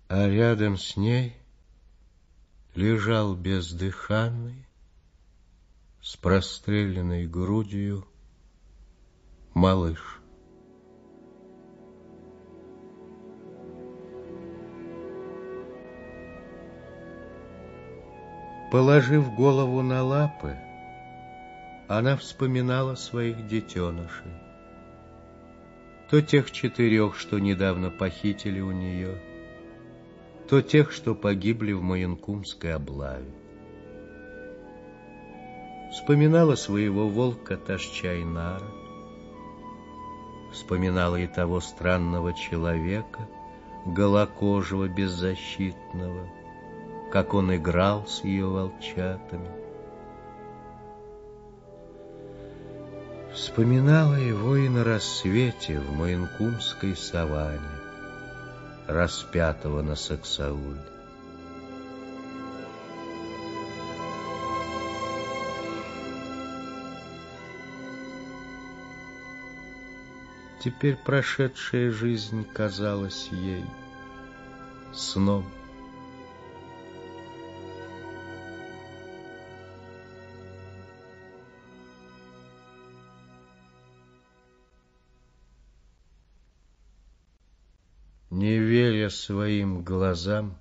а 0.09 0.27
рядом 0.27 0.79
с 0.79 0.97
ней 0.97 1.37
лежал 2.75 3.35
бездыханный, 3.35 4.66
с 6.07 6.17
простреленной 6.17 7.27
грудью 7.27 8.07
малыш. 9.55 10.21
Положив 18.71 19.35
голову 19.35 19.83
на 19.83 20.05
лапы, 20.05 20.57
она 21.89 22.17
вспоминала 22.17 22.95
своих 22.95 23.49
детенышей. 23.49 24.31
То 26.09 26.23
тех 26.23 26.53
четырех, 26.53 27.17
что 27.17 27.41
недавно 27.41 27.91
похитили 27.91 28.61
у 28.61 28.71
нее, 28.71 29.21
то 30.49 30.63
тех, 30.63 30.93
что 30.93 31.17
погибли 31.17 31.73
в 31.73 31.83
Маянкумской 31.83 32.75
облаве. 32.75 33.36
Вспоминала 35.91 36.57
своего 36.57 37.09
волка 37.09 37.57
Ташчайнара, 37.57 38.71
вспоминала 40.53 41.17
и 41.17 41.27
того 41.27 41.61
странного 41.61 42.33
человека, 42.33 43.29
голокожего, 43.87 44.89
беззащитного, 44.89 46.29
как 47.13 47.35
он 47.35 47.55
играл 47.55 48.07
с 48.07 48.25
ее 48.25 48.47
волчатами. 48.47 49.51
Вспоминала 53.33 54.15
его 54.15 54.57
и 54.57 54.69
на 54.69 54.83
рассвете 54.83 55.79
в 55.79 55.93
Маянкумской 55.93 56.97
саванне, 56.97 57.61
распятого 58.89 59.83
на 59.83 59.95
Саксауле. 59.95 60.96
Теперь 70.67 70.97
прошедшая 70.97 71.93
жизнь 71.93 72.45
казалась 72.53 73.29
ей 73.31 73.65
сном. 74.93 75.47
Не 88.31 88.59
веря 88.59 89.09
своим 89.11 89.85
глазам, 89.85 90.59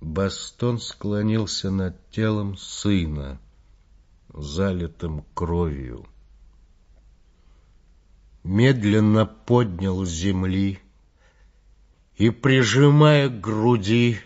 Бастон 0.00 0.78
склонился 0.78 1.72
над 1.72 1.96
телом 2.10 2.56
сына, 2.56 3.40
залитым 4.32 5.24
кровью 5.34 6.06
медленно 8.44 9.26
поднял 9.26 10.04
с 10.04 10.10
земли 10.10 10.80
и, 12.16 12.30
прижимая 12.30 13.28
к 13.28 13.40
груди, 13.40 14.18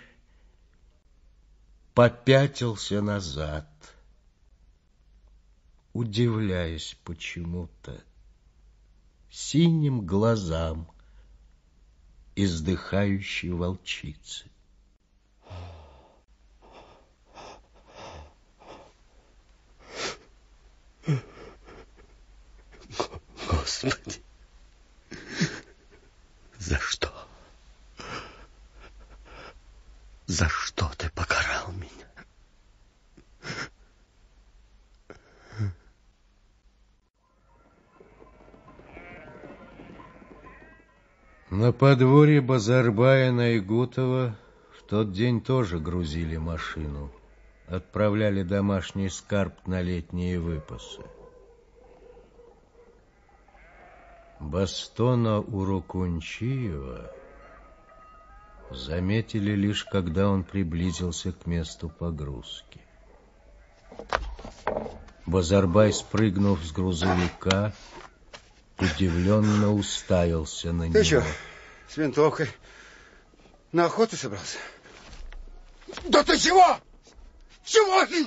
попятился 1.95 3.01
назад, 3.01 3.69
удивляясь 5.93 6.97
почему-то 7.05 8.03
синим 9.31 10.07
глазам 10.07 10.91
издыхающей 12.35 13.51
волчицы. 13.51 14.51
Господи, 23.67 24.23
за 26.57 26.79
что? 26.79 27.13
За 30.27 30.49
что 30.49 30.89
ты 30.97 31.11
покарал 31.11 31.73
меня? 31.73 32.07
На 41.51 41.73
подворье 41.73 42.41
Базарбая 42.41 43.33
Найгутова 43.33 44.39
в 44.79 44.83
тот 44.85 45.11
день 45.11 45.41
тоже 45.41 45.81
грузили 45.81 46.37
машину 46.37 47.11
отправляли 47.67 48.45
домашний 48.45 49.09
скарб 49.09 49.67
на 49.67 49.83
летние 49.83 50.39
выпасы. 50.39 51.03
Бастона 54.39 55.41
Урукунчиева 55.41 57.11
заметили 58.71 59.53
лишь, 59.53 59.85
когда 59.85 60.29
он 60.29 60.45
приблизился 60.45 61.33
к 61.33 61.47
месту 61.47 61.89
погрузки. 61.89 62.81
Базарбай, 65.25 65.93
спрыгнув 65.93 66.63
с 66.63 66.71
грузовика, 66.73 67.73
удивленно 68.79 69.73
уставился 69.73 70.73
на 70.73 70.91
Ты 70.93 70.99
него. 71.01 71.05
что, 71.05 71.25
с 71.89 71.97
винтовкой 71.97 72.49
на 73.73 73.87
охоту 73.87 74.17
собрался? 74.17 74.59
Да 76.09 76.23
ты 76.23 76.39
чего? 76.39 76.79
Чего 77.65 78.07
ты? 78.07 78.27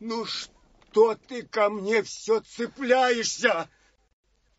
Ну 0.00 0.24
что 0.24 1.16
ты 1.28 1.42
ко 1.42 1.68
мне 1.68 2.02
все 2.02 2.40
цепляешься? 2.40 3.68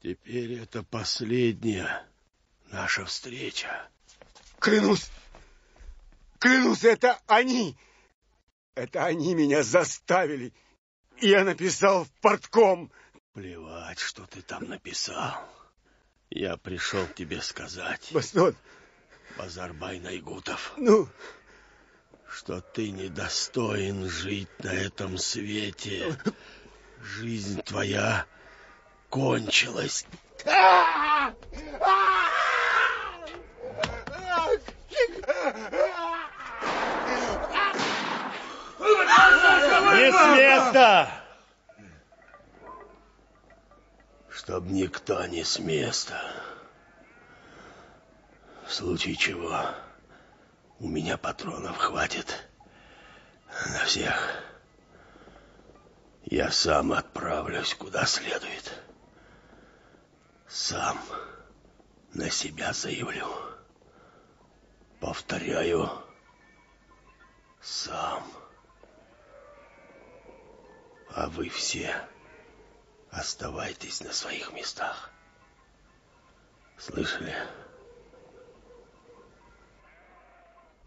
Теперь 0.03 0.59
это 0.59 0.83
последняя 0.83 2.05
наша 2.71 3.05
встреча. 3.05 3.87
Клянусь, 4.59 5.09
клянусь, 6.39 6.83
это 6.83 7.21
они. 7.25 7.77
Это 8.75 9.05
они 9.05 9.33
меня 9.33 9.63
заставили. 9.63 10.51
Я 11.21 11.45
написал 11.45 12.03
в 12.03 12.11
портком. 12.19 12.91
Плевать, 13.31 13.99
что 13.99 14.25
ты 14.25 14.41
там 14.41 14.65
написал. 14.65 15.49
Я 16.29 16.57
пришел 16.57 17.07
тебе 17.07 17.41
сказать. 17.41 18.09
Бастон. 18.11 18.57
Базарбай 19.37 20.01
Найгутов. 20.01 20.73
Ну? 20.75 21.07
Что 22.27 22.59
ты 22.59 22.91
недостоин 22.91 24.09
жить 24.09 24.49
на 24.59 24.73
этом 24.73 25.17
свете. 25.17 26.19
Жизнь 26.99 27.61
твоя 27.61 28.27
кончилась. 29.13 30.07
Не 39.93 40.11
с 40.11 40.37
места! 40.37 41.11
Чтоб 44.31 44.65
никто 44.65 45.23
не 45.27 45.43
с 45.43 45.59
места. 45.59 46.19
В 48.65 48.73
случае 48.73 49.15
чего 49.15 49.63
у 50.79 50.87
меня 50.87 51.17
патронов 51.17 51.77
хватит 51.77 52.49
на 53.67 53.85
всех. 53.85 54.41
Я 56.23 56.49
сам 56.49 56.93
отправлюсь 56.93 57.75
куда 57.75 58.07
следует. 58.07 58.82
Сам 60.55 60.99
на 62.13 62.29
себя 62.29 62.73
заявлю. 62.73 63.25
Повторяю, 64.99 65.89
сам. 67.59 68.23
А 71.09 71.27
вы 71.29 71.49
все 71.49 72.07
оставайтесь 73.09 74.01
на 74.01 74.13
своих 74.13 74.53
местах. 74.53 75.09
Слышали? 76.77 77.33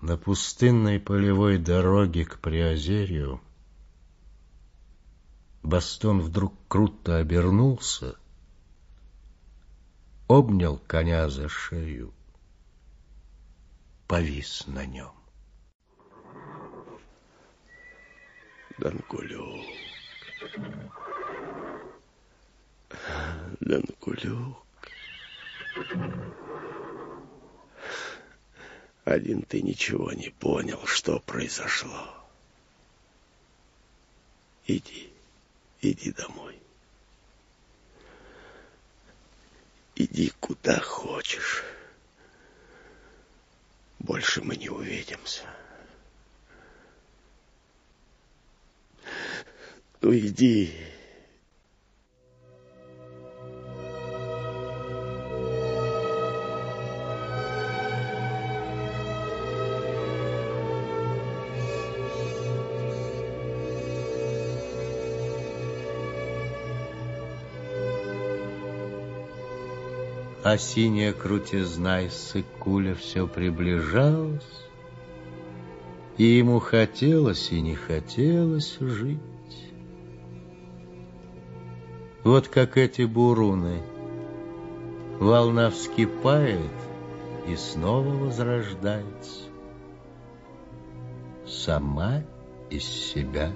На 0.01 0.17
пустынной 0.17 1.01
полевой 1.01 1.59
дороге 1.59 2.25
к 2.25 2.39
Приозерью 2.39 3.41
Бастон 5.65 6.21
вдруг 6.21 6.55
круто 6.69 7.17
обернулся, 7.17 8.17
обнял 10.29 10.79
коня 10.79 11.29
за 11.29 11.49
шею, 11.49 12.13
повис 14.07 14.67
на 14.67 14.85
нем. 14.87 15.13
Данкулюк. 18.79 19.65
Данкулюк. 23.61 24.67
Один 29.05 29.43
ты 29.43 29.63
ничего 29.63 30.13
не 30.13 30.31
понял, 30.31 30.85
что 30.87 31.21
произошло. 31.21 32.09
Иди, 34.67 35.13
иди 35.81 36.13
домой. 36.13 36.61
Иди 39.99 40.31
куда 40.41 40.79
хочешь. 40.79 41.65
Больше 43.99 44.43
мы 44.43 44.57
не 44.57 44.69
увидимся. 44.69 45.43
Ну 50.03 50.15
иди. 50.15 50.77
А 70.49 70.59
синяя 70.59 71.13
крутизна 71.13 72.03
из 72.03 72.13
сыкуля 72.13 72.95
все 72.95 73.27
приближалась, 73.27 74.65
и 76.19 76.23
ему 76.23 76.61
хотелось 76.61 77.51
и 77.51 77.61
не 77.61 77.75
хотелось 77.75 78.79
жить. 78.79 79.19
Вот 82.23 82.47
как 82.47 82.77
эти 82.77 83.03
буруны. 83.03 83.83
Волна 85.19 85.71
вскипает 85.71 86.79
и 87.49 87.57
снова 87.57 88.11
возрождается. 88.11 89.51
Сама 91.45 92.23
из 92.71 92.85
себя 92.85 93.51